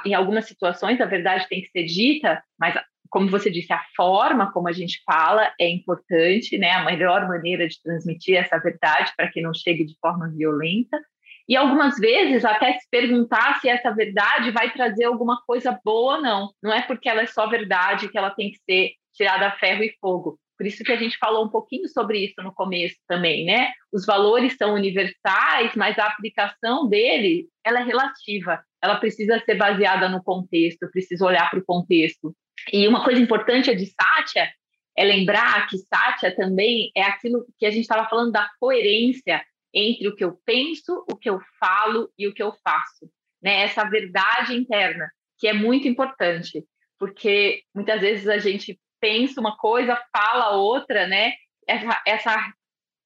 em 0.07 0.14
algumas 0.14 0.47
situações 0.47 1.01
a 1.01 1.07
verdade 1.07 1.49
tem 1.49 1.61
que 1.61 1.70
ser 1.70 1.85
dita, 1.85 2.43
mas 2.59 2.75
como 3.11 3.29
você 3.29 3.51
disse, 3.51 3.72
a 3.72 3.85
forma 3.97 4.53
como 4.53 4.68
a 4.68 4.72
gente 4.72 5.03
fala 5.05 5.53
é 5.61 5.68
importante, 5.68 6.57
né? 6.59 6.70
A 6.70 6.85
melhor 6.85 7.29
maneira 7.29 7.68
de 7.68 7.81
transmitir 7.83 8.37
essa 8.37 8.59
verdade 8.59 9.12
para 9.16 9.31
que 9.31 9.41
não 9.41 9.53
chegue 9.55 9.85
de 9.85 9.97
forma 10.01 10.31
violenta 10.31 11.01
e 11.49 11.57
algumas 11.57 11.97
vezes 11.99 12.45
até 12.45 12.72
se 12.78 12.88
perguntar 12.90 13.61
se 13.61 13.68
essa 13.68 13.90
verdade 13.90 14.51
vai 14.51 14.72
trazer 14.72 15.05
alguma 15.05 15.42
coisa 15.47 15.78
boa 15.84 16.16
ou 16.16 16.22
não. 16.22 16.51
Não 16.62 16.72
é 16.72 16.82
porque 16.82 17.09
ela 17.09 17.22
é 17.22 17.26
só 17.26 17.47
verdade 17.47 18.09
que 18.09 18.16
ela 18.16 18.30
tem 18.30 18.51
que 18.51 18.59
ser 18.64 18.92
tirada 19.12 19.49
a 19.49 19.53
ferro 19.53 19.82
e 19.82 19.95
fogo. 20.01 20.38
Por 20.57 20.66
isso 20.66 20.84
que 20.84 20.92
a 20.92 20.97
gente 20.97 21.18
falou 21.18 21.45
um 21.45 21.49
pouquinho 21.49 21.88
sobre 21.88 22.24
isso 22.24 22.40
no 22.42 22.55
começo 22.55 22.97
também, 23.09 23.45
né? 23.45 23.72
Os 23.92 24.07
valores 24.07 24.57
são 24.57 24.74
universais, 24.74 25.74
mas 25.74 25.99
a 25.99 26.07
aplicação 26.07 26.88
dele, 26.88 27.49
ela 27.64 27.80
é 27.80 27.84
relativa. 27.84 28.62
Ela 28.80 28.97
precisa 28.97 29.40
ser 29.40 29.57
baseada 29.57 30.09
no 30.09 30.22
contexto, 30.22 30.90
precisa 30.90 31.26
olhar 31.26 31.51
para 31.51 31.59
o 31.59 31.64
contexto. 31.64 32.34
E 32.72 32.86
uma 32.86 33.05
coisa 33.05 33.20
importante 33.20 33.74
de 33.74 33.86
Sátia 33.86 34.49
é 34.97 35.05
lembrar 35.05 35.66
que 35.68 35.76
Sátia 35.76 36.34
também 36.34 36.90
é 36.97 37.03
aquilo 37.03 37.45
que 37.59 37.66
a 37.66 37.70
gente 37.70 37.82
estava 37.82 38.09
falando 38.09 38.30
da 38.30 38.49
coerência 38.61 39.45
entre 39.75 40.09
o 40.09 40.14
que 40.14 40.25
eu 40.25 40.39
penso, 40.45 41.05
o 41.11 41.16
que 41.16 41.29
eu 41.29 41.41
falo 41.59 42.11
e 42.18 42.29
o 42.29 42.33
que 42.33 42.43
eu 42.43 42.53
faço. 42.62 43.11
Né? 43.43 43.62
Essa 43.62 43.85
verdade 43.85 44.55
interna, 44.55 45.11
que 45.39 45.49
é 45.49 45.53
muito 45.53 45.89
importante, 45.89 46.64
porque 46.99 47.62
muitas 47.75 48.01
vezes 48.01 48.29
a 48.29 48.39
gente 48.39 48.79
pensa 49.01 49.41
uma 49.41 49.57
coisa, 49.57 50.01
fala 50.16 50.57
outra, 50.57 51.07
né? 51.07 51.33
Essa, 51.68 52.03
essa 52.07 52.53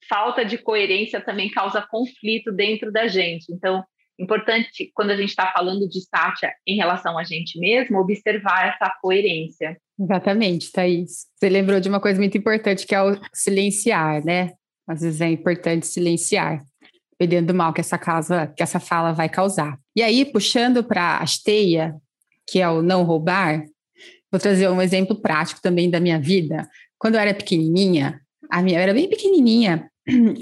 falta 0.08 0.44
de 0.44 0.58
coerência 0.58 1.20
também 1.20 1.50
causa 1.50 1.86
conflito 1.90 2.52
dentro 2.52 2.92
da 2.92 3.08
gente. 3.08 3.52
Então, 3.52 3.82
importante, 4.18 4.90
quando 4.94 5.10
a 5.10 5.16
gente 5.16 5.30
está 5.30 5.50
falando 5.52 5.88
de 5.88 6.00
Sátia 6.02 6.52
em 6.66 6.76
relação 6.76 7.18
a 7.18 7.24
gente 7.24 7.58
mesmo, 7.58 7.98
observar 7.98 8.74
essa 8.74 8.92
coerência. 9.00 9.76
Exatamente, 9.98 10.70
Thaís. 10.70 11.26
Você 11.34 11.48
lembrou 11.48 11.80
de 11.80 11.88
uma 11.88 12.00
coisa 12.00 12.20
muito 12.20 12.36
importante 12.36 12.86
que 12.86 12.94
é 12.94 13.02
o 13.02 13.18
silenciar, 13.32 14.24
né? 14.24 14.52
Às 14.88 15.02
vezes 15.02 15.20
é 15.20 15.30
importante 15.30 15.86
silenciar, 15.86 16.64
dependendo 17.12 17.48
do 17.48 17.54
mal 17.54 17.72
que 17.72 17.80
essa 17.80 17.98
casa, 17.98 18.46
que 18.46 18.62
essa 18.62 18.80
fala 18.80 19.12
vai 19.12 19.28
causar. 19.28 19.78
E 19.94 20.02
aí, 20.02 20.24
puxando 20.24 20.82
para 20.82 21.20
a 21.20 21.24
esteia, 21.24 21.94
que 22.46 22.60
é 22.60 22.68
o 22.68 22.80
não 22.80 23.02
roubar, 23.02 23.64
vou 24.32 24.40
trazer 24.40 24.68
um 24.68 24.80
exemplo 24.80 25.20
prático 25.20 25.60
também 25.60 25.90
da 25.90 26.00
minha 26.00 26.18
vida. 26.18 26.66
Quando 26.98 27.16
eu 27.16 27.20
era 27.20 27.34
pequenininha, 27.34 28.20
a 28.50 28.62
minha 28.62 28.78
eu 28.78 28.82
era 28.82 28.94
bem 28.94 29.08
pequenininha, 29.08 29.90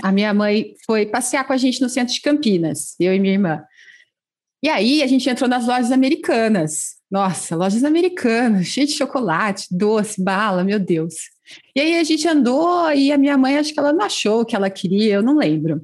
a 0.03 0.13
minha 0.13 0.33
mãe 0.33 0.75
foi 0.87 1.07
passear 1.07 1.45
com 1.45 1.53
a 1.53 1.57
gente 1.57 1.81
no 1.81 1.89
centro 1.89 2.15
de 2.15 2.21
Campinas, 2.21 2.95
eu 3.01 3.13
e 3.13 3.19
minha 3.19 3.35
irmã. 3.35 3.63
E 4.63 4.69
aí 4.69 5.03
a 5.03 5.07
gente 5.07 5.29
entrou 5.29 5.49
nas 5.49 5.67
lojas 5.67 5.93
americanas. 5.93 6.97
Nossa, 7.11 7.55
lojas 7.55 7.85
americanas, 7.85 8.67
cheio 8.67 8.87
de 8.87 8.95
chocolate, 8.95 9.67
doce, 9.71 10.23
bala, 10.23 10.65
meu 10.65 10.79
Deus. 10.79 11.15
E 11.75 11.81
aí 11.81 11.99
a 11.99 12.05
gente 12.05 12.27
andou 12.27 12.91
e 12.93 13.13
a 13.13 13.19
minha 13.19 13.37
mãe, 13.37 13.57
acho 13.57 13.73
que 13.73 13.79
ela 13.79 13.93
não 13.93 14.05
achou 14.05 14.41
o 14.41 14.45
que 14.45 14.57
ela 14.57 14.71
queria, 14.71 15.15
eu 15.15 15.23
não 15.23 15.37
lembro. 15.37 15.81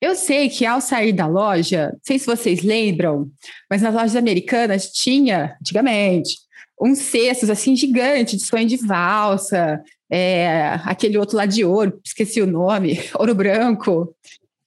Eu 0.00 0.16
sei 0.16 0.48
que 0.48 0.66
ao 0.66 0.80
sair 0.80 1.12
da 1.12 1.26
loja, 1.26 1.90
não 1.92 2.00
sei 2.02 2.18
se 2.18 2.26
vocês 2.26 2.62
lembram, 2.62 3.30
mas 3.70 3.82
nas 3.82 3.94
lojas 3.94 4.16
americanas 4.16 4.90
tinha, 4.90 5.56
antigamente, 5.60 6.38
uns 6.80 6.98
cestos 6.98 7.48
assim 7.48 7.76
gigantes 7.76 8.40
de 8.40 8.46
sonho 8.46 8.66
de 8.66 8.76
valsa, 8.76 9.80
é, 10.10 10.78
aquele 10.84 11.16
outro 11.16 11.36
lá 11.36 11.46
de 11.46 11.64
ouro, 11.64 12.00
esqueci 12.04 12.42
o 12.42 12.46
nome, 12.46 12.98
ouro 13.18 13.34
branco. 13.34 14.14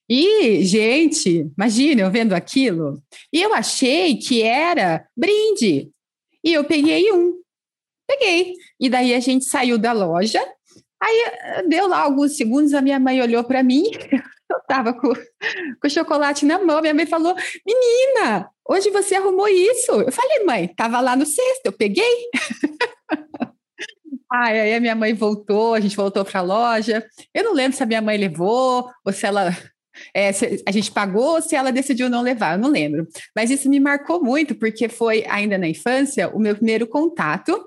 E, 0.10 0.64
gente, 0.64 1.52
imagina 1.58 2.02
eu 2.02 2.12
vendo 2.12 2.34
aquilo. 2.34 3.02
E 3.34 3.42
eu 3.42 3.54
achei 3.54 4.16
que 4.16 4.42
era 4.42 5.06
brinde. 5.18 5.90
E 6.44 6.54
eu 6.54 6.64
peguei 6.64 7.12
um. 7.12 7.40
Peguei. 8.08 8.54
E 8.80 8.90
daí 8.90 9.14
a 9.14 9.20
gente 9.20 9.46
saiu 9.46 9.78
da 9.78 9.92
loja. 9.92 10.42
Aí 11.02 11.66
deu 11.68 11.88
lá 11.88 12.00
alguns 12.00 12.36
segundos, 12.38 12.74
a 12.74 12.82
minha 12.82 13.00
mãe 13.00 13.22
olhou 13.22 13.44
para 13.44 13.64
mim. 13.64 13.84
Eu 14.48 14.58
estava 14.60 14.94
com, 14.94 15.12
com 15.82 15.90
chocolate 15.90 16.46
na 16.46 16.64
mão. 16.64 16.80
Minha 16.80 16.94
mãe 16.94 17.06
falou: 17.08 17.36
Menina, 17.66 18.48
onde 18.70 18.92
você 18.92 19.16
arrumou 19.16 19.48
isso? 19.48 19.92
Eu 19.92 20.12
falei, 20.12 20.44
mãe, 20.44 20.66
estava 20.66 21.02
lá 21.02 21.16
no 21.16 21.26
cesto, 21.26 21.66
eu 21.66 21.72
peguei. 21.72 22.30
Ai, 24.32 24.60
aí 24.60 24.76
a 24.76 24.80
minha 24.80 24.96
mãe 24.96 25.14
voltou, 25.14 25.74
a 25.74 25.80
gente 25.80 25.96
voltou 25.96 26.26
para 26.26 26.40
a 26.40 26.44
loja. 26.44 27.06
Eu 27.34 27.44
não 27.44 27.54
lembro 27.54 27.78
se 27.78 27.84
a 27.84 27.86
minha 27.86 28.02
mãe 28.02 28.18
levou 28.18 28.90
ou 29.04 29.14
se 29.14 29.26
ela 29.26 29.56
é, 30.16 30.30
a 30.66 30.72
gente 30.72 30.92
pagou 30.92 31.36
ou 31.36 31.42
se 31.42 31.56
ela 31.56 31.72
decidiu 31.72 32.10
não 32.10 32.22
levar, 32.22 32.54
eu 32.54 32.60
não 32.60 32.70
lembro. 32.70 33.08
Mas 33.36 33.50
isso 33.50 33.70
me 33.70 33.80
marcou 33.80 34.24
muito, 34.24 34.56
porque 34.56 34.90
foi 34.90 35.26
ainda 35.28 35.58
na 35.58 35.68
infância 35.68 36.30
o 36.30 36.40
meu 36.40 36.56
primeiro 36.56 36.88
contato, 36.88 37.60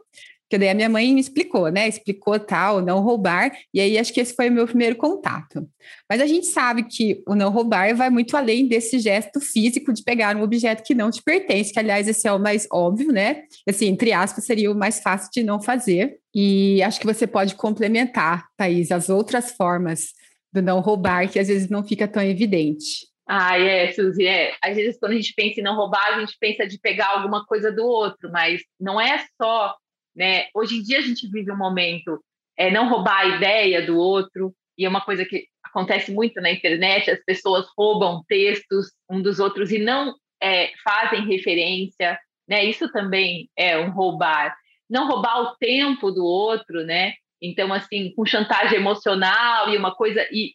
que 0.51 0.57
daí 0.57 0.71
a 0.71 0.75
minha 0.75 0.89
mãe 0.89 1.13
me 1.13 1.21
explicou, 1.21 1.69
né? 1.69 1.87
Explicou 1.87 2.39
tal, 2.41 2.81
não 2.81 3.01
roubar, 3.01 3.53
e 3.73 3.81
aí 3.81 3.99
acho 3.99 4.13
que 4.13 4.21
esse 4.21 4.35
foi 4.35 4.49
o 4.49 4.53
meu 4.53 4.67
primeiro 4.67 4.97
contato. 4.97 5.69
Mas 6.09 6.21
a 6.21 6.27
gente 6.27 6.47
sabe 6.47 6.85
que 6.85 7.23
o 7.27 7.35
não 7.35 7.51
roubar 7.51 7.95
vai 7.95 8.09
muito 8.09 8.37
além 8.37 8.67
desse 8.67 8.99
gesto 8.99 9.41
físico 9.41 9.93
de 9.93 10.03
pegar 10.03 10.35
um 10.37 10.43
objeto 10.43 10.83
que 10.83 10.95
não 10.95 11.11
te 11.11 11.23
pertence, 11.23 11.73
que 11.73 11.79
aliás 11.79 12.09
esse 12.09 12.27
é 12.27 12.33
o 12.33 12.39
mais 12.39 12.67
óbvio, 12.73 13.13
né? 13.13 13.43
Assim, 13.69 13.87
entre 13.87 14.13
aspas, 14.13 14.45
seria 14.45 14.73
o 14.73 14.75
mais 14.75 15.01
fácil 15.01 15.29
de 15.33 15.43
não 15.43 15.61
fazer. 15.61 16.17
E 16.35 16.83
acho 16.83 16.99
que 16.99 17.07
você 17.07 17.27
pode 17.27 17.55
complementar, 17.55 18.47
Thaís, 18.57 18.91
as 18.91 19.11
outras 19.11 19.53
formas 19.53 20.13
do 20.53 20.63
não 20.63 20.81
roubar, 20.81 21.31
que 21.31 21.39
às 21.39 21.49
vezes 21.49 21.69
não 21.69 21.85
fica 21.85 22.09
tão 22.09 22.23
evidente. 22.23 23.07
Ah, 23.27 23.59
é, 23.59 23.93
Suzy, 23.93 24.27
é. 24.27 24.57
Às 24.63 24.75
vezes, 24.75 24.99
quando 24.99 25.13
a 25.13 25.17
gente 25.17 25.35
pensa 25.35 25.61
em 25.61 25.63
não 25.63 25.77
roubar, 25.77 26.15
a 26.15 26.21
gente 26.21 26.37
pensa 26.41 26.67
de 26.67 26.79
pegar 26.79 27.09
alguma 27.09 27.45
coisa 27.45 27.71
do 27.71 27.85
outro, 27.85 28.31
mas 28.33 28.63
não 28.81 28.99
é 28.99 29.27
só, 29.41 29.77
né? 30.17 30.47
Hoje 30.55 30.79
em 30.79 30.83
dia 30.83 30.99
a 30.99 31.03
gente 31.03 31.29
vive 31.31 31.53
um 31.53 31.57
momento, 31.57 32.25
é 32.57 32.71
não 32.71 32.89
roubar 32.89 33.21
a 33.21 33.37
ideia 33.37 33.85
do 33.85 33.99
outro, 33.99 34.55
e 34.79 34.87
é 34.87 34.89
uma 34.89 35.03
coisa 35.03 35.27
que 35.27 35.47
acontece 35.63 36.11
muito 36.11 36.41
na 36.41 36.51
internet, 36.51 37.11
as 37.11 37.23
pessoas 37.23 37.67
roubam 37.77 38.25
textos 38.27 38.93
um 39.11 39.21
dos 39.21 39.39
outros 39.39 39.71
e 39.71 39.79
não 39.79 40.15
é, 40.43 40.71
fazem 40.83 41.27
referência, 41.27 42.19
né? 42.49 42.65
Isso 42.65 42.91
também 42.91 43.51
é 43.55 43.79
um 43.79 43.91
roubar. 43.91 44.57
Não 44.89 45.07
roubar 45.07 45.43
o 45.43 45.57
tempo 45.57 46.11
do 46.11 46.25
outro, 46.25 46.83
né? 46.85 47.13
Então, 47.41 47.73
assim, 47.73 48.13
com 48.15 48.27
chantagem 48.27 48.79
emocional 48.79 49.69
e 49.69 49.77
uma 49.77 49.95
coisa, 49.95 50.27
e, 50.31 50.53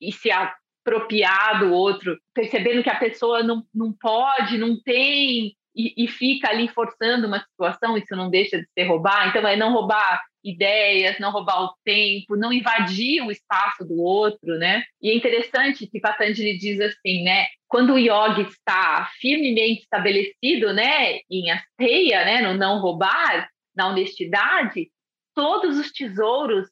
e 0.00 0.12
se 0.12 0.30
apropriar 0.30 1.60
do 1.60 1.72
outro, 1.72 2.18
percebendo 2.34 2.82
que 2.82 2.90
a 2.90 2.98
pessoa 2.98 3.42
não, 3.42 3.64
não 3.74 3.92
pode, 3.92 4.58
não 4.58 4.80
tem, 4.82 5.54
e, 5.74 6.04
e, 6.04 6.08
fica 6.08 6.48
ali 6.48 6.68
forçando 6.68 7.26
uma 7.26 7.40
situação, 7.40 7.96
isso 7.96 8.14
não 8.14 8.30
deixa 8.30 8.58
de 8.58 8.66
ser 8.72 8.84
roubar. 8.84 9.28
Então, 9.28 9.46
é 9.46 9.56
não 9.56 9.72
roubar 9.72 10.22
ideias, 10.44 11.18
não 11.18 11.32
roubar 11.32 11.64
o 11.64 11.74
tempo, 11.84 12.36
não 12.36 12.52
invadir 12.52 13.22
o 13.22 13.30
espaço 13.30 13.84
do 13.84 14.00
outro, 14.00 14.58
né? 14.58 14.84
E 15.00 15.10
é 15.10 15.14
interessante 15.14 15.86
que 15.86 15.98
Patanjali 15.98 16.58
diz 16.58 16.78
assim, 16.80 17.24
né? 17.24 17.46
Quando 17.66 17.94
o 17.94 17.98
yoga 17.98 18.42
está 18.42 19.10
firmemente 19.20 19.82
estabelecido, 19.82 20.72
né, 20.72 21.18
em 21.30 21.50
asteia, 21.50 22.24
né, 22.24 22.40
no 22.42 22.54
não 22.56 22.80
roubar, 22.80 23.48
na 23.74 23.88
honestidade, 23.88 24.90
todos 25.34 25.78
os 25.78 25.90
tesouros, 25.90 26.68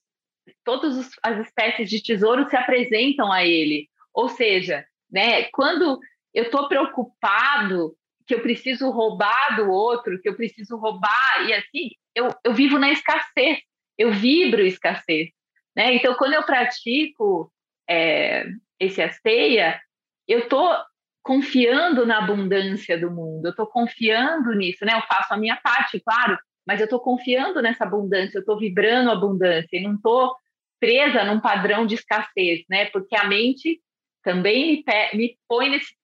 todas 0.64 1.10
as 1.22 1.38
espécies 1.46 1.90
de 1.90 2.02
tesouros 2.02 2.48
se 2.48 2.56
apresentam 2.56 3.32
a 3.32 3.44
ele. 3.44 3.88
Ou 4.12 4.28
seja, 4.28 4.84
né, 5.10 5.44
quando 5.52 6.00
eu 6.34 6.44
estou 6.44 6.68
preocupado 6.68 7.96
que 8.26 8.34
eu 8.34 8.40
preciso 8.40 8.90
roubar 8.90 9.56
do 9.56 9.70
outro, 9.70 10.20
que 10.20 10.28
eu 10.28 10.36
preciso 10.36 10.76
roubar, 10.76 11.46
e 11.46 11.52
assim, 11.52 11.90
eu, 12.14 12.28
eu 12.44 12.54
vivo 12.54 12.78
na 12.78 12.90
escassez, 12.90 13.58
eu 13.98 14.12
vibro 14.12 14.62
escassez. 14.62 15.30
Né? 15.76 15.94
Então, 15.94 16.14
quando 16.14 16.34
eu 16.34 16.42
pratico 16.44 17.52
é, 17.88 18.46
esse 18.78 19.02
asteia, 19.02 19.80
eu 20.26 20.40
estou 20.40 20.74
confiando 21.22 22.04
na 22.04 22.18
abundância 22.18 22.98
do 22.98 23.10
mundo, 23.10 23.46
eu 23.46 23.50
estou 23.50 23.66
confiando 23.66 24.52
nisso, 24.54 24.84
né? 24.84 24.94
Eu 24.94 25.02
faço 25.02 25.32
a 25.32 25.36
minha 25.36 25.56
parte, 25.56 26.00
claro, 26.00 26.36
mas 26.66 26.80
eu 26.80 26.84
estou 26.84 27.00
confiando 27.00 27.60
nessa 27.60 27.84
abundância, 27.84 28.38
eu 28.38 28.40
estou 28.40 28.58
vibrando 28.58 29.10
abundância 29.10 29.76
e 29.76 29.82
não 29.82 29.94
estou 29.94 30.34
presa 30.80 31.24
num 31.24 31.40
padrão 31.40 31.86
de 31.86 31.94
escassez, 31.94 32.64
né? 32.68 32.86
Porque 32.86 33.16
a 33.16 33.24
mente 33.24 33.80
também 34.22 34.84
me, 34.86 35.10
me 35.14 35.38
põe 35.48 35.70
nesse 35.70 35.94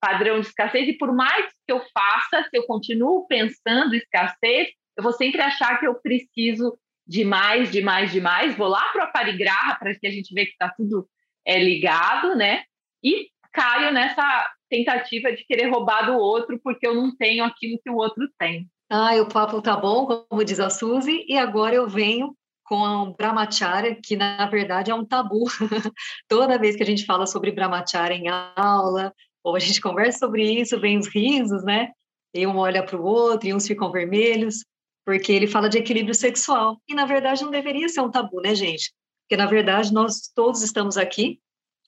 padrão 0.00 0.40
de 0.40 0.46
escassez 0.46 0.88
e 0.88 0.92
por 0.92 1.14
mais 1.14 1.46
que 1.66 1.72
eu 1.72 1.80
faça, 1.92 2.42
se 2.42 2.56
eu 2.56 2.66
continuo 2.66 3.26
pensando 3.26 3.94
escassez, 3.94 4.68
eu 4.96 5.02
vou 5.02 5.12
sempre 5.12 5.40
achar 5.40 5.78
que 5.78 5.86
eu 5.86 5.94
preciso 5.94 6.76
de 7.06 7.24
mais, 7.24 7.70
de 7.70 7.82
mais, 7.82 8.12
de 8.12 8.20
mais. 8.20 8.56
Vou 8.56 8.68
lá 8.68 8.82
para 8.92 9.04
o 9.04 9.08
aparigraha 9.08 9.76
para 9.78 9.94
que 9.94 10.06
a 10.06 10.10
gente 10.10 10.32
vê 10.34 10.46
que 10.46 10.52
está 10.52 10.68
tudo 10.68 11.08
é, 11.44 11.58
ligado, 11.58 12.34
né? 12.34 12.64
E 13.02 13.28
caio 13.52 13.92
nessa 13.92 14.52
tentativa 14.68 15.32
de 15.32 15.44
querer 15.44 15.68
roubar 15.68 16.06
do 16.06 16.16
outro 16.16 16.58
porque 16.62 16.86
eu 16.86 16.94
não 16.94 17.14
tenho 17.16 17.44
aquilo 17.44 17.78
que 17.82 17.90
o 17.90 17.96
outro 17.96 18.28
tem. 18.38 18.68
Ah, 18.90 19.14
o 19.16 19.28
papo 19.28 19.62
tá 19.62 19.76
bom, 19.76 20.24
como 20.28 20.44
diz 20.44 20.60
a 20.60 20.70
Suzy, 20.70 21.24
e 21.26 21.36
agora 21.38 21.74
eu 21.74 21.88
venho 21.88 22.36
com 22.64 22.76
o 22.76 23.14
Brahmacharya, 23.14 23.98
que 24.02 24.16
na 24.16 24.46
verdade 24.46 24.90
é 24.90 24.94
um 24.94 25.04
tabu. 25.04 25.44
Toda 26.28 26.58
vez 26.58 26.76
que 26.76 26.82
a 26.82 26.86
gente 26.86 27.04
fala 27.04 27.26
sobre 27.26 27.52
Brahmacharya 27.52 28.16
em 28.16 28.28
aula, 28.28 29.12
ou 29.42 29.54
a 29.54 29.58
gente 29.58 29.80
conversa 29.80 30.20
sobre 30.20 30.60
isso, 30.60 30.80
vem 30.80 30.98
os 30.98 31.08
risos, 31.08 31.62
né? 31.62 31.90
E 32.32 32.46
um 32.46 32.56
olha 32.56 32.84
para 32.84 32.96
o 32.96 33.04
outro 33.04 33.48
e 33.48 33.54
uns 33.54 33.66
ficam 33.66 33.92
vermelhos, 33.92 34.64
porque 35.04 35.30
ele 35.32 35.46
fala 35.46 35.68
de 35.68 35.78
equilíbrio 35.78 36.14
sexual. 36.14 36.80
E 36.88 36.94
na 36.94 37.04
verdade 37.04 37.42
não 37.42 37.50
deveria 37.50 37.88
ser 37.88 38.00
um 38.00 38.10
tabu, 38.10 38.40
né, 38.40 38.54
gente? 38.54 38.92
Porque 39.22 39.36
na 39.36 39.46
verdade 39.46 39.92
nós 39.92 40.30
todos 40.34 40.62
estamos 40.62 40.96
aqui 40.96 41.38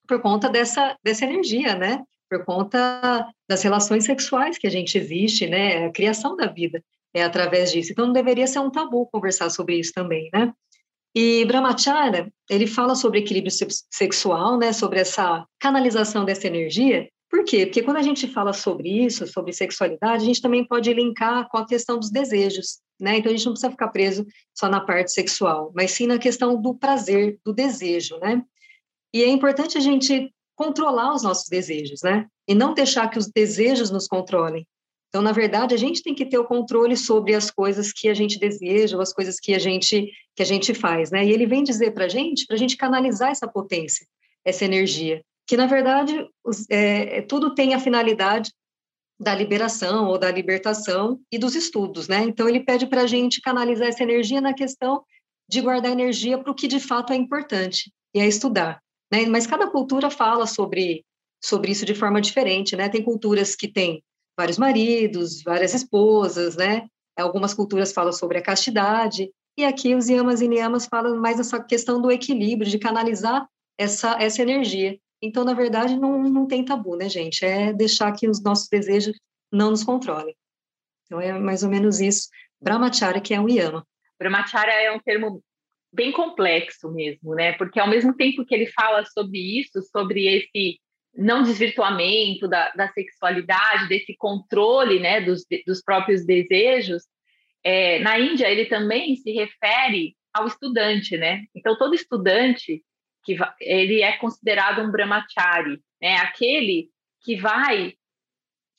por 0.07 0.21
conta 0.21 0.49
dessa, 0.49 0.97
dessa 1.03 1.25
energia, 1.25 1.75
né? 1.75 2.03
Por 2.29 2.45
conta 2.45 3.27
das 3.49 3.63
relações 3.63 4.05
sexuais 4.05 4.59
que 4.59 4.67
a 4.67 4.71
gente 4.71 4.99
existe, 4.99 5.47
né? 5.47 5.87
A 5.87 5.93
criação 5.93 6.37
da 6.37 6.47
vida 6.47 6.83
é, 7.15 7.23
através 7.23 7.73
disso. 7.73 7.93
Então, 7.93 8.07
não 8.07 8.13
deveria 8.13 8.47
ser 8.47 8.59
um 8.59 8.71
tabu 8.71 9.07
conversar 9.07 9.49
sobre 9.51 9.79
isso 9.79 9.93
também, 9.95 10.29
né? 10.33 10.53
E 11.15 11.47
Brahmacharya, 11.47 12.31
ele 12.51 12.67
fala 12.67 12.95
sobre 12.95 13.21
equilíbrio 13.21 13.51
sexual, 13.91 14.59
né, 14.59 14.71
sobre 14.75 15.01
essa 15.01 15.47
canalização 15.59 16.27
dessa 16.27 16.47
energia. 16.47 17.09
Por 17.31 17.43
quê? 17.43 17.65
Porque 17.65 17.83
quando 17.83 17.97
a 17.97 18.03
gente 18.03 18.29
fala 18.29 18.53
sobre 18.53 18.91
isso, 19.07 19.27
sobre 19.27 19.51
sexualidade, 19.55 20.23
a 20.23 20.27
gente 20.27 20.43
também 20.43 20.63
pode 20.63 20.93
linkar 20.93 21.49
com 21.49 21.57
a 21.57 21.67
questão 21.67 21.99
dos 21.99 22.11
desejos, 22.11 22.81
né? 23.01 23.17
Então 23.17 23.33
a 23.33 23.35
gente 23.35 23.47
não 23.47 23.53
precisa 23.55 23.71
ficar 23.71 23.89
preso 23.89 24.27
só 24.55 24.69
na 24.69 24.79
parte 24.79 25.11
sexual, 25.11 25.73
mas 25.75 25.93
sim 25.93 26.07
na 26.07 26.19
questão 26.19 26.61
do 26.61 26.75
prazer, 26.75 27.39
do 27.43 27.55
desejo, 27.55 28.19
né? 28.19 28.43
E 29.15 29.23
é 29.23 29.29
importante 29.29 29.79
a 29.79 29.81
gente 29.81 30.31
controlar 30.57 31.15
os 31.15 31.23
nossos 31.23 31.49
desejos, 31.49 32.01
né? 32.03 32.27
E 32.49 32.55
não 32.55 32.75
deixar 32.75 33.09
que 33.09 33.19
os 33.19 33.29
desejos 33.29 33.91
nos 33.91 34.09
controlem. 34.09 34.67
Então, 35.09 35.23
na 35.23 35.33
verdade, 35.33 35.75
a 35.75 35.79
gente 35.79 36.03
tem 36.03 36.15
que 36.15 36.27
ter 36.27 36.39
o 36.39 36.45
controle 36.45 36.97
sobre 36.97 37.35
as 37.35 37.51
coisas 37.51 37.93
que 37.93 38.09
a 38.09 38.15
gente 38.15 38.39
deseja, 38.39 38.97
ou 38.97 39.03
as 39.03 39.13
coisas 39.13 39.39
que 39.39 39.55
a 39.55 39.59
gente 39.59 40.11
que 40.35 40.43
a 40.43 40.47
gente 40.47 40.75
faz, 40.75 41.11
né? 41.11 41.25
E 41.25 41.31
ele 41.31 41.47
vem 41.47 41.63
dizer 41.63 41.93
para 41.93 42.05
a 42.05 42.09
gente, 42.09 42.47
para 42.47 42.57
a 42.57 42.59
gente 42.59 42.77
canalizar 42.77 43.31
essa 43.31 43.49
potência, 43.49 44.07
essa 44.45 44.65
energia, 44.65 45.23
que 45.47 45.57
na 45.57 45.67
verdade 45.67 46.29
os, 46.45 46.67
é, 46.69 47.23
tudo 47.23 47.55
tem 47.55 47.73
a 47.73 47.81
finalidade 47.81 48.53
da 49.19 49.35
liberação 49.35 50.09
ou 50.09 50.19
da 50.19 50.31
libertação 50.31 51.19
e 51.33 51.39
dos 51.39 51.55
estudos, 51.55 52.09
né? 52.09 52.23
Então 52.25 52.49
ele 52.49 52.61
pede 52.61 52.87
para 52.87 53.03
a 53.03 53.07
gente 53.07 53.41
canalizar 53.41 53.89
essa 53.89 54.03
energia 54.03 54.41
na 54.41 54.53
questão 54.53 55.03
de 55.49 55.61
guardar 55.61 55.93
energia 55.93 56.37
para 56.37 56.51
o 56.51 56.55
que 56.55 56.69
de 56.69 56.81
fato 56.81 57.13
é 57.13 57.17
importante 57.17 57.91
e 58.15 58.21
é 58.21 58.27
estudar, 58.27 58.83
né? 59.11 59.27
Mas 59.27 59.47
cada 59.47 59.71
cultura 59.71 60.11
fala 60.11 60.47
sobre 60.47 61.05
sobre 61.43 61.71
isso 61.71 61.85
de 61.85 61.95
forma 61.95 62.21
diferente, 62.21 62.75
né? 62.75 62.89
Tem 62.89 63.03
culturas 63.03 63.55
que 63.55 63.69
têm 63.69 64.03
vários 64.37 64.59
maridos, 64.59 65.43
várias 65.43 65.75
esposas, 65.75 66.57
né? 66.57 66.87
Algumas 67.17 67.55
culturas 67.55 67.93
falam 67.93 68.13
sobre 68.13 68.39
a 68.39 68.43
castidade 68.43 69.31
e 69.57 69.65
aqui 69.65 69.95
os 69.95 70.09
yamas 70.09 70.41
e 70.41 70.49
niyamas 70.49 70.87
falam 70.87 71.17
mais 71.17 71.39
essa 71.39 71.63
questão 71.63 72.01
do 72.01 72.11
equilíbrio, 72.11 72.71
de 72.71 72.79
canalizar 72.79 73.49
essa 73.79 74.21
essa 74.21 74.43
energia. 74.43 74.99
Então, 75.23 75.45
na 75.45 75.55
verdade, 75.55 75.97
não, 75.97 76.23
não 76.23 76.47
tem 76.47 76.65
tabu, 76.65 76.97
né, 76.97 77.09
gente? 77.09 77.45
É 77.45 77.73
deixar 77.73 78.13
que 78.13 78.29
os 78.29 78.43
nossos 78.43 78.69
desejos 78.69 79.19
não 79.51 79.71
nos 79.71 79.83
controlem. 79.83 80.37
Então, 81.05 81.21
é 81.21 81.33
mais 81.39 81.63
ou 81.63 81.71
menos 81.71 82.01
isso. 82.01 82.29
Brahmacharya, 82.61 83.21
que 83.21 83.33
é 83.33 83.41
um 83.41 83.49
yama. 83.49 83.87
Brahmacharya 84.19 84.73
é 84.73 84.93
um 84.93 84.99
termo 84.99 85.43
bem 85.97 86.13
complexo 86.13 86.93
mesmo, 86.93 87.35
né? 87.35 87.55
Porque 87.55 87.81
ao 87.81 87.89
mesmo 87.89 88.15
tempo 88.15 88.45
que 88.45 88.55
ele 88.55 88.67
fala 88.67 89.05
sobre 89.07 89.39
isso, 89.39 89.83
sobre 89.91 90.27
esse 90.27 90.79
não 91.17 91.43
desvirtuamento 91.43 92.47
da, 92.47 92.71
da 92.73 92.89
sexualidade, 92.93 93.89
desse 93.89 94.15
controle, 94.19 95.01
né, 95.01 95.23
dos, 95.23 95.47
dos 95.67 95.83
próprios 95.83 96.27
desejos, 96.27 97.05
é, 97.65 97.99
na 98.01 98.19
Índia 98.19 98.51
ele 98.51 98.67
também 98.67 99.17
se 99.17 99.33
refere 99.33 100.15
ao 100.33 100.47
estudante, 100.47 101.17
né? 101.17 101.45
Então 101.55 101.77
todo 101.79 101.95
estudante 101.95 102.85
que 103.25 103.37
ele 103.61 104.03
é 104.03 104.19
considerado 104.19 104.83
um 104.83 104.91
brahmachari, 104.91 105.81
né? 106.01 106.19
Aquele 106.19 106.91
que 107.23 107.37
vai 107.37 107.95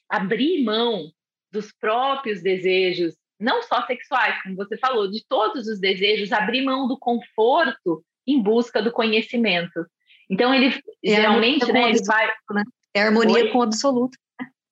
abrir 0.08 0.64
mão 0.64 1.12
dos 1.52 1.74
próprios 1.74 2.44
desejos, 2.44 3.16
não 3.40 3.62
só 3.64 3.86
sexuais, 3.86 4.42
como 4.42 4.56
você 4.56 4.78
falou, 4.78 5.10
de 5.10 5.24
todos 5.28 5.68
os 5.68 5.80
desejos, 5.80 6.32
abrir 6.32 6.64
mão 6.64 6.88
do 6.88 6.98
conforto 6.98 8.04
em 8.26 8.42
busca 8.42 8.82
do 8.82 8.92
conhecimento. 8.92 9.86
Então 10.30 10.54
ele 10.54 10.68
é 10.68 11.16
geralmente, 11.16 11.72
né, 11.72 11.90
ele 11.90 12.04
vai, 12.04 12.28
né? 12.52 12.64
É 12.94 13.02
harmonia 13.02 13.44
Oi? 13.44 13.52
com 13.52 13.60
o 13.60 13.64
absoluto. 13.64 14.18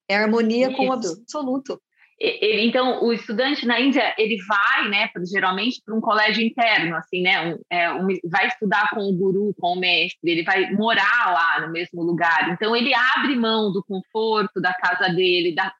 É 0.09 0.17
harmonia 0.17 0.67
Isso. 0.67 0.77
com 0.77 0.87
o 0.87 0.93
absoluto. 0.93 1.81
Ele, 2.17 2.65
então, 2.65 3.03
o 3.03 3.11
estudante 3.11 3.65
na 3.65 3.79
Índia, 3.79 4.15
ele 4.17 4.37
vai, 4.47 4.87
né, 4.87 5.09
geralmente 5.25 5.81
para 5.83 5.93
um 5.93 5.99
colégio 5.99 6.41
interno, 6.41 6.95
assim, 6.95 7.21
né, 7.21 7.53
um, 7.53 7.59
é, 7.69 7.91
um, 7.91 8.07
vai 8.23 8.47
estudar 8.47 8.89
com 8.91 9.01
o 9.01 9.13
guru, 9.13 9.53
com 9.59 9.73
o 9.73 9.79
mestre, 9.79 10.31
ele 10.31 10.43
vai 10.43 10.71
morar 10.71 11.33
lá 11.33 11.65
no 11.65 11.73
mesmo 11.73 12.01
lugar. 12.03 12.51
Então, 12.53 12.73
ele 12.73 12.93
abre 12.93 13.35
mão 13.35 13.69
do 13.69 13.83
conforto 13.83 14.61
da 14.61 14.73
casa 14.73 15.13
dele, 15.13 15.53
da 15.53 15.73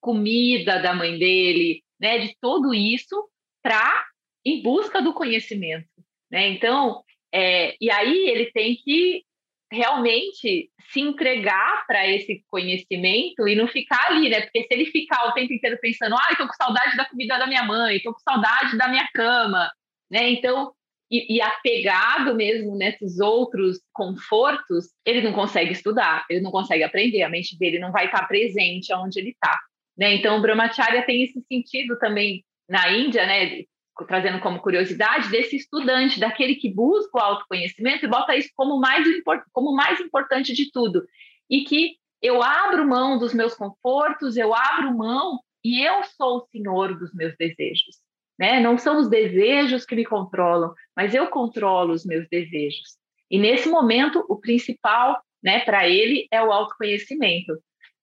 comida 0.00 0.80
da 0.80 0.94
mãe 0.94 1.18
dele, 1.18 1.82
né, 2.02 2.18
de 2.18 2.36
tudo 2.40 2.74
isso 2.74 3.28
para 3.62 4.04
em 4.44 4.60
busca 4.60 5.00
do 5.00 5.14
conhecimento, 5.14 5.86
né? 6.28 6.48
Então, 6.48 7.04
é, 7.32 7.76
e 7.80 7.90
aí 7.90 8.28
ele 8.28 8.50
tem 8.50 8.74
que 8.74 9.24
realmente 9.70 10.70
se 10.90 11.00
entregar 11.00 11.86
para 11.86 12.06
esse 12.06 12.44
conhecimento 12.50 13.46
e 13.46 13.54
não 13.54 13.68
ficar 13.68 14.08
ali, 14.08 14.28
né? 14.28 14.40
Porque 14.40 14.64
se 14.64 14.68
ele 14.70 14.86
ficar 14.86 15.28
o 15.28 15.32
tempo 15.32 15.52
inteiro 15.52 15.78
pensando, 15.80 16.16
ah, 16.16 16.28
estou 16.32 16.46
com 16.46 16.52
saudade 16.54 16.96
da 16.96 17.08
comida 17.08 17.38
da 17.38 17.46
minha 17.46 17.62
mãe, 17.62 17.96
estou 17.96 18.12
com 18.12 18.20
saudade 18.20 18.76
da 18.76 18.88
minha 18.88 19.08
cama, 19.14 19.70
né? 20.10 20.28
Então, 20.30 20.72
e, 21.10 21.36
e, 21.36 21.40
apegado 21.40 22.34
mesmo 22.34 22.76
nesses 22.76 23.20
outros 23.20 23.78
confortos, 23.92 24.86
ele 25.06 25.20
não 25.20 25.32
consegue 25.32 25.72
estudar, 25.72 26.24
ele 26.28 26.40
não 26.40 26.50
consegue 26.50 26.82
aprender, 26.82 27.22
a 27.22 27.28
mente 27.28 27.56
dele 27.58 27.78
não 27.78 27.92
vai 27.92 28.06
estar 28.06 28.26
presente 28.26 28.92
onde 28.94 29.20
ele 29.20 29.30
está. 29.30 29.58
Né? 29.96 30.14
Então, 30.14 30.38
o 30.38 30.40
Brahmacharya 30.40 31.04
tem 31.04 31.22
esse 31.22 31.40
sentido 31.42 31.98
também 31.98 32.44
na 32.68 32.90
Índia, 32.90 33.26
né? 33.26 33.64
trazendo 34.06 34.40
como 34.40 34.60
curiosidade, 34.60 35.30
desse 35.30 35.56
estudante, 35.56 36.18
daquele 36.18 36.54
que 36.54 36.72
busca 36.72 37.18
o 37.18 37.20
autoconhecimento 37.20 38.04
e 38.04 38.08
bota 38.08 38.34
isso 38.34 38.50
como 38.56 38.80
mais, 38.80 39.06
como 39.52 39.74
mais 39.74 40.00
importante 40.00 40.52
de 40.54 40.70
tudo. 40.70 41.04
E 41.48 41.64
que 41.64 41.96
eu 42.20 42.42
abro 42.42 42.88
mão 42.88 43.18
dos 43.18 43.34
meus 43.34 43.54
confortos, 43.54 44.36
eu 44.36 44.54
abro 44.54 44.96
mão 44.96 45.40
e 45.64 45.86
eu 45.86 46.02
sou 46.04 46.38
o 46.38 46.46
senhor 46.46 46.98
dos 46.98 47.12
meus 47.14 47.36
desejos. 47.36 47.96
Né? 48.38 48.60
Não 48.60 48.78
são 48.78 48.98
os 48.98 49.08
desejos 49.08 49.84
que 49.84 49.94
me 49.94 50.04
controlam, 50.04 50.72
mas 50.96 51.14
eu 51.14 51.28
controlo 51.28 51.92
os 51.92 52.04
meus 52.04 52.26
desejos. 52.28 52.96
E 53.30 53.38
nesse 53.38 53.68
momento, 53.68 54.24
o 54.28 54.36
principal 54.36 55.20
né, 55.42 55.60
para 55.60 55.88
ele 55.88 56.26
é 56.30 56.42
o 56.42 56.52
autoconhecimento. 56.52 57.52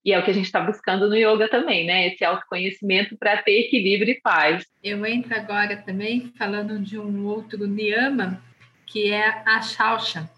E 0.04 0.14
é 0.14 0.20
o 0.20 0.24
que 0.24 0.32
a 0.32 0.34
gente 0.34 0.45
está 0.45 0.62
buscando 0.62 1.10
no 1.10 1.16
yoga 1.16 1.50
também, 1.50 1.86
né? 1.86 2.08
Esse 2.08 2.24
autoconhecimento 2.24 3.18
para 3.18 3.38
ter 3.38 3.66
equilíbrio 3.66 4.12
e 4.12 4.22
paz. 4.22 4.66
Eu 4.84 5.06
entro 5.06 5.36
agora 5.36 5.78
também 5.78 6.32
falando 6.38 6.80
de 6.80 6.97
um 6.97 7.26
outro 7.26 7.68
niyama, 7.68 8.41
que 8.86 9.12
é 9.12 9.43
a 9.45 9.62
shausha, 9.62 10.30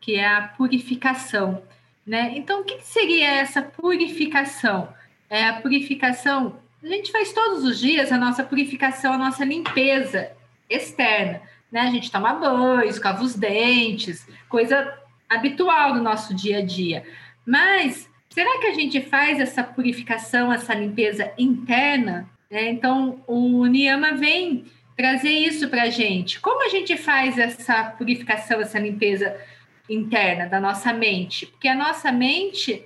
que 0.00 0.16
é 0.16 0.26
a 0.26 0.42
purificação. 0.48 1.62
Né? 2.06 2.32
Então, 2.36 2.60
o 2.60 2.64
que 2.64 2.80
seria 2.82 3.30
essa 3.30 3.62
purificação? 3.62 4.92
É 5.30 5.44
a 5.44 5.60
purificação, 5.60 6.58
a 6.82 6.86
gente 6.86 7.12
faz 7.12 7.32
todos 7.32 7.62
os 7.64 7.78
dias 7.78 8.10
a 8.10 8.18
nossa 8.18 8.42
purificação, 8.42 9.12
a 9.12 9.18
nossa 9.18 9.44
limpeza 9.44 10.32
externa. 10.68 11.40
Né? 11.70 11.80
A 11.80 11.90
gente 11.90 12.10
toma 12.10 12.34
banho, 12.34 12.84
escova 12.84 13.22
os 13.22 13.34
dentes, 13.34 14.26
coisa 14.48 14.92
habitual 15.28 15.94
do 15.94 16.02
nosso 16.02 16.34
dia 16.34 16.58
a 16.58 16.64
dia. 16.64 17.06
Mas 17.46 18.10
Será 18.32 18.58
que 18.60 18.66
a 18.66 18.72
gente 18.72 18.98
faz 19.02 19.38
essa 19.38 19.62
purificação, 19.62 20.50
essa 20.50 20.72
limpeza 20.72 21.30
interna? 21.36 22.26
É, 22.50 22.70
então, 22.70 23.22
o 23.26 23.66
Niyama 23.66 24.14
vem 24.14 24.64
trazer 24.96 25.28
isso 25.28 25.68
para 25.68 25.82
a 25.82 25.90
gente. 25.90 26.40
Como 26.40 26.64
a 26.64 26.70
gente 26.70 26.96
faz 26.96 27.36
essa 27.36 27.84
purificação, 27.84 28.58
essa 28.58 28.78
limpeza 28.78 29.38
interna 29.86 30.46
da 30.46 30.58
nossa 30.58 30.94
mente? 30.94 31.44
Porque 31.44 31.68
a 31.68 31.74
nossa 31.74 32.10
mente, 32.10 32.82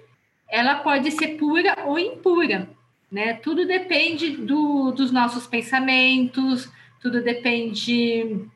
ela 0.48 0.80
pode 0.80 1.12
ser 1.12 1.36
pura 1.36 1.76
ou 1.84 1.96
impura, 1.96 2.68
né? 3.08 3.34
Tudo 3.34 3.64
depende 3.64 4.30
do, 4.30 4.90
dos 4.90 5.12
nossos 5.12 5.46
pensamentos, 5.46 6.68
tudo 7.00 7.22
depende 7.22 8.48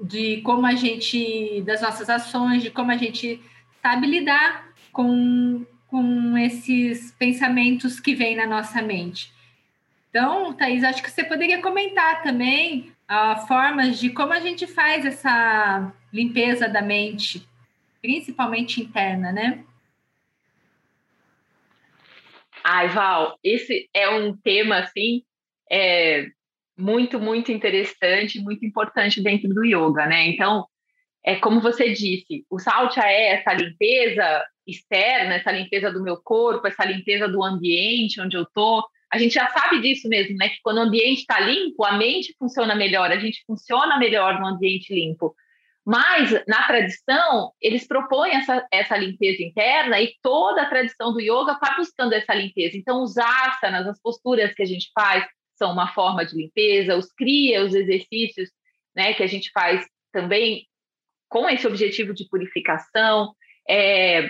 de 0.00 0.40
como 0.40 0.66
a 0.66 0.74
gente, 0.74 1.62
das 1.62 1.80
nossas 1.80 2.10
ações, 2.10 2.60
de 2.60 2.72
como 2.72 2.90
a 2.90 2.96
gente 2.96 3.40
sabe 3.80 4.08
lidar 4.08 4.74
com 4.92 5.64
com 5.94 6.36
esses 6.36 7.12
pensamentos 7.12 8.00
que 8.00 8.16
vêm 8.16 8.34
na 8.34 8.48
nossa 8.48 8.82
mente. 8.82 9.32
Então, 10.10 10.52
Thaís, 10.52 10.82
acho 10.82 11.00
que 11.00 11.08
você 11.08 11.22
poderia 11.22 11.62
comentar 11.62 12.20
também 12.20 12.92
uh, 13.08 13.46
formas 13.46 14.00
de 14.00 14.10
como 14.10 14.32
a 14.32 14.40
gente 14.40 14.66
faz 14.66 15.06
essa 15.06 15.92
limpeza 16.12 16.68
da 16.68 16.82
mente, 16.82 17.48
principalmente 18.02 18.82
interna, 18.82 19.30
né? 19.30 19.64
Ai, 22.64 22.88
Val, 22.88 23.38
esse 23.44 23.88
é 23.94 24.08
um 24.08 24.36
tema, 24.36 24.78
assim, 24.78 25.22
é, 25.70 26.26
muito, 26.76 27.20
muito 27.20 27.52
interessante, 27.52 28.40
muito 28.40 28.66
importante 28.66 29.22
dentro 29.22 29.48
do 29.48 29.64
yoga, 29.64 30.06
né? 30.06 30.26
Então, 30.26 30.66
é 31.24 31.36
como 31.36 31.60
você 31.60 31.92
disse, 31.92 32.44
o 32.50 32.58
saltya 32.58 33.02
é 33.06 33.36
essa 33.36 33.54
limpeza 33.54 34.44
externa, 34.66 35.34
essa 35.34 35.50
limpeza 35.50 35.90
do 35.90 36.02
meu 36.02 36.18
corpo, 36.22 36.66
essa 36.66 36.84
limpeza 36.84 37.26
do 37.26 37.42
ambiente 37.42 38.20
onde 38.20 38.36
eu 38.36 38.42
estou. 38.42 38.84
A 39.10 39.18
gente 39.18 39.34
já 39.34 39.48
sabe 39.48 39.80
disso 39.80 40.08
mesmo, 40.08 40.36
né? 40.36 40.50
Que 40.50 40.58
quando 40.62 40.78
o 40.78 40.82
ambiente 40.82 41.20
está 41.20 41.40
limpo, 41.40 41.84
a 41.84 41.96
mente 41.96 42.34
funciona 42.38 42.74
melhor, 42.74 43.10
a 43.10 43.18
gente 43.18 43.42
funciona 43.46 43.98
melhor 43.98 44.38
no 44.38 44.46
ambiente 44.46 44.92
limpo. 44.92 45.34
Mas, 45.86 46.32
na 46.48 46.66
tradição, 46.66 47.52
eles 47.60 47.86
propõem 47.86 48.32
essa, 48.32 48.66
essa 48.72 48.96
limpeza 48.96 49.42
interna 49.42 50.00
e 50.00 50.14
toda 50.22 50.62
a 50.62 50.68
tradição 50.68 51.12
do 51.12 51.20
yoga 51.20 51.52
está 51.52 51.74
buscando 51.76 52.14
essa 52.14 52.34
limpeza. 52.34 52.76
Então, 52.76 53.02
os 53.02 53.16
asanas, 53.18 53.86
as 53.86 54.00
posturas 54.00 54.54
que 54.54 54.62
a 54.62 54.66
gente 54.66 54.90
faz, 54.94 55.24
são 55.56 55.72
uma 55.72 55.92
forma 55.92 56.24
de 56.24 56.36
limpeza, 56.36 56.96
os 56.96 57.12
kriya, 57.12 57.64
os 57.64 57.74
exercícios 57.74 58.50
né, 58.96 59.12
que 59.14 59.22
a 59.22 59.26
gente 59.26 59.50
faz 59.52 59.86
também 60.10 60.66
com 61.34 61.48
esse 61.48 61.66
objetivo 61.66 62.14
de 62.14 62.28
purificação. 62.28 63.34
É, 63.68 64.28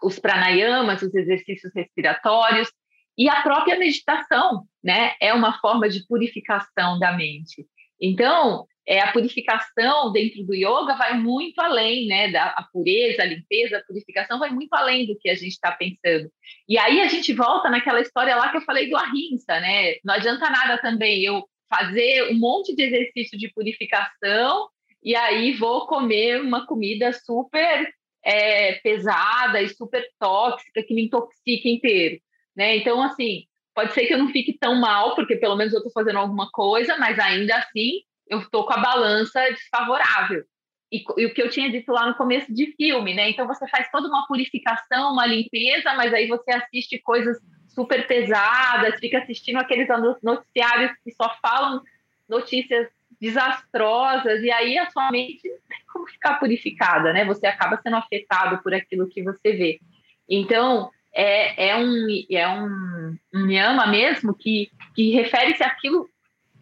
os 0.00 0.16
pranayamas, 0.20 1.02
os 1.02 1.12
exercícios 1.12 1.72
respiratórios 1.74 2.70
e 3.16 3.28
a 3.28 3.42
própria 3.42 3.76
meditação, 3.76 4.62
né? 4.82 5.14
É 5.20 5.34
uma 5.34 5.58
forma 5.60 5.88
de 5.88 6.06
purificação 6.06 7.00
da 7.00 7.16
mente. 7.16 7.66
Então, 8.00 8.64
é, 8.86 9.00
a 9.00 9.10
purificação 9.10 10.12
dentro 10.12 10.44
do 10.44 10.54
yoga 10.54 10.94
vai 10.96 11.18
muito 11.18 11.58
além, 11.60 12.06
né? 12.06 12.30
Da 12.30 12.44
a 12.50 12.62
pureza, 12.72 13.22
a 13.22 13.26
limpeza, 13.26 13.78
a 13.78 13.84
purificação 13.84 14.38
vai 14.38 14.50
muito 14.50 14.72
além 14.74 15.04
do 15.04 15.18
que 15.18 15.28
a 15.28 15.34
gente 15.34 15.48
está 15.48 15.72
pensando. 15.72 16.30
E 16.68 16.78
aí 16.78 17.00
a 17.00 17.08
gente 17.08 17.32
volta 17.32 17.68
naquela 17.68 18.00
história 18.00 18.36
lá 18.36 18.50
que 18.50 18.56
eu 18.56 18.62
falei 18.62 18.88
do 18.88 18.96
ahimsa, 18.96 19.58
né? 19.60 19.96
Não 20.04 20.14
adianta 20.14 20.48
nada 20.48 20.78
também 20.78 21.24
eu 21.24 21.42
fazer 21.68 22.30
um 22.30 22.38
monte 22.38 22.74
de 22.76 22.84
exercício 22.84 23.36
de 23.36 23.52
purificação 23.52 24.68
e 25.02 25.14
aí 25.14 25.52
vou 25.52 25.86
comer 25.86 26.40
uma 26.40 26.66
comida 26.66 27.12
super 27.12 27.88
é, 28.24 28.74
pesada 28.74 29.62
e 29.62 29.68
super 29.68 30.04
tóxica 30.18 30.82
que 30.82 30.94
me 30.94 31.06
intoxica 31.06 31.68
inteiro, 31.68 32.20
né? 32.56 32.76
Então, 32.76 33.00
assim, 33.02 33.44
pode 33.74 33.92
ser 33.94 34.06
que 34.06 34.14
eu 34.14 34.18
não 34.18 34.30
fique 34.30 34.58
tão 34.58 34.74
mal, 34.80 35.14
porque 35.14 35.36
pelo 35.36 35.56
menos 35.56 35.72
eu 35.72 35.78
estou 35.78 35.92
fazendo 35.92 36.18
alguma 36.18 36.50
coisa, 36.50 36.96
mas 36.98 37.18
ainda 37.18 37.56
assim 37.56 38.02
eu 38.26 38.40
estou 38.40 38.66
com 38.66 38.72
a 38.74 38.78
balança 38.78 39.40
desfavorável. 39.50 40.44
E, 40.90 41.04
e, 41.18 41.26
o 41.26 41.34
que 41.34 41.42
eu 41.42 41.50
tinha 41.50 41.70
dito 41.70 41.92
lá 41.92 42.06
no 42.06 42.14
começo 42.14 42.52
de 42.52 42.74
filme, 42.74 43.14
né? 43.14 43.30
Então 43.30 43.46
você 43.46 43.68
faz 43.68 43.90
toda 43.90 44.08
uma 44.08 44.26
purificação, 44.26 45.12
uma 45.12 45.26
limpeza, 45.26 45.94
mas 45.94 46.12
aí 46.12 46.26
você 46.26 46.50
assiste 46.50 46.98
coisas 46.98 47.38
super 47.68 48.06
pesadas, 48.06 48.98
fica 48.98 49.18
assistindo 49.18 49.58
aqueles 49.58 49.86
noticiários 50.22 50.92
que 51.04 51.12
só 51.12 51.36
falam 51.40 51.82
notícias 52.28 52.88
desastrosas, 53.20 54.42
e 54.42 54.50
aí 54.50 54.78
a 54.78 54.90
sua 54.90 55.10
mente 55.10 55.48
não 55.48 55.58
tem 55.68 55.78
como 55.92 56.06
ficar 56.06 56.34
purificada, 56.34 57.12
né? 57.12 57.24
Você 57.24 57.46
acaba 57.46 57.80
sendo 57.82 57.96
afetado 57.96 58.62
por 58.62 58.72
aquilo 58.72 59.08
que 59.08 59.22
você 59.22 59.52
vê. 59.52 59.80
Então, 60.28 60.90
é, 61.12 61.70
é 61.70 61.76
um, 61.76 62.06
é 62.30 62.48
um, 62.48 63.16
um 63.34 63.50
yama 63.50 63.86
mesmo 63.86 64.34
que, 64.34 64.70
que 64.94 65.10
refere-se 65.10 65.62
àquilo 65.62 66.08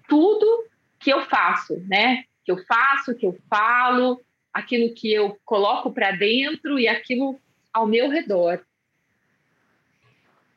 tudo 0.08 0.64
que 0.98 1.10
eu 1.12 1.22
faço, 1.26 1.78
né? 1.86 2.24
Que 2.44 2.52
eu 2.52 2.58
faço, 2.64 3.14
que 3.14 3.26
eu 3.26 3.36
falo, 3.50 4.20
aquilo 4.52 4.94
que 4.94 5.12
eu 5.12 5.38
coloco 5.44 5.92
para 5.92 6.12
dentro 6.12 6.78
e 6.78 6.88
aquilo 6.88 7.38
ao 7.72 7.86
meu 7.86 8.08
redor. 8.08 8.64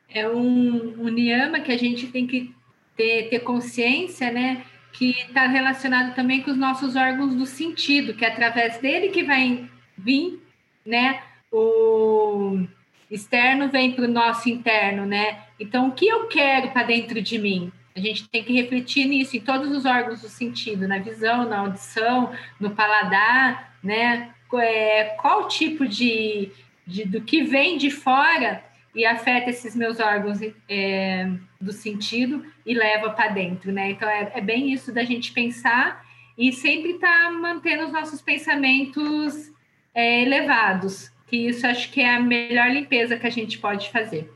É 0.07 0.27
um, 0.27 1.03
um 1.03 1.09
niyama 1.09 1.59
que 1.59 1.71
a 1.71 1.77
gente 1.77 2.07
tem 2.07 2.25
que 2.25 2.55
ter, 2.95 3.29
ter 3.29 3.39
consciência, 3.39 4.31
né? 4.31 4.65
Que 4.91 5.11
está 5.11 5.47
relacionado 5.47 6.13
também 6.15 6.41
com 6.41 6.51
os 6.51 6.57
nossos 6.57 6.95
órgãos 6.95 7.35
do 7.35 7.45
sentido, 7.45 8.13
que 8.13 8.25
é 8.25 8.29
através 8.29 8.77
dele 8.79 9.09
que 9.09 9.23
vai 9.23 9.69
vir, 9.97 10.41
né? 10.85 11.21
O 11.51 12.65
externo 13.09 13.69
vem 13.69 13.91
para 13.91 14.05
o 14.05 14.09
nosso 14.09 14.49
interno, 14.49 15.05
né? 15.05 15.43
Então, 15.59 15.89
o 15.89 15.91
que 15.91 16.07
eu 16.07 16.27
quero 16.27 16.69
para 16.71 16.83
dentro 16.83 17.21
de 17.21 17.39
mim? 17.39 17.71
A 17.95 17.99
gente 17.99 18.29
tem 18.29 18.43
que 18.43 18.53
refletir 18.53 19.05
nisso 19.05 19.35
em 19.35 19.41
todos 19.41 19.71
os 19.71 19.85
órgãos 19.85 20.21
do 20.21 20.29
sentido, 20.29 20.87
na 20.87 20.99
visão, 20.99 21.47
na 21.47 21.59
audição, 21.59 22.31
no 22.59 22.71
paladar, 22.71 23.75
né? 23.83 24.29
É, 24.53 25.15
qual 25.21 25.47
tipo 25.47 25.87
de, 25.87 26.51
de 26.85 27.05
do 27.05 27.21
que 27.21 27.43
vem 27.43 27.77
de 27.77 27.91
fora 27.91 28.63
e 28.93 29.05
afeta 29.05 29.49
esses 29.49 29.75
meus 29.75 29.99
órgãos 29.99 30.39
é, 30.67 31.29
do 31.59 31.71
sentido 31.71 32.45
e 32.65 32.73
leva 32.73 33.11
para 33.11 33.29
dentro, 33.29 33.71
né? 33.71 33.91
Então 33.91 34.09
é, 34.09 34.31
é, 34.35 34.41
bem 34.41 34.71
isso 34.71 34.93
da 34.93 35.03
gente 35.03 35.31
pensar 35.31 36.03
e 36.37 36.51
sempre 36.51 36.91
estar 36.91 37.25
tá 37.25 37.31
mantendo 37.31 37.85
os 37.85 37.91
nossos 37.91 38.21
pensamentos 38.21 39.51
é, 39.93 40.21
elevados, 40.21 41.11
que 41.27 41.37
isso 41.47 41.67
acho 41.67 41.91
que 41.91 42.01
é 42.01 42.15
a 42.15 42.19
melhor 42.19 42.71
limpeza 42.71 43.17
que 43.17 43.27
a 43.27 43.31
gente 43.31 43.59
pode 43.59 43.91
fazer. 43.91 44.31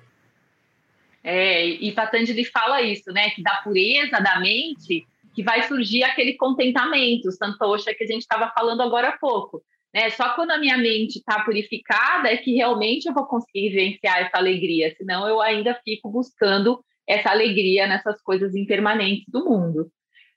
É, 1.24 1.66
e 1.66 1.92
Patanjali 1.94 2.46
fala 2.46 2.82
isso, 2.82 3.12
né? 3.12 3.30
Que 3.30 3.42
da 3.42 3.56
pureza 3.58 4.20
da 4.20 4.40
mente 4.40 5.08
que 5.34 5.42
vai 5.42 5.64
surgir 5.64 6.04
aquele 6.04 6.34
contentamento, 6.34 7.32
Santosha, 7.32 7.94
que 7.94 8.04
a 8.04 8.08
gente 8.08 8.22
estava 8.22 8.52
falando 8.52 8.82
agora 8.82 9.10
há 9.10 9.18
pouco. 9.18 9.64
Né? 9.94 10.10
Só 10.10 10.34
quando 10.36 10.52
a 10.52 10.58
minha 10.58 10.78
mente 10.78 11.20
está 11.20 11.44
purificada 11.44 12.30
é 12.30 12.38
que 12.38 12.56
realmente 12.56 13.06
eu 13.06 13.14
vou 13.14 13.26
conseguir 13.26 13.70
vivenciar 13.70 14.20
essa 14.20 14.38
alegria, 14.38 14.94
senão 14.98 15.28
eu 15.28 15.40
ainda 15.40 15.80
fico 15.84 16.10
buscando 16.10 16.84
essa 17.08 17.30
alegria 17.30 17.86
nessas 17.86 18.22
coisas 18.22 18.56
impermanentes 18.56 19.26
do 19.28 19.46
mundo. 19.46 19.92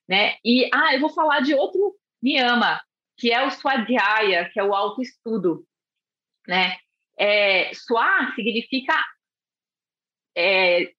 Né? 0.09 0.37
E 0.45 0.69
ah, 0.73 0.95
eu 0.95 1.01
vou 1.01 1.11
falar 1.11 1.41
de 1.41 1.55
outro 1.55 1.97
niyama, 2.23 2.81
que 3.17 3.33
é 3.33 3.45
o 3.47 3.51
swadhyaya, 3.51 4.51
que 4.53 4.61
é 4.61 4.65
o 4.65 4.75
autoestudo. 4.75 5.65
Né? 6.47 6.77
É, 7.19 7.73
swa 7.75 8.33
significa 8.35 8.95
é, 10.37 10.91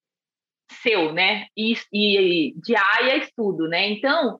seu, 0.81 1.13
né? 1.13 1.47
E, 1.55 1.75
e 1.93 2.53
diária 2.59 3.11
é 3.13 3.17
estudo, 3.19 3.67
né? 3.67 3.87
Então, 3.89 4.39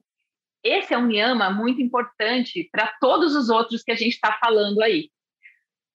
esse 0.62 0.92
é 0.92 0.98
um 0.98 1.10
yama 1.10 1.50
muito 1.50 1.80
importante 1.80 2.68
para 2.72 2.92
todos 3.00 3.34
os 3.34 3.48
outros 3.48 3.82
que 3.82 3.92
a 3.92 3.94
gente 3.94 4.14
está 4.14 4.38
falando 4.40 4.82
aí. 4.82 5.10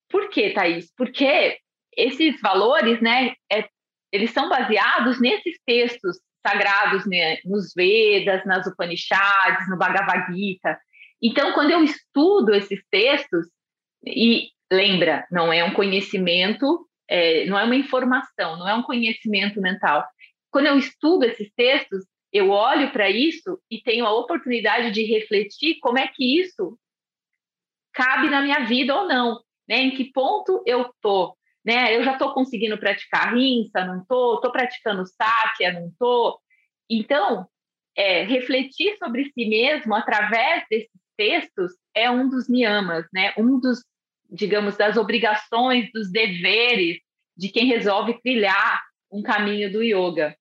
Por 0.09 0.29
quê, 0.29 0.51
Thaís? 0.51 0.91
Porque 0.95 1.57
esses 1.95 2.39
valores, 2.41 3.01
né, 3.01 3.33
é, 3.51 3.67
eles 4.11 4.31
são 4.31 4.49
baseados 4.49 5.19
nesses 5.19 5.57
textos 5.65 6.17
sagrados, 6.45 7.05
né, 7.05 7.37
nos 7.45 7.73
Vedas, 7.75 8.45
nas 8.45 8.67
Upanishads, 8.67 9.69
no 9.69 9.77
Bhagavad 9.77 10.33
Gita. 10.33 10.77
Então, 11.21 11.53
quando 11.53 11.71
eu 11.71 11.83
estudo 11.83 12.53
esses 12.53 12.83
textos, 12.91 13.47
e 14.05 14.49
lembra, 14.71 15.25
não 15.31 15.53
é 15.53 15.63
um 15.63 15.73
conhecimento 15.73 16.87
é, 17.07 17.45
não 17.45 17.57
é 17.59 17.63
uma 17.63 17.75
informação, 17.75 18.57
não 18.57 18.67
é 18.67 18.73
um 18.73 18.83
conhecimento 18.83 19.59
mental. 19.61 20.05
Quando 20.51 20.67
eu 20.67 20.77
estudo 20.77 21.25
esses 21.25 21.51
textos, 21.55 22.03
eu 22.33 22.49
olho 22.49 22.91
para 22.91 23.09
isso 23.09 23.61
e 23.69 23.79
tenho 23.81 24.05
a 24.05 24.13
oportunidade 24.13 24.91
de 24.91 25.03
refletir 25.03 25.79
como 25.79 25.99
é 25.99 26.07
que 26.07 26.41
isso 26.41 26.77
cabe 27.93 28.29
na 28.29 28.41
minha 28.41 28.65
vida 28.65 28.95
ou 28.95 29.07
não, 29.07 29.39
né? 29.67 29.77
Em 29.77 29.91
que 29.91 30.11
ponto 30.11 30.63
eu 30.65 30.91
tô, 30.99 31.37
né? 31.63 31.95
Eu 31.95 32.03
já 32.03 32.13
estou 32.13 32.33
conseguindo 32.33 32.77
praticar 32.77 33.35
rinsa, 33.35 33.85
não 33.85 34.03
tô? 34.05 34.35
Estou 34.35 34.51
praticando 34.51 35.05
sátia, 35.05 35.71
não 35.73 35.91
tô? 35.99 36.39
Então, 36.89 37.47
é, 37.95 38.23
refletir 38.23 38.97
sobre 38.97 39.31
si 39.31 39.45
mesmo 39.45 39.93
através 39.93 40.65
desses 40.69 40.89
textos 41.15 41.73
é 41.93 42.09
um 42.09 42.27
dos 42.27 42.49
niyamas, 42.49 43.05
né? 43.13 43.33
Um 43.37 43.59
dos 43.59 43.83
digamos, 44.33 44.75
das 44.75 44.97
obrigações, 44.97 45.91
dos 45.93 46.11
deveres 46.11 46.97
de 47.37 47.49
quem 47.49 47.67
resolve 47.67 48.19
trilhar 48.21 48.81
um 49.11 49.21
caminho 49.21 49.71
do 49.71 49.83
yoga. 49.83 50.35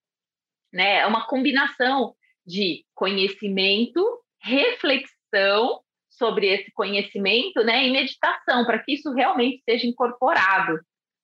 Né? 0.72 0.98
É 0.98 1.06
uma 1.06 1.26
combinação 1.26 2.14
de 2.46 2.84
conhecimento, 2.94 4.04
reflexão 4.40 5.80
sobre 6.10 6.46
esse 6.46 6.70
conhecimento 6.72 7.62
né? 7.64 7.86
e 7.86 7.92
meditação, 7.92 8.64
para 8.64 8.78
que 8.78 8.94
isso 8.94 9.12
realmente 9.12 9.62
seja 9.64 9.86
incorporado 9.86 10.78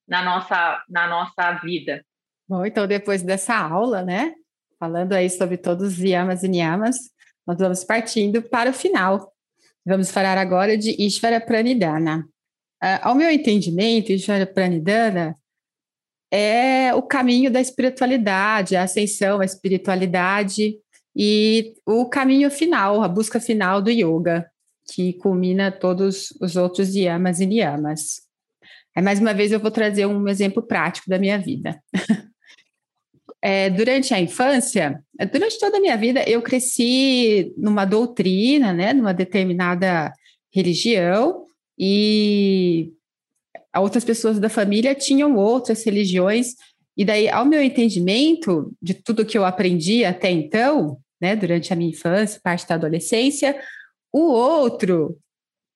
na 0.07 0.23
nossa, 0.23 0.83
na 0.89 1.07
nossa 1.07 1.53
vida. 1.63 2.05
Bom, 2.49 2.65
então 2.65 2.87
depois 2.87 3.23
dessa 3.23 3.55
aula, 3.55 4.03
né, 4.03 4.35
falando 4.79 5.13
aí 5.13 5.29
sobre 5.29 5.59
todos 5.59 5.93
os 5.93 5.99
yamas 5.99 6.43
e 6.43 6.49
niyamas, 6.49 6.97
nós 7.47 7.59
vamos 7.59 7.85
partindo 7.85 8.43
para 8.43 8.71
o 8.71 8.75
final. 8.75 9.33
Vamos 9.85 10.11
falar 10.11 10.39
agora 10.39 10.77
de 10.77 10.91
Ishvara 10.99 11.41
Pranidhana. 11.41 12.27
Uh, 12.83 13.01
ao 13.03 13.15
meu 13.15 13.31
entendimento, 13.31 14.13
Ishvara 14.13 14.47
Pranidhana 14.47 15.37
é 16.31 16.95
o 16.95 17.03
caminho 17.03 17.51
da 17.51 17.61
espiritualidade, 17.61 18.77
a 18.77 18.83
ascensão, 18.83 19.41
a 19.41 19.45
espiritualidade 19.45 20.77
e 21.17 21.75
o 21.87 22.09
caminho 22.09 22.51
final, 22.51 23.03
a 23.03 23.09
busca 23.09 23.41
final 23.41 23.83
do 23.83 23.91
yoga, 23.91 24.47
que 24.93 25.15
culmina 25.15 25.73
todos 25.73 26.29
os 26.41 26.57
outros 26.57 26.95
yamas 26.95 27.41
e 27.41 27.47
niyamas. 27.47 28.23
Aí, 28.97 29.03
mais 29.03 29.21
uma 29.21 29.35
vez, 29.35 29.53
eu 29.53 29.61
vou 29.61 29.71
trazer 29.71 30.07
um 30.07 30.29
exemplo 30.29 30.63
prático 30.63 31.09
da 31.09 31.19
minha 31.19 31.39
vida. 31.39 31.81
é, 33.43 33.71
durante 33.71 34.13
a 34.13 34.21
infância, 34.21 35.03
durante 35.33 35.59
toda 35.59 35.77
a 35.77 35.81
minha 35.81 35.97
vida, 35.97 36.23
eu 36.29 36.43
cresci 36.43 37.53
numa 37.57 37.85
doutrina, 37.85 38.73
né, 38.73 38.93
numa 38.93 39.15
determinada 39.15 40.13
religião, 40.53 41.45
e 41.79 42.93
outras 43.81 44.05
pessoas 44.05 44.39
da 44.39 44.49
família 44.49 44.95
tinham 44.95 45.37
outras 45.37 45.85
religiões, 45.85 46.55
e 46.97 47.05
daí, 47.05 47.29
ao 47.29 47.45
meu 47.45 47.63
entendimento 47.63 48.73
de 48.83 48.93
tudo 48.95 49.25
que 49.25 49.39
eu 49.39 49.45
aprendi 49.45 50.05
até 50.05 50.31
então, 50.31 50.99
né, 51.21 51.37
durante 51.37 51.73
a 51.73 51.77
minha 51.77 51.91
infância, 51.91 52.41
parte 52.43 52.67
da 52.67 52.75
adolescência, 52.75 53.59
o 54.13 54.21
outro 54.33 55.17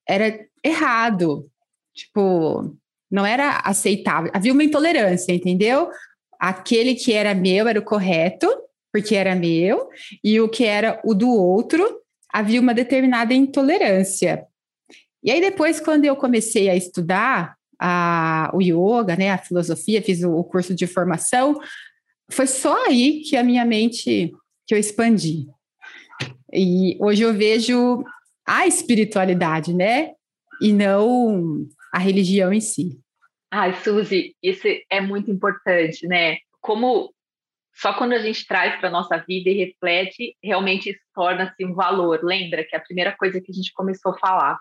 era 0.09 0.39
errado, 0.65 1.49
tipo, 1.95 2.77
não 3.11 3.25
era 3.25 3.59
aceitável, 3.59 4.31
havia 4.35 4.53
uma 4.53 4.65
intolerância, 4.65 5.33
entendeu? 5.33 5.89
Aquele 6.41 6.95
que 6.95 7.13
era 7.13 7.35
meu 7.35 7.69
era 7.69 7.79
o 7.79 7.85
correto, 7.85 8.49
porque 8.93 9.15
era 9.15 9.35
meu, 9.35 9.89
e 10.25 10.41
o 10.41 10.49
que 10.49 10.65
era 10.65 11.01
o 11.05 11.15
do 11.15 11.31
outro, 11.31 12.01
havia 12.33 12.61
uma 12.61 12.75
determinada 12.75 13.33
intolerância. 13.33 14.45
E 15.23 15.31
aí 15.31 15.41
depois, 15.41 15.79
quando 15.79 16.05
eu 16.05 16.17
comecei 16.17 16.69
a 16.69 16.75
estudar 16.75 17.57
a, 17.85 18.51
o 18.55 18.63
yoga, 18.63 19.17
né, 19.17 19.31
a 19.31 19.39
filosofia, 19.39 20.01
fiz 20.01 20.23
o, 20.23 20.31
o 20.31 20.45
curso 20.45 20.73
de 20.73 20.87
formação, 20.87 21.59
foi 22.31 22.47
só 22.47 22.87
aí 22.87 23.23
que 23.23 23.37
a 23.37 23.43
minha 23.43 23.65
mente, 23.65 24.33
que 24.67 24.75
eu 24.75 24.79
expandi. 24.79 25.47
E 26.53 26.97
hoje 27.01 27.23
eu 27.23 27.35
vejo 27.35 28.05
a 28.47 28.67
espiritualidade, 28.67 29.75
né? 29.75 30.13
E 30.61 30.73
não 30.73 31.67
a 31.93 31.99
religião 31.99 32.53
em 32.53 32.61
si. 32.61 32.99
Ai, 33.51 33.75
Suzy, 33.75 34.37
isso 34.43 34.67
é 34.89 35.01
muito 35.01 35.31
importante, 35.31 36.07
né? 36.07 36.39
Como 36.61 37.13
só 37.75 37.93
quando 37.95 38.13
a 38.13 38.19
gente 38.19 38.47
traz 38.47 38.79
para 38.79 38.89
a 38.89 38.93
nossa 38.93 39.17
vida 39.19 39.51
e 39.51 39.65
reflete, 39.65 40.37
realmente 40.43 40.91
isso 40.91 41.01
torna-se 41.15 41.65
um 41.65 41.75
valor. 41.75 42.21
Lembra 42.23 42.65
que 42.65 42.77
é 42.77 42.79
a 42.79 42.83
primeira 42.83 43.13
coisa 43.17 43.41
que 43.41 43.51
a 43.51 43.55
gente 43.55 43.73
começou 43.73 44.13
a 44.13 44.19
falar. 44.19 44.59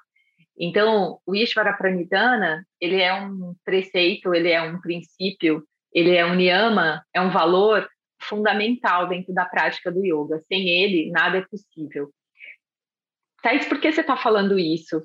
Então, 0.58 1.20
o 1.26 1.36
Ishvara 1.36 1.74
Pranidhana, 1.74 2.66
ele 2.80 3.02
é 3.02 3.14
um 3.14 3.56
preceito, 3.64 4.34
ele 4.34 4.50
é 4.50 4.62
um 4.62 4.80
princípio, 4.80 5.64
ele 5.94 6.16
é 6.16 6.26
um 6.26 6.36
niyama, 6.36 7.04
é 7.14 7.22
um 7.22 7.32
valor 7.32 7.90
fundamental 8.22 9.08
dentro 9.08 9.34
da 9.34 9.46
prática 9.46 9.92
do 9.92 10.06
yoga. 10.06 10.40
Sem 10.48 10.70
ele, 10.70 11.10
nada 11.12 11.40
é 11.40 11.46
possível. 11.50 12.12
Thaís, 13.42 13.66
por 13.66 13.80
que 13.80 13.92
você 13.92 14.02
está 14.02 14.16
falando 14.16 14.60
isso? 14.60 15.04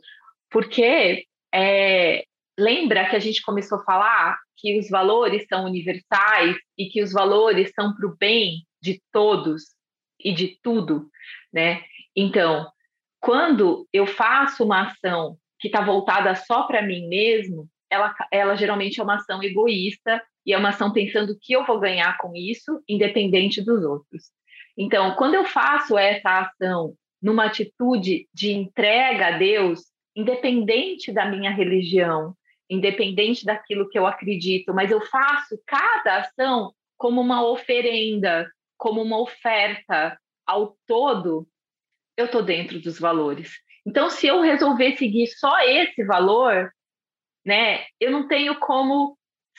Porque 0.50 1.24
é, 1.54 2.24
lembra 2.58 3.08
que 3.08 3.16
a 3.16 3.18
gente 3.18 3.42
começou 3.42 3.78
a 3.78 3.84
falar 3.84 4.38
que 4.56 4.78
os 4.78 4.88
valores 4.88 5.46
são 5.48 5.64
universais 5.64 6.56
e 6.76 6.86
que 6.86 7.02
os 7.02 7.12
valores 7.12 7.72
são 7.74 7.94
para 7.94 8.06
o 8.06 8.16
bem 8.16 8.66
de 8.82 9.02
todos 9.12 9.74
e 10.20 10.32
de 10.32 10.58
tudo, 10.62 11.10
né? 11.52 11.82
Então, 12.14 12.66
quando 13.26 13.88
eu 13.92 14.06
faço 14.06 14.62
uma 14.62 14.82
ação 14.82 15.36
que 15.58 15.66
está 15.66 15.80
voltada 15.80 16.32
só 16.36 16.62
para 16.62 16.80
mim 16.80 17.08
mesmo, 17.08 17.68
ela, 17.90 18.14
ela 18.30 18.54
geralmente 18.54 19.00
é 19.00 19.02
uma 19.02 19.16
ação 19.16 19.42
egoísta 19.42 20.22
e 20.46 20.52
é 20.52 20.56
uma 20.56 20.68
ação 20.68 20.92
pensando 20.92 21.32
o 21.32 21.38
que 21.40 21.52
eu 21.52 21.66
vou 21.66 21.80
ganhar 21.80 22.16
com 22.18 22.36
isso, 22.36 22.80
independente 22.88 23.60
dos 23.64 23.82
outros. 23.82 24.30
Então, 24.78 25.16
quando 25.16 25.34
eu 25.34 25.44
faço 25.44 25.98
essa 25.98 26.38
ação 26.38 26.94
numa 27.20 27.46
atitude 27.46 28.28
de 28.32 28.52
entrega 28.52 29.26
a 29.26 29.38
Deus, 29.38 29.80
independente 30.14 31.10
da 31.10 31.28
minha 31.28 31.50
religião, 31.50 32.32
independente 32.70 33.44
daquilo 33.44 33.88
que 33.88 33.98
eu 33.98 34.06
acredito, 34.06 34.72
mas 34.72 34.92
eu 34.92 35.00
faço 35.00 35.60
cada 35.66 36.18
ação 36.18 36.72
como 36.96 37.20
uma 37.20 37.44
oferenda, 37.44 38.48
como 38.78 39.02
uma 39.02 39.20
oferta 39.20 40.16
ao 40.46 40.76
todo, 40.86 41.48
eu 42.16 42.26
estou 42.26 42.42
dentro 42.42 42.80
dos 42.80 42.98
valores. 42.98 43.52
Então, 43.86 44.10
se 44.10 44.26
eu 44.26 44.40
resolver 44.40 44.96
seguir 44.96 45.26
só 45.28 45.60
esse 45.60 46.04
valor, 46.04 46.70
né, 47.44 47.84
eu 48.00 48.10
não 48.10 48.26
tenho 48.26 48.58
como 48.58 49.16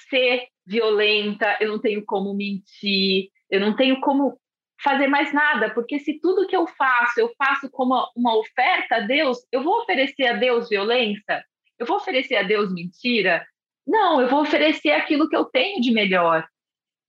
ser 0.09 0.47
violenta, 0.65 1.57
eu 1.61 1.69
não 1.69 1.79
tenho 1.79 2.03
como 2.05 2.33
mentir, 2.33 3.29
eu 3.49 3.59
não 3.59 3.75
tenho 3.75 4.01
como 4.01 4.37
fazer 4.83 5.07
mais 5.07 5.33
nada, 5.33 5.73
porque 5.73 5.97
se 5.99 6.19
tudo 6.19 6.45
que 6.45 6.55
eu 6.55 6.67
faço, 6.67 7.19
eu 7.19 7.33
faço 7.37 7.69
como 7.71 7.95
uma 8.15 8.37
oferta 8.37 8.97
a 8.97 8.99
Deus, 8.99 9.39
eu 9.51 9.63
vou 9.63 9.81
oferecer 9.81 10.27
a 10.27 10.33
Deus 10.33 10.69
violência? 10.69 11.43
Eu 11.79 11.85
vou 11.85 11.97
oferecer 11.97 12.35
a 12.35 12.43
Deus 12.43 12.71
mentira? 12.73 13.45
Não, 13.85 14.21
eu 14.21 14.27
vou 14.27 14.41
oferecer 14.41 14.91
aquilo 14.91 15.29
que 15.29 15.35
eu 15.35 15.45
tenho 15.45 15.81
de 15.81 15.91
melhor. 15.91 16.47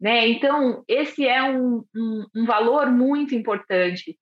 Né? 0.01 0.29
Então, 0.29 0.85
esse 0.87 1.27
é 1.27 1.43
um, 1.43 1.85
um, 1.95 2.27
um 2.37 2.47
valor 2.47 2.91
muito 2.91 3.35
importante. 3.35 4.17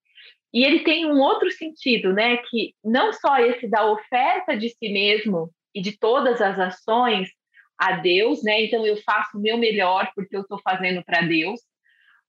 E 0.57 0.65
ele 0.65 0.81
tem 0.85 1.05
um 1.05 1.21
outro 1.21 1.51
sentido, 1.51 2.15
né? 2.15 2.39
Que 2.39 2.75
não 2.83 3.13
só 3.13 3.37
esse 3.37 3.69
da 3.69 3.85
oferta 3.93 4.57
de 4.57 4.71
si 4.71 4.89
mesmo 4.89 5.53
e 5.75 5.83
de 5.83 5.99
todas 5.99 6.41
as 6.41 6.59
ações 6.59 7.29
a 7.77 7.99
Deus, 7.99 8.43
né? 8.43 8.65
Então 8.65 8.87
eu 8.87 8.97
faço 9.03 9.37
o 9.37 9.41
meu 9.43 9.59
melhor 9.59 10.11
porque 10.15 10.35
eu 10.35 10.41
estou 10.41 10.59
fazendo 10.65 11.05
para 11.05 11.21
Deus, 11.21 11.61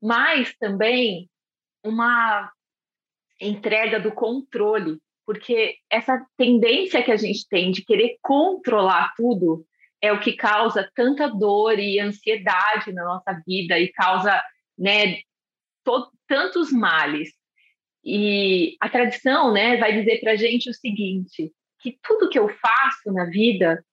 mas 0.03 0.53
também 0.59 1.29
uma 1.81 2.51
entrega 3.39 3.97
do 3.97 4.11
controle, 4.11 4.99
porque 5.25 5.77
essa 5.89 6.21
tendência 6.35 7.01
que 7.01 7.13
a 7.13 7.17
gente 7.17 7.47
tem 7.47 7.71
de 7.71 7.81
querer 7.81 8.17
controlar 8.21 9.13
tudo 9.15 9.65
é 10.01 10.11
o 10.11 10.19
que 10.19 10.33
causa 10.33 10.91
tanta 10.93 11.29
dor 11.29 11.79
e 11.79 11.97
ansiedade 11.97 12.91
na 12.91 13.05
nossa 13.05 13.41
vida 13.47 13.79
e 13.79 13.87
causa 13.87 14.43
né, 14.77 15.21
tantos 16.27 16.73
males. 16.73 17.36
E 18.09 18.77
a 18.79 18.87
tradição 18.87 19.51
né, 19.51 19.75
vai 19.75 19.91
dizer 19.91 20.21
para 20.21 20.31
a 20.31 20.35
gente 20.37 20.69
o 20.69 20.73
seguinte, 20.73 21.51
que 21.81 21.99
tudo 22.01 22.29
que 22.29 22.39
eu 22.39 22.47
faço 22.47 23.11
na 23.11 23.25
vida, 23.25 23.83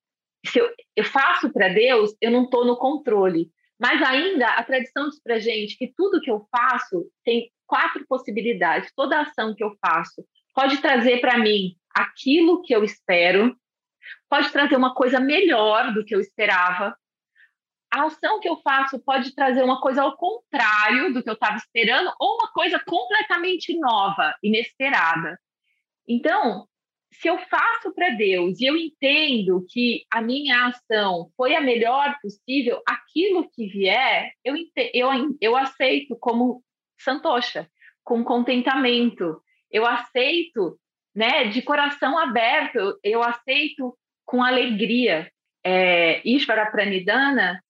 se 0.46 0.60
eu, 0.60 0.70
eu 0.94 1.04
faço 1.04 1.52
para 1.52 1.68
Deus, 1.68 2.14
eu 2.20 2.30
não 2.30 2.44
estou 2.44 2.64
no 2.64 2.76
controle. 2.76 3.50
Mas 3.76 4.00
ainda 4.02 4.46
a 4.50 4.62
tradição 4.62 5.08
diz 5.08 5.20
para 5.20 5.34
a 5.34 5.38
gente 5.40 5.76
que 5.76 5.92
tudo 5.96 6.20
que 6.20 6.30
eu 6.30 6.46
faço 6.48 7.10
tem 7.24 7.50
quatro 7.66 8.06
possibilidades. 8.06 8.92
Toda 8.94 9.20
ação 9.20 9.52
que 9.52 9.64
eu 9.64 9.76
faço 9.84 10.24
pode 10.54 10.78
trazer 10.78 11.20
para 11.20 11.36
mim 11.36 11.74
aquilo 11.90 12.62
que 12.62 12.72
eu 12.72 12.84
espero, 12.84 13.56
pode 14.30 14.52
trazer 14.52 14.76
uma 14.76 14.94
coisa 14.94 15.18
melhor 15.18 15.92
do 15.92 16.04
que 16.04 16.14
eu 16.14 16.20
esperava. 16.20 16.96
A 17.94 18.06
ação 18.06 18.40
que 18.40 18.48
eu 18.48 18.56
faço 18.56 18.98
pode 18.98 19.32
trazer 19.36 19.62
uma 19.62 19.80
coisa 19.80 20.02
ao 20.02 20.16
contrário 20.16 21.14
do 21.14 21.22
que 21.22 21.30
eu 21.30 21.34
estava 21.34 21.56
esperando, 21.56 22.12
ou 22.18 22.34
uma 22.34 22.50
coisa 22.50 22.80
completamente 22.84 23.78
nova, 23.78 24.34
inesperada. 24.42 25.38
Então, 26.08 26.66
se 27.12 27.28
eu 27.28 27.38
faço 27.38 27.94
para 27.94 28.10
Deus 28.10 28.58
e 28.58 28.64
eu 28.64 28.76
entendo 28.76 29.64
que 29.68 30.04
a 30.12 30.20
minha 30.20 30.66
ação 30.66 31.30
foi 31.36 31.54
a 31.54 31.60
melhor 31.60 32.16
possível, 32.20 32.82
aquilo 32.84 33.48
que 33.48 33.68
vier, 33.68 34.32
eu, 34.44 34.56
eu, 34.92 35.08
eu 35.40 35.56
aceito 35.56 36.16
como 36.18 36.64
santocha, 36.98 37.70
com 38.02 38.24
contentamento, 38.24 39.40
eu 39.70 39.86
aceito, 39.86 40.76
né, 41.14 41.44
de 41.44 41.62
coração 41.62 42.18
aberto, 42.18 42.98
eu, 43.04 43.22
aceito 43.22 43.96
com 44.26 44.42
alegria. 44.42 45.30
É, 45.62 46.20
Ishvara 46.28 46.70
Pranidhana 46.72 47.62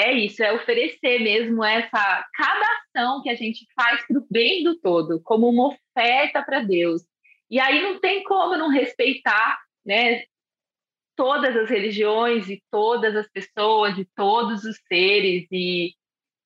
é 0.00 0.12
isso, 0.12 0.42
é 0.42 0.52
oferecer 0.52 1.20
mesmo 1.20 1.64
essa 1.64 2.26
cada 2.34 2.66
ação 2.96 3.22
que 3.22 3.30
a 3.30 3.34
gente 3.34 3.66
faz 3.74 4.06
para 4.06 4.18
o 4.18 4.26
bem 4.30 4.62
do 4.62 4.78
todo, 4.80 5.20
como 5.22 5.48
uma 5.48 5.68
oferta 5.68 6.42
para 6.42 6.60
Deus. 6.60 7.02
E 7.50 7.58
aí 7.58 7.82
não 7.82 8.00
tem 8.00 8.22
como 8.24 8.56
não 8.56 8.68
respeitar, 8.68 9.58
né, 9.84 10.22
todas 11.16 11.56
as 11.56 11.68
religiões 11.68 12.48
e 12.48 12.62
todas 12.70 13.14
as 13.16 13.28
pessoas, 13.28 13.98
e 13.98 14.08
todos 14.14 14.64
os 14.64 14.76
seres 14.88 15.46
e 15.50 15.94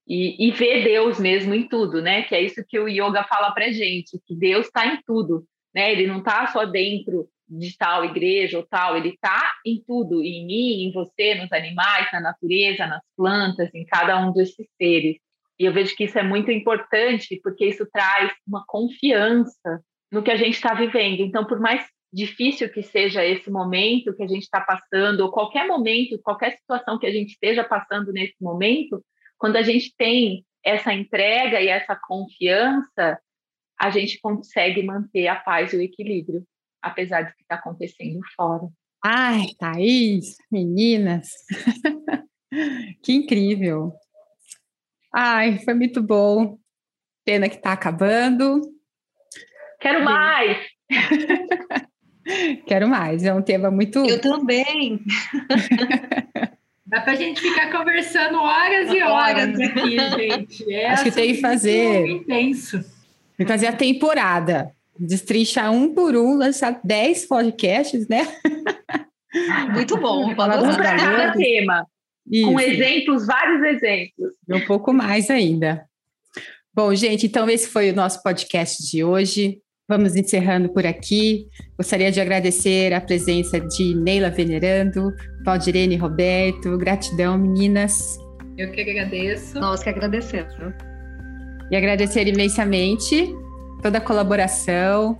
e, 0.06 0.48
e 0.48 0.50
ver 0.50 0.84
Deus 0.84 1.18
mesmo 1.18 1.54
em 1.54 1.66
tudo, 1.66 2.02
né? 2.02 2.22
Que 2.24 2.34
é 2.34 2.42
isso 2.42 2.64
que 2.68 2.78
o 2.78 2.88
yoga 2.88 3.24
fala 3.24 3.52
para 3.52 3.72
gente, 3.72 4.20
que 4.26 4.34
Deus 4.34 4.66
está 4.66 4.86
em 4.86 5.00
tudo, 5.02 5.46
né? 5.74 5.92
Ele 5.92 6.06
não 6.06 6.18
está 6.18 6.46
só 6.48 6.64
dentro 6.64 7.28
de 7.48 7.76
tal 7.76 8.04
igreja 8.04 8.58
ou 8.58 8.66
tal, 8.66 8.96
ele 8.96 9.10
está 9.10 9.52
em 9.64 9.82
tudo, 9.86 10.22
em 10.22 10.46
mim, 10.46 10.84
em 10.84 10.92
você, 10.92 11.34
nos 11.34 11.52
animais, 11.52 12.08
na 12.12 12.20
natureza, 12.20 12.86
nas 12.86 13.02
plantas, 13.16 13.70
em 13.74 13.84
cada 13.84 14.18
um 14.18 14.32
desses 14.32 14.66
seres. 14.80 15.16
E 15.58 15.64
eu 15.64 15.72
vejo 15.72 15.94
que 15.94 16.04
isso 16.04 16.18
é 16.18 16.22
muito 16.22 16.50
importante 16.50 17.38
porque 17.42 17.66
isso 17.66 17.86
traz 17.92 18.32
uma 18.46 18.64
confiança 18.66 19.82
no 20.10 20.22
que 20.22 20.30
a 20.30 20.36
gente 20.36 20.54
está 20.54 20.74
vivendo. 20.74 21.20
Então, 21.20 21.44
por 21.44 21.60
mais 21.60 21.84
difícil 22.12 22.68
que 22.70 22.82
seja 22.82 23.24
esse 23.24 23.50
momento 23.50 24.14
que 24.14 24.22
a 24.22 24.26
gente 24.26 24.42
está 24.42 24.60
passando, 24.60 25.20
ou 25.20 25.32
qualquer 25.32 25.66
momento, 25.66 26.20
qualquer 26.22 26.56
situação 26.56 26.98
que 26.98 27.06
a 27.06 27.10
gente 27.10 27.30
esteja 27.30 27.64
passando 27.64 28.12
nesse 28.12 28.36
momento, 28.40 29.04
quando 29.36 29.56
a 29.56 29.62
gente 29.62 29.94
tem 29.96 30.44
essa 30.64 30.94
entrega 30.94 31.60
e 31.60 31.68
essa 31.68 31.94
confiança, 31.96 33.18
a 33.78 33.90
gente 33.90 34.18
consegue 34.20 34.82
manter 34.82 35.26
a 35.26 35.36
paz 35.36 35.72
e 35.72 35.76
o 35.76 35.82
equilíbrio, 35.82 36.44
apesar 36.84 37.24
do 37.24 37.34
que 37.34 37.42
está 37.42 37.56
acontecendo 37.56 38.20
fora. 38.36 38.68
Ai, 39.02 39.46
Thaís, 39.58 40.36
meninas, 40.50 41.28
que 43.02 43.12
incrível. 43.12 43.92
Ai, 45.12 45.58
foi 45.58 45.74
muito 45.74 46.02
bom. 46.02 46.58
Pena 47.24 47.48
que 47.48 47.56
está 47.56 47.72
acabando. 47.72 48.60
Quero 49.80 50.04
mais! 50.04 50.58
Quero 52.66 52.88
mais, 52.88 53.22
é 53.24 53.32
um 53.34 53.42
tema 53.42 53.70
muito. 53.70 53.98
Eu 54.06 54.20
também! 54.20 55.00
Dá 56.86 57.00
para 57.00 57.12
a 57.12 57.16
gente 57.16 57.40
ficar 57.40 57.70
conversando 57.70 58.38
horas 58.38 58.90
e 58.90 59.02
horas 59.02 59.58
aqui, 59.58 59.98
gente. 59.98 60.72
É 60.72 60.90
Acho 60.90 61.04
que 61.04 61.10
tem 61.10 61.34
que 61.34 61.40
fazer. 61.40 62.06
Intenso. 62.06 62.80
Tem 63.36 63.46
que 63.46 63.52
fazer 63.52 63.66
a 63.66 63.72
temporada. 63.72 64.73
Destrinchar 64.98 65.72
um 65.72 65.92
por 65.92 66.14
um, 66.16 66.36
lançar 66.36 66.80
10 66.84 67.26
podcasts, 67.26 68.06
né? 68.08 68.26
Muito 69.72 69.96
bom. 69.96 70.30
Um 70.30 70.34
para 70.34 70.96
cada 70.96 71.32
tema. 71.32 71.86
Isso. 72.30 72.50
Com 72.50 72.60
exemplos, 72.60 73.26
vários 73.26 73.62
exemplos. 73.62 74.32
Um 74.48 74.60
pouco 74.66 74.92
mais 74.92 75.30
ainda. 75.30 75.84
Bom, 76.72 76.94
gente, 76.94 77.26
então 77.26 77.48
esse 77.48 77.68
foi 77.68 77.90
o 77.90 77.94
nosso 77.94 78.22
podcast 78.22 78.82
de 78.88 79.04
hoje. 79.04 79.58
Vamos 79.88 80.16
encerrando 80.16 80.72
por 80.72 80.86
aqui. 80.86 81.46
Gostaria 81.76 82.10
de 82.10 82.20
agradecer 82.20 82.92
a 82.94 83.00
presença 83.00 83.60
de 83.60 83.94
Neila 83.94 84.30
Venerando, 84.30 85.12
Valdirene 85.44 85.96
Roberto. 85.96 86.78
Gratidão, 86.78 87.36
meninas. 87.36 88.16
Eu 88.56 88.72
que 88.72 88.80
agradeço. 88.80 89.60
Nós 89.60 89.82
que 89.82 89.90
agradecemos. 89.90 90.54
E 91.70 91.76
agradecer 91.76 92.26
imensamente 92.26 93.30
toda 93.84 93.98
a 93.98 94.00
colaboração 94.00 95.18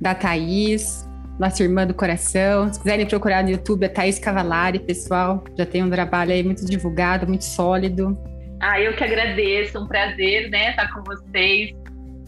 da 0.00 0.16
Thaís, 0.16 1.08
nossa 1.38 1.62
irmã 1.62 1.86
do 1.86 1.94
coração. 1.94 2.72
Se 2.72 2.80
quiserem 2.80 3.06
procurar 3.06 3.44
no 3.44 3.50
YouTube, 3.50 3.84
é 3.84 3.88
Thaís 3.88 4.18
Cavalari, 4.18 4.80
pessoal. 4.80 5.44
Já 5.56 5.64
tem 5.64 5.84
um 5.84 5.88
trabalho 5.88 6.32
aí 6.32 6.42
muito 6.42 6.66
divulgado, 6.66 7.24
muito 7.28 7.44
sólido. 7.44 8.18
Ah, 8.58 8.80
eu 8.80 8.94
que 8.94 9.04
agradeço, 9.04 9.78
um 9.78 9.86
prazer, 9.86 10.50
né, 10.50 10.70
estar 10.70 10.92
com 10.92 11.04
vocês. 11.04 11.70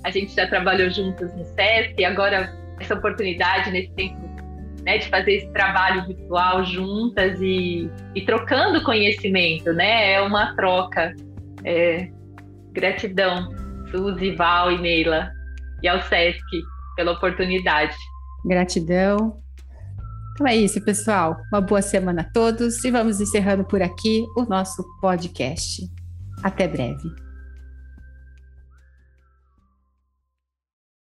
A 0.04 0.10
gente 0.12 0.32
já 0.36 0.46
trabalhou 0.46 0.88
juntas 0.88 1.34
no 1.34 1.44
SESC 1.44 1.94
e 1.98 2.04
agora 2.04 2.54
essa 2.80 2.94
oportunidade 2.94 3.72
nesse 3.72 3.90
tempo 3.94 4.20
né, 4.84 4.98
de 4.98 5.08
fazer 5.08 5.32
esse 5.32 5.52
trabalho 5.52 6.06
virtual 6.06 6.64
juntas 6.64 7.40
e, 7.40 7.90
e 8.14 8.20
trocando 8.24 8.84
conhecimento, 8.84 9.72
né? 9.72 10.12
É 10.12 10.20
uma 10.20 10.54
troca. 10.54 11.12
É, 11.64 12.08
gratidão, 12.72 13.48
Suzy, 13.90 14.30
Val 14.36 14.70
e 14.70 14.78
Neila, 14.80 15.41
e 15.82 15.88
ao 15.88 16.00
SESC 16.02 16.62
pela 16.96 17.12
oportunidade. 17.12 17.96
Gratidão. 18.44 19.40
Então 20.34 20.46
é 20.46 20.56
isso, 20.56 20.82
pessoal. 20.84 21.36
Uma 21.52 21.60
boa 21.60 21.82
semana 21.82 22.22
a 22.22 22.32
todos 22.32 22.84
e 22.84 22.90
vamos 22.90 23.20
encerrando 23.20 23.64
por 23.64 23.82
aqui 23.82 24.24
o 24.36 24.44
nosso 24.44 24.82
podcast. 25.00 25.82
Até 26.42 26.66
breve. 26.66 27.21